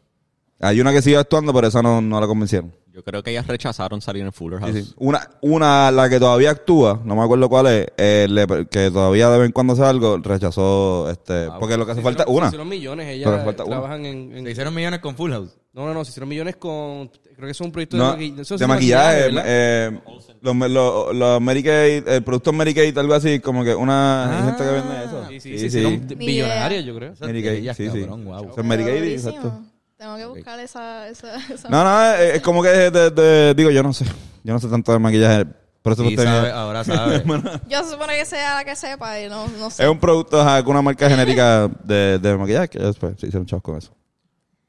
Hay 0.59 0.79
una 0.79 0.91
que 0.93 1.01
sigue 1.01 1.17
actuando, 1.17 1.53
pero 1.55 1.65
esa 1.67 1.81
no, 1.81 2.01
no 2.01 2.21
la 2.21 2.27
convencieron. 2.27 2.71
Yo 2.95 3.03
creo 3.03 3.21
que 3.21 3.31
ellas 3.31 3.45
rechazaron 3.45 3.99
salir 3.99 4.23
en 4.23 4.31
Fuller 4.31 4.61
House. 4.61 4.71
Sí, 4.73 4.83
sí. 4.83 4.93
Una, 4.95 5.29
una, 5.41 5.91
la 5.91 6.09
que 6.09 6.17
todavía 6.17 6.51
actúa, 6.51 7.01
no 7.03 7.17
me 7.17 7.23
acuerdo 7.23 7.49
cuál 7.49 7.67
es, 7.67 7.87
eh, 7.97 8.25
le- 8.29 8.47
que 8.67 8.89
todavía 8.89 9.29
de 9.29 9.37
vez 9.37 9.45
en 9.47 9.51
cuando 9.51 9.73
hace 9.73 9.83
algo, 9.83 10.17
rechazó, 10.19 11.09
este, 11.11 11.49
porque 11.59 11.75
lo 11.75 11.85
que 11.85 11.91
hace 11.91 12.01
falta 12.01 12.23
es 12.23 12.29
Se 12.29 12.33
una. 12.33 12.45
hicieron 12.47 12.69
millones, 12.69 13.05
Pero 13.05 13.31
ellas 13.31 13.43
falta 13.45 13.63
una. 13.65 13.71
trabajan 13.75 14.05
en, 14.05 14.37
en- 14.37 14.45
Se 14.45 14.51
hicieron 14.51 14.73
millones 14.73 15.01
con 15.01 15.13
Full 15.17 15.29
House. 15.31 15.57
No, 15.73 15.85
no, 15.87 15.93
no, 15.93 16.05
se 16.05 16.11
hicieron 16.11 16.29
millones 16.29 16.55
con... 16.55 17.09
Creo 17.09 17.47
que 17.47 17.51
es 17.51 17.59
un 17.59 17.71
proyecto 17.73 17.97
No, 17.97 18.11
de, 18.11 18.11
maquillaje. 18.15 18.41
eso 18.43 18.57
de 18.57 18.65
maquillaje, 18.67 19.27
eh, 19.45 19.99
los, 20.41 20.55
los, 20.55 21.13
los 21.13 21.39
Kate, 21.43 22.03
el 22.15 22.23
producto 22.23 22.53
Mary 22.53 22.73
Kate, 22.73 22.97
algo 22.97 23.13
así, 23.13 23.41
como 23.41 23.61
que 23.65 23.75
una 23.75 24.37
hay 24.39 24.45
gente 24.45 24.63
que 24.63 24.71
vende 24.71 25.03
eso. 25.03 25.27
Sí, 25.27 25.39
sí, 25.41 25.59
se 25.59 25.65
hicieron 25.65 26.07
Ni 26.17 26.27
billonarios, 26.27 26.85
yo 26.85 26.95
creo. 26.95 27.13
Ellas, 27.57 27.75
sí, 27.75 27.89
sí. 27.91 27.99
cabrón, 27.99 28.23
wow. 28.23 28.53
Son 28.55 28.65
Durísimo. 28.69 29.29
exacto. 29.31 29.74
Tengo 29.97 30.17
que 30.17 30.25
buscar 30.25 30.59
esa, 30.59 31.07
esa, 31.07 31.35
esa- 31.53 31.69
No, 31.69 31.83
no, 31.83 32.13
es, 32.13 32.35
es 32.35 32.41
como 32.41 32.61
que 32.61 32.69
de, 32.69 32.91
de- 32.91 33.09
de- 33.11 33.53
digo, 33.53 33.69
yo 33.71 33.81
no 33.83 33.93
sé, 33.93 34.05
yo 34.43 34.53
no 34.53 34.59
sé 34.59 34.67
tanto 34.67 34.91
de 34.91 34.99
maquillaje, 34.99 35.45
por 35.81 35.93
eso 35.93 36.03
Sí, 36.03 36.15
sabe, 36.17 36.51
ahora 36.51 36.83
sabe. 36.83 37.23
Yo 37.69 37.83
se 37.83 37.91
supone 37.91 38.17
que 38.17 38.25
sea 38.25 38.55
la 38.55 38.65
que 38.65 38.75
sepa 38.75 39.19
y 39.19 39.29
no, 39.29 39.47
no 39.47 39.69
sé. 39.69 39.83
es 39.83 39.89
un 39.89 39.99
producto 39.99 40.41
ajá, 40.41 40.61
con 40.63 40.71
una 40.71 40.81
marca 40.81 41.07
genérica 41.09 41.69
de, 41.83 42.19
de 42.19 42.37
maquillaje 42.37 42.69
que 42.69 42.79
después 42.79 43.13
se 43.19 43.27
hicieron 43.27 43.45
chavos 43.45 43.63
con 43.63 43.77
eso. 43.77 43.91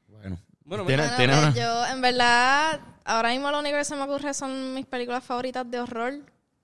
bueno. 0.07 0.37
Bueno, 0.63 0.85
Tiene- 0.85 1.03
Bueno, 1.03 1.17
tiene 1.17 1.33
pues 1.33 1.45
una- 1.45 1.53
yo, 1.55 1.85
en 1.93 2.01
verdad, 2.01 2.79
ahora 3.03 3.29
mismo 3.29 3.51
lo 3.51 3.59
único 3.59 3.77
que 3.77 3.85
se 3.85 3.95
me 3.95 4.03
ocurre 4.03 4.33
son 4.33 4.73
mis 4.75 4.85
películas 4.85 5.23
favoritas 5.23 5.69
de 5.69 5.79
horror. 5.79 6.13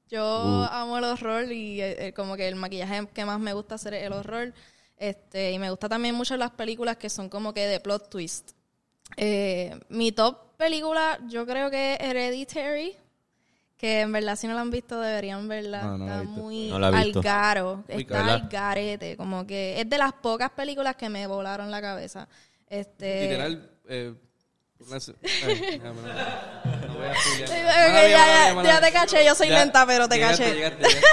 Yo 0.09 0.43
Uh. 0.45 0.63
amo 0.71 0.97
el 0.99 1.05
horror 1.05 1.51
y 1.51 1.81
eh, 1.81 2.07
eh, 2.07 2.13
como 2.13 2.35
que 2.35 2.47
el 2.47 2.55
maquillaje 2.55 3.07
que 3.13 3.25
más 3.25 3.39
me 3.39 3.51
gusta 3.53 3.75
hacer 3.75 3.93
es 3.95 4.03
el 4.05 4.13
horror. 4.13 4.53
Este, 4.97 5.51
y 5.51 5.59
me 5.59 5.69
gusta 5.69 5.89
también 5.89 6.15
mucho 6.15 6.37
las 6.37 6.51
películas 6.51 6.97
que 6.97 7.09
son 7.09 7.29
como 7.29 7.53
que 7.53 7.67
de 7.67 7.79
plot 7.79 8.09
twist. 8.09 8.51
Eh, 9.17 9.77
mi 9.89 10.11
top 10.11 10.55
película, 10.57 11.19
yo 11.27 11.45
creo 11.45 11.69
que 11.69 11.93
es 11.95 11.99
Hereditary. 11.99 12.95
Que 13.77 14.01
en 14.01 14.13
verdad, 14.13 14.37
si 14.37 14.47
no 14.47 14.53
la 14.53 14.61
han 14.61 14.71
visto, 14.71 14.99
deberían 15.01 15.45
verla. 15.49 15.83
No, 15.83 15.97
no 15.97 16.05
está 16.05 16.23
muy 16.23 16.69
No 16.69 16.79
al. 16.79 16.93
Muy 16.93 18.01
Está 18.01 18.33
al 18.33 18.47
garete. 18.47 19.17
Como 19.17 19.45
que 19.45 19.81
es 19.81 19.89
de 19.89 19.97
las 19.97 20.13
pocas 20.13 20.51
películas 20.51 20.95
que 20.95 21.09
me 21.09 21.27
volaron 21.27 21.69
la 21.69 21.81
cabeza. 21.81 22.29
Este, 22.69 23.23
Literal, 23.23 23.71
eh, 23.89 24.13
ya, 28.63 28.81
te 28.81 28.91
caché, 28.91 29.25
yo 29.25 29.35
soy 29.35 29.49
Ya, 29.49 29.59
lenta, 29.59 29.85
pero 29.85 30.07
te 30.07 30.15
llegaste, 30.15 30.43
caché. 30.43 30.55
llegaste, 30.55 30.87
llegaste. 30.87 31.07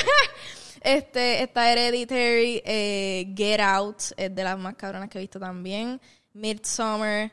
Este, 0.80 1.42
está 1.42 1.70
Hereditary, 1.72 2.62
eh, 2.64 3.32
Get 3.36 3.60
Out, 3.60 4.02
es 4.16 4.34
de 4.34 4.44
las 4.44 4.58
más 4.58 4.74
cabronas 4.76 5.08
que 5.08 5.18
he 5.18 5.20
visto 5.20 5.38
también. 5.38 6.00
Midsummer, 6.32 7.30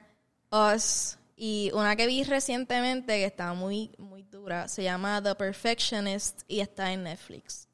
Us, 0.51 1.17
y 1.35 1.71
una 1.73 1.95
que 1.95 2.07
vi 2.07 2.23
recientemente 2.23 3.13
que 3.17 3.25
está 3.25 3.53
muy, 3.53 3.91
muy 3.97 4.23
dura, 4.23 4.67
se 4.67 4.83
llama 4.83 5.21
The 5.21 5.35
Perfectionist 5.35 6.41
y 6.47 6.59
está 6.61 6.91
en 6.91 7.03
Netflix. 7.03 7.67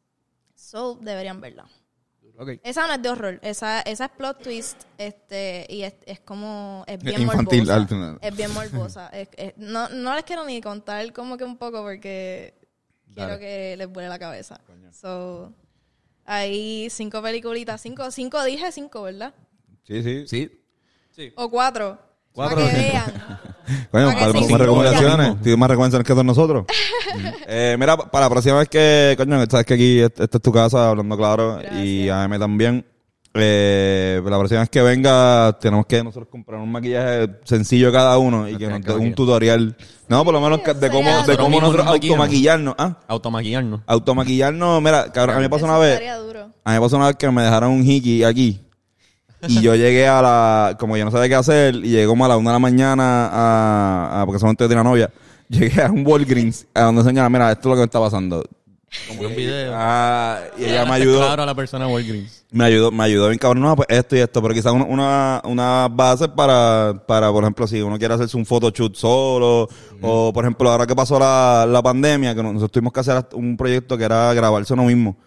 So, 0.55 0.95
deberían 0.95 1.39
verla. 1.41 1.65
Esa 2.63 2.87
no 2.87 2.93
es 2.93 3.01
de 3.01 3.09
horror, 3.09 3.39
esa, 3.43 3.81
esa 3.81 4.05
es 4.05 4.11
plot 4.11 4.41
twist, 4.41 4.81
este, 4.97 5.67
y 5.69 5.83
es, 5.83 5.93
es 6.05 6.19
como, 6.19 6.83
es 6.87 6.97
bien 6.97 7.21
Infantil, 7.21 7.59
morbosa. 7.59 7.75
al 7.75 7.87
final. 7.87 8.17
Es 8.21 8.35
bien 8.35 8.51
morbosa. 8.53 9.07
Es- 9.13 9.29
es- 9.37 9.53
no, 9.57 9.87
no 9.89 10.15
les 10.15 10.23
quiero 10.23 10.43
ni 10.43 10.59
contar 10.59 11.13
como 11.13 11.37
que 11.37 11.43
un 11.43 11.57
poco 11.57 11.83
porque 11.83 12.55
quiero 13.13 13.37
que 13.37 13.77
les 13.77 13.87
vuele 13.87 14.09
la 14.09 14.17
cabeza. 14.17 14.59
So, 14.91 15.53
hay 16.25 16.89
cinco 16.89 17.21
peliculitas, 17.21 17.81
cinco, 17.81 18.09
cinco 18.11 18.43
dije 18.43 18.71
cinco, 18.71 19.03
¿verdad? 19.03 19.33
Sí, 19.83 20.01
sí. 20.27 20.49
Sí. 21.11 21.31
O 21.35 21.49
cuatro. 21.49 21.99
Cuatro. 22.31 22.57
Para 22.61 22.71
que 22.71 22.77
vean. 22.77 23.05
Coño, 23.91 24.05
Para 24.07 24.13
que 24.13 24.19
para, 24.33 24.45
sí, 24.45 24.51
más 24.51 24.61
recomendaciones. 24.61 25.41
Tienes 25.41 25.57
más 25.57 25.69
recomendaciones 25.69 26.07
que 26.07 26.13
todos 26.13 26.25
nosotros. 26.25 26.65
eh, 27.47 27.75
mira, 27.79 27.95
pa- 27.95 28.09
para 28.09 28.25
la 28.25 28.29
próxima 28.29 28.57
vez 28.59 28.67
que, 28.69 29.13
coño, 29.17 29.45
sabes 29.49 29.65
que 29.65 29.73
aquí 29.75 29.99
esta 29.99 30.23
esta 30.23 30.37
es 30.37 30.41
tu 30.41 30.51
casa, 30.51 30.89
hablando 30.89 31.15
claro, 31.15 31.59
y 31.81 32.09
a 32.09 32.23
M 32.25 32.37
también. 32.39 32.85
Eh, 33.35 34.21
la 34.23 34.37
próxima 34.37 34.59
vez 34.59 34.69
que 34.69 34.81
venga, 34.81 35.57
tenemos 35.59 35.87
que 35.87 36.03
nosotros 36.03 36.27
comprar 36.29 36.59
un 36.61 36.71
maquillaje 36.71 37.29
sencillo 37.45 37.91
cada 37.91 38.17
uno 38.19 38.47
y 38.47 38.57
que 38.57 38.67
nos 38.67 38.81
dé 38.81 38.93
un 38.93 39.13
tutorial. 39.15 39.75
No, 40.07 40.23
por 40.23 40.33
lo 40.33 40.41
menos 40.41 40.59
de 40.63 40.89
cómo, 40.91 41.09
de 41.09 41.15
Nosotros 41.15 41.37
cómo 41.37 41.59
nosotros 41.59 41.87
automaquillarnos. 41.87 42.75
¿Ah? 42.77 42.97
Automaquillarnos. 43.07 43.81
Automaquillarnos. 43.87 44.81
Mira, 44.83 45.11
cabrón, 45.11 45.35
a 45.35 45.39
mí 45.39 45.43
me 45.45 45.49
pasó 45.49 45.65
una 45.65 45.79
vez. 45.79 46.01
A 46.63 46.69
mí 46.71 46.75
me 46.75 46.81
pasó 46.81 46.97
una 46.97 47.07
vez 47.07 47.15
que 47.15 47.31
me 47.31 47.41
dejaron 47.41 47.71
un 47.71 47.83
hiki 47.83 48.23
aquí. 48.23 48.61
Y 49.47 49.61
yo 49.61 49.75
llegué 49.75 50.07
a 50.07 50.21
la, 50.21 50.77
como 50.79 50.95
yo 50.95 51.03
no 51.03 51.11
sabía 51.11 51.27
qué 51.27 51.35
hacer, 51.35 51.75
y 51.75 51.89
llegué 51.89 52.05
como 52.05 52.23
a 52.23 52.29
la 52.29 52.37
una 52.37 52.51
de 52.51 52.55
la 52.55 52.59
mañana 52.59 53.27
a, 53.27 54.21
a 54.21 54.25
porque 54.25 54.39
solamente 54.39 54.67
tenía 54.67 54.83
novia. 54.83 55.11
Llegué 55.49 55.83
a 55.83 55.91
un 55.91 56.07
Walgreens, 56.07 56.65
a 56.73 56.83
donde 56.83 57.03
señala, 57.03 57.29
mira, 57.29 57.51
esto 57.51 57.61
es 57.61 57.65
lo 57.65 57.73
que 57.73 57.79
me 57.79 57.85
está 57.85 57.99
pasando. 57.99 58.43
Como 59.07 59.21
un 59.21 59.35
video. 59.35 59.73
Ah, 59.75 60.39
y 60.57 60.65
ella 60.65 60.85
me 60.85 60.93
ayudó. 60.93 61.19
Claro, 61.19 61.43
a 61.43 61.45
la 61.45 61.55
persona 61.55 61.85
de 61.85 61.93
Walgreens. 61.93 62.45
Me 62.51 62.65
ayudó, 62.65 62.91
me 62.91 63.03
ayudó 63.03 63.27
bien 63.27 63.39
cabrón, 63.39 63.63
no, 63.63 63.75
pues 63.75 63.87
esto 63.89 64.15
y 64.15 64.19
esto, 64.19 64.41
pero 64.41 64.53
quizás 64.53 64.71
una, 64.71 64.85
una, 64.85 65.41
una 65.45 65.87
base 65.89 66.29
para, 66.29 67.03
para, 67.07 67.31
por 67.31 67.43
ejemplo, 67.43 67.65
si 67.65 67.81
uno 67.81 67.97
quiere 67.97 68.13
hacerse 68.13 68.37
un 68.37 68.45
photoshoot 68.45 68.95
solo, 68.95 69.67
o 70.01 70.31
por 70.31 70.43
ejemplo, 70.43 70.69
ahora 70.69 70.85
que 70.85 70.95
pasó 70.95 71.17
la, 71.17 71.65
la 71.67 71.81
pandemia, 71.81 72.35
que 72.35 72.43
nosotros 72.43 72.71
tuvimos 72.71 72.93
que 72.93 72.99
hacer 72.99 73.17
hasta 73.17 73.35
un 73.35 73.57
proyecto 73.57 73.97
que 73.97 74.03
era 74.03 74.33
grabarse 74.33 74.73
uno 74.73 74.83
mismo. 74.83 75.17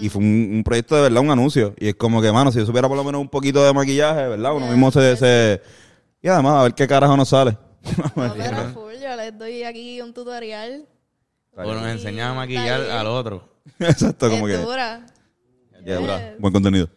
Y 0.00 0.08
fue 0.08 0.20
un, 0.20 0.50
un 0.56 0.64
proyecto 0.64 0.96
de 0.96 1.02
verdad, 1.02 1.22
un 1.22 1.30
anuncio. 1.30 1.72
Y 1.78 1.88
es 1.88 1.94
como 1.94 2.20
que, 2.20 2.30
mano, 2.32 2.50
si 2.50 2.58
yo 2.58 2.66
supiera 2.66 2.88
por 2.88 2.96
lo 2.96 3.04
menos 3.04 3.20
un 3.20 3.28
poquito 3.28 3.64
de 3.64 3.72
maquillaje, 3.72 4.28
¿verdad? 4.28 4.54
Uno 4.54 4.66
mismo 4.66 4.90
se, 4.90 5.16
se... 5.16 5.62
Y 6.20 6.28
además, 6.28 6.54
a 6.54 6.62
ver 6.64 6.74
qué 6.74 6.86
carajo 6.86 7.16
nos 7.16 7.28
sale. 7.28 7.56
No, 8.16 8.34
pero 8.34 8.70
full, 8.74 8.94
yo 9.00 9.14
les 9.16 9.38
doy 9.38 9.62
aquí 9.62 10.00
un 10.00 10.12
tutorial. 10.12 10.86
O 11.56 11.74
nos 11.74 12.04
a 12.06 12.34
maquillar 12.34 12.80
Está 12.80 12.84
bien. 12.84 12.96
al 12.98 13.06
otro. 13.06 13.48
Exacto, 13.78 14.30
como 14.30 14.48
Es 14.48 14.56
que... 14.58 14.62
dura. 14.64 15.06
Ya, 15.84 15.96
dura. 15.96 16.34
Buen 16.38 16.52
contenido. 16.52 16.88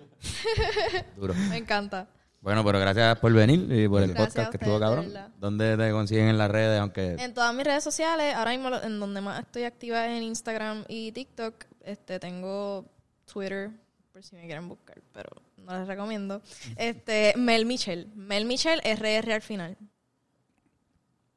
Duro. 1.16 1.34
Me 1.49 1.57
encanta. 1.57 2.07
Bueno, 2.41 2.64
pero 2.64 2.80
gracias 2.80 3.20
por 3.20 3.34
venir 3.34 3.60
y 3.72 3.88
por 3.88 4.01
el 4.01 4.14
Gracias 4.14 4.28
podcast 4.28 4.47
a 4.47 4.51
que 4.51 4.57
estuvo 4.57 4.76
de 4.76 4.80
cabrón. 4.80 5.05
verdad. 5.07 5.28
¿Dónde 5.38 5.76
te 5.78 5.91
consiguen 5.91 6.30
en 6.30 6.38
las 6.38 6.49
redes? 6.49 6.80
Aunque 6.80 7.16
En 7.20 7.34
todas 7.34 7.53
mis 7.53 7.66
redes 7.66 7.84
sociales, 7.84 8.34
ahora 8.34 8.51
mismo 8.51 8.70
lo- 8.70 8.82
en 8.82 8.97
donde 8.99 9.20
más 9.20 9.41
estoy 9.41 9.64
activa 9.64 10.05
es 10.07 10.18
en 10.18 10.24
Instagram 10.24 10.86
y 10.88 11.12
TikTok. 11.12 11.66
Este, 11.82 12.18
tengo 12.20 12.86
Twitter, 13.32 13.72
por 14.14 14.24
si 14.24 14.38
me 14.38 14.45
quieren 14.45 14.70
buscar, 14.70 15.01
pero 15.14 15.30
no 15.57 15.78
les 15.78 15.88
recomiendo. 15.88 16.41
Este, 16.78 17.34
Mel 17.36 17.66
Michel. 17.66 18.07
Mel 18.16 18.45
Michel, 18.45 18.80
RR 18.86 19.34
al 19.34 19.41
final. 19.41 19.78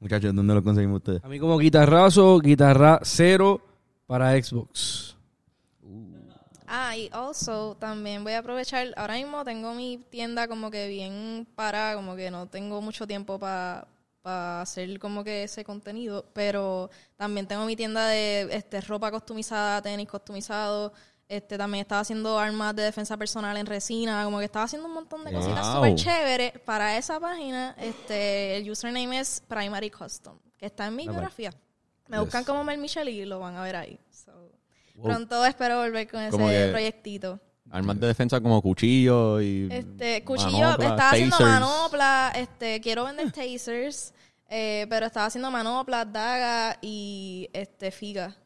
Muchachos, 0.02 0.34
¿dónde 0.34 0.52
lo 0.52 0.64
conseguimos 0.64 0.96
ustedes? 0.96 1.22
A 1.22 1.28
mí 1.28 1.38
como 1.38 1.56
guitarrazo, 1.58 2.40
guitarra 2.40 2.98
cero 3.04 3.60
para 4.08 4.32
Xbox. 4.32 5.16
Ah, 6.66 6.96
y 6.96 7.08
also 7.12 7.76
también 7.78 8.24
voy 8.24 8.32
a 8.32 8.40
aprovechar, 8.40 8.88
ahora 8.96 9.14
mismo 9.14 9.44
tengo 9.44 9.74
mi 9.74 9.98
tienda 10.10 10.48
como 10.48 10.72
que 10.72 10.88
bien 10.88 11.46
para, 11.54 11.94
como 11.94 12.16
que 12.16 12.32
no 12.32 12.48
tengo 12.48 12.82
mucho 12.82 13.06
tiempo 13.06 13.38
para 13.38 13.86
hacer 14.60 14.98
como 14.98 15.22
que 15.22 15.44
ese 15.44 15.62
contenido, 15.62 16.26
pero 16.32 16.90
también 17.16 17.46
tengo 17.46 17.64
mi 17.64 17.76
tienda 17.76 18.08
de 18.08 18.48
este 18.50 18.80
ropa 18.80 19.12
customizada, 19.12 19.82
tenis 19.82 20.08
customizado, 20.08 20.92
este 21.32 21.56
también 21.56 21.80
estaba 21.80 22.02
haciendo 22.02 22.38
armas 22.38 22.76
de 22.76 22.82
defensa 22.82 23.16
personal 23.16 23.56
en 23.56 23.64
resina, 23.64 24.22
como 24.24 24.38
que 24.38 24.44
estaba 24.44 24.66
haciendo 24.66 24.86
un 24.86 24.94
montón 24.94 25.24
de 25.24 25.32
cositas 25.32 25.66
súper 25.72 25.94
chéveres 25.94 26.52
para 26.64 26.98
esa 26.98 27.18
página. 27.18 27.74
Este, 27.78 28.58
el 28.58 28.70
username 28.70 29.18
es 29.18 29.42
Primary 29.48 29.90
Custom, 29.90 30.36
que 30.58 30.66
está 30.66 30.86
en 30.88 30.96
mi 30.96 31.04
biografía. 31.08 31.50
Me 32.08 32.20
buscan 32.20 32.44
como 32.44 32.62
Mel 32.64 32.78
Michel 32.78 33.08
y 33.08 33.24
lo 33.24 33.40
van 33.40 33.56
a 33.56 33.62
ver 33.62 33.76
ahí. 33.76 33.98
So, 34.10 34.32
Pronto 35.02 35.44
espero 35.46 35.78
volver 35.78 36.06
con 36.06 36.20
ese 36.20 36.68
proyectito. 36.70 37.40
Armas 37.70 37.98
de 37.98 38.08
defensa 38.08 38.38
como 38.38 38.60
cuchillo 38.60 39.40
y... 39.40 39.68
Este, 39.70 40.22
cuchillo, 40.24 40.72
estaba 40.72 41.10
haciendo 41.10 41.38
tasers. 41.38 41.60
manoplas, 41.60 42.36
este, 42.36 42.80
quiero 42.82 43.04
vender 43.04 43.32
tasers, 43.32 44.12
eh, 44.50 44.86
pero 44.90 45.06
estaba 45.06 45.26
haciendo 45.26 45.50
manoplas, 45.50 46.12
dagas 46.12 46.76
y 46.82 47.48
este 47.54 47.90
figa 47.90 48.36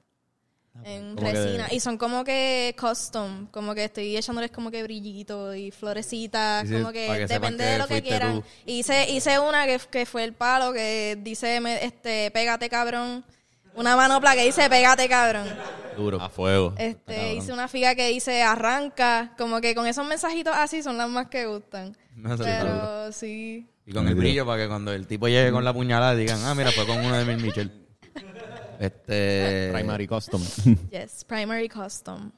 en 0.85 1.15
Como 1.17 1.27
que- 1.27 1.33
resina. 1.45 1.69
Y 1.73 1.81
son 1.81 1.99
como 1.99 2.25
que 2.25 2.75
custom, 2.79 3.47
como 3.49 3.75
que 3.75 3.85
estoy 3.85 4.17
echándoles 4.17 4.51
como 4.51 4.71
que 4.71 4.83
brillito 4.83 5.55
y 5.55 5.71
florecitas, 5.71 6.63
Sí, 6.63 6.69
sí, 6.69 6.75
como 6.81 6.93
que 6.93 7.27
depende 7.27 7.65
que 7.65 7.71
de 7.71 7.79
lo 7.79 7.87
que 7.87 8.03
quieran. 8.03 8.35
tú. 8.41 8.45
Hice, 8.67 9.11
hice 9.11 9.39
una 9.39 9.67
que, 9.67 9.81
que 9.91 10.07
fue 10.07 10.25
el 10.25 10.33
palo 10.33 10.73
que 10.73 11.19
dice, 11.21 11.61
me- 11.61 11.85
este, 11.85 12.31
pégate 12.31 12.69
cabrón. 12.69 13.25
Una 13.75 13.95
manopla 13.95 14.35
que 14.35 14.45
dice, 14.45 14.71
pégate 14.71 15.07
cabrón. 15.09 15.47
Duro. 15.97 16.21
A 16.21 16.31
fuego. 16.31 16.75
Este, 16.79 17.35
hice 17.35 17.53
una 17.53 17.69
figa 17.69 17.95
que 17.95 18.09
dice 18.09 18.43
arranca, 18.43 19.35
como 19.37 19.61
que 19.61 19.75
con 19.75 19.87
esos 19.87 20.07
mensajitos 20.07 20.55
así 20.57 20.83
son 20.83 20.97
las 20.97 21.09
más 21.11 21.29
que 21.29 21.47
gustan. 21.47 21.97
No. 22.15 22.37
Pero 22.39 23.13
sí. 23.13 23.67
Y 23.85 23.93
con 23.93 24.09
el 24.09 24.15
brillo 24.15 24.47
para 24.47 24.63
que 24.63 24.69
cuando 24.69 24.93
el 24.93 25.07
tipo 25.07 25.29
llegue 25.29 25.53
con 25.53 25.63
la 25.65 25.73
puñalada 25.75 26.15
digan, 26.15 26.41
ah, 26.45 26.55
mira, 26.55 26.73
fue 26.73 26.87
con 26.87 26.99
uno 27.05 27.17
de 27.17 27.25
Mil 27.27 27.37
Michel. 27.45 27.86
Este. 28.81 29.71
Primary 29.73 30.07
Custom. 30.07 30.43
Yes, 30.91 31.25
primary 31.25 31.69
custom. 31.69 32.31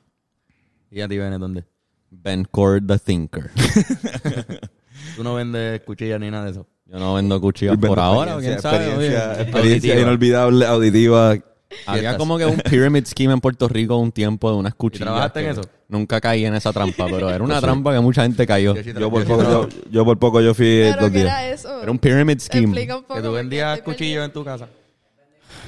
¿Y 0.90 1.00
a 1.00 1.08
ti, 1.08 1.18
Bene, 1.18 1.38
dónde? 1.38 1.64
Ben 2.10 2.44
Cord 2.44 2.86
the 2.86 2.98
Thinker. 2.98 3.50
Tú 5.16 5.22
no 5.22 5.34
vendes 5.34 5.80
cuchillas 5.82 6.18
ni 6.20 6.30
nada 6.30 6.44
de 6.46 6.50
eso. 6.52 6.66
Yo 6.86 6.98
no 6.98 7.14
vendo 7.14 7.38
cuchillas 7.40 7.76
por 7.76 8.00
ahora, 8.00 8.38
quién 8.38 8.60
sabe. 8.60 8.86
Experiencia, 8.86 9.30
oye. 9.32 9.42
experiencia 9.42 9.92
Auditiva. 9.92 10.00
inolvidable, 10.00 10.66
auditiva. 10.66 11.36
Había 11.84 12.16
como 12.16 12.38
que 12.38 12.46
un 12.46 12.56
pyramid 12.56 13.04
scheme 13.04 13.34
en 13.34 13.40
Puerto 13.40 13.68
Rico 13.68 13.98
un 13.98 14.10
tiempo 14.10 14.50
de 14.50 14.56
unas 14.56 14.74
cuchillas. 14.74 15.04
trabajaste 15.06 15.40
en 15.40 15.46
eso? 15.50 15.60
Nunca 15.88 16.18
caí 16.20 16.46
en 16.46 16.54
esa 16.54 16.72
trampa, 16.72 17.06
pero 17.10 17.28
era 17.28 17.44
una 17.44 17.60
trampa 17.60 17.92
que 17.92 18.00
mucha 18.00 18.22
gente 18.22 18.46
cayó. 18.46 18.74
Yo 18.74 19.10
por 19.10 19.24
poco, 19.26 19.42
yo, 19.42 19.68
yo 19.90 20.04
por 20.06 20.18
poco 20.18 20.40
yo 20.40 20.54
fui 20.54 20.80
dos 20.80 20.96
¿qué 20.96 21.10
días. 21.10 21.24
era 21.24 21.50
eso? 21.50 21.82
Era 21.82 21.90
un 21.90 21.98
pyramid 21.98 22.38
scheme. 22.40 22.64
Explica 22.68 22.96
un 22.96 23.02
poco. 23.02 23.14
Que 23.16 23.22
tú 23.22 23.32
vendías 23.32 23.82
cuchillos 23.82 24.24
en 24.24 24.32
tu 24.32 24.42
casa. 24.44 24.66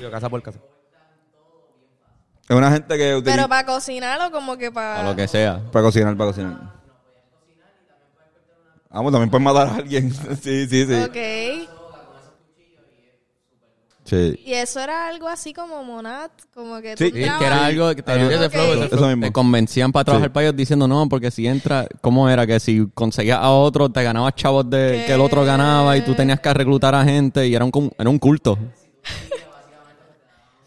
Digo, 0.01 0.11
casa 0.11 0.31
por 0.31 0.43
casa. 0.43 0.59
Es 2.49 2.57
una 2.57 2.73
gente 2.73 2.97
que 2.97 3.15
utiliza 3.15 3.37
Pero 3.37 3.49
para 3.49 3.67
cocinar 3.67 4.19
o 4.27 4.31
como 4.33 4.57
que 4.57 4.73
para... 4.73 5.01
A 5.01 5.05
lo 5.05 5.15
que 5.15 5.29
sea. 5.29 5.61
para 5.71 5.85
cocinar, 5.85 6.17
para 6.17 6.31
cocinar. 6.31 6.81
Ah, 8.91 9.03
pues 9.03 9.13
también 9.13 9.31
puedes 9.31 9.45
matar 9.45 9.69
a 9.69 9.75
alguien. 9.77 10.11
sí, 10.43 10.67
sí, 10.67 10.87
sí. 10.87 10.95
Ok. 10.95 11.69
Sí. 14.05 14.41
Y 14.45 14.55
eso 14.55 14.81
era 14.81 15.07
algo 15.07 15.29
así 15.29 15.53
como 15.53 15.85
monat, 15.85 16.33
como 16.55 16.81
que 16.81 16.97
Sí, 16.97 17.11
tú 17.11 17.17
sí, 17.17 17.23
que 17.23 17.27
era 17.27 17.67
algo 17.67 17.95
que 17.95 18.03
te, 18.03 18.13
Ese 18.17 18.47
Ok. 18.47 18.51
flow, 18.97 19.21
te 19.21 19.31
convencían 19.31 19.93
para 19.93 20.05
trabajar 20.05 20.31
Sí. 20.31 20.33
para 20.33 20.47
ellos 20.47 20.57
diciendo 20.57 20.89
no, 20.89 21.09
porque 21.09 21.31
si 21.31 21.47
entra, 21.47 21.87
¿cómo 22.01 22.29
era? 22.29 22.45
Que 22.47 22.59
si 22.59 22.89
conseguías 22.95 23.39
a 23.39 23.51
otro, 23.51 23.91
te 23.91 24.03
ganabas 24.03 24.35
chavos 24.35 24.69
de 24.69 25.03
¿Qué? 25.03 25.05
que 25.07 25.13
el 25.15 25.21
otro 25.21 25.45
ganaba 25.45 25.97
y 25.97 26.01
tú 26.01 26.15
tenías 26.17 26.41
que 26.41 26.53
reclutar 26.53 26.95
a 26.97 27.05
gente 27.05 27.47
y 27.47 27.55
era 27.55 27.65
un, 27.65 27.93
era 27.97 28.11
un 28.11 28.19
culto. 28.19 28.59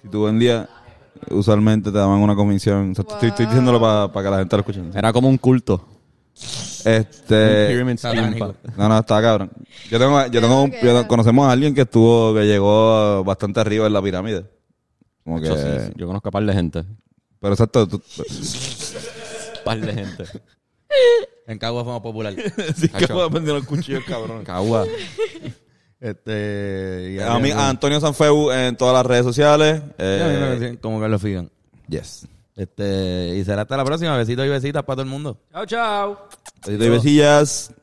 Si 0.03 0.09
tú 0.09 0.23
vendías, 0.25 0.67
usualmente 1.31 1.91
te 1.91 1.97
daban 1.97 2.19
una 2.19 2.35
comisión. 2.35 2.91
O 2.91 2.95
sea, 2.95 3.05
estoy, 3.09 3.29
estoy 3.29 3.45
diciéndolo 3.47 3.79
para 3.81 4.11
que 4.25 4.29
la 4.31 4.37
gente 4.39 4.55
lo 4.55 4.59
escuche. 4.59 4.81
Era 4.93 5.11
como 5.11 5.27
un 5.29 5.37
culto. 5.37 5.89
Este. 6.85 7.95
satánico. 7.97 8.53
pa- 8.53 8.73
No, 8.77 8.89
no, 8.89 8.99
está 8.99 9.21
cabrón. 9.21 9.51
Yo 9.89 9.99
tengo, 9.99 10.25
yo 10.27 10.41
tengo, 10.41 10.63
un- 10.63 10.71
que 10.71 10.83
yo- 10.83 11.07
conocemos 11.07 11.47
a 11.47 11.51
alguien 11.51 11.73
que 11.73 11.81
estuvo, 11.81 12.33
que 12.33 12.41
llegó 12.45 13.23
bastante 13.23 13.59
arriba 13.61 13.87
en 13.87 13.93
la 13.93 14.01
pirámide. 14.01 14.45
Como 15.23 15.39
que, 15.39 15.47
sí, 15.47 15.93
Yo 15.95 16.07
conozco 16.07 16.27
a 16.27 16.31
par 16.31 16.43
de 16.45 16.53
gente. 16.53 16.83
pero 17.39 17.53
exacto, 17.53 17.87
tú- 17.87 18.01
par 19.63 19.79
de 19.79 19.93
gente. 19.93 20.25
En 21.47 21.57
Cagua 21.59 21.83
fue 21.83 21.93
más 21.93 22.01
popular. 22.01 22.33
sí 22.75 22.89
que 22.89 23.07
puedo 23.07 23.29
los 23.29 23.65
cuchillos, 23.65 24.03
cabrón. 24.05 24.43
Cagua. 24.43 24.85
Este. 26.03 27.13
y 27.15 27.19
A 27.19 27.39
mí, 27.39 27.49
a 27.51 27.69
Antonio 27.69 27.99
Sanfeu 28.01 28.51
en 28.51 28.75
todas 28.75 28.93
las 28.93 29.05
redes 29.05 29.23
sociales. 29.23 29.81
Sí, 29.97 30.03
a 30.03 30.03
mí 30.03 30.33
me 30.33 30.35
Eh, 30.35 30.39
conocen 30.49 30.77
como 30.77 30.99
Carlos 30.99 31.21
Figan. 31.21 31.49
yes. 31.87 32.27
Este, 32.55 33.35
y 33.37 33.43
será 33.45 33.61
hasta 33.63 33.77
la 33.77 33.85
próxima. 33.85 34.15
Besitos 34.17 34.45
y 34.45 34.49
besitas 34.49 34.83
para 34.83 34.97
todo 34.97 35.03
el 35.03 35.09
mundo. 35.09 35.37
Chao, 35.51 35.65
chao. 35.65 36.27
Besitos 36.65 36.85
y 36.85 36.89
besillas. 36.89 37.73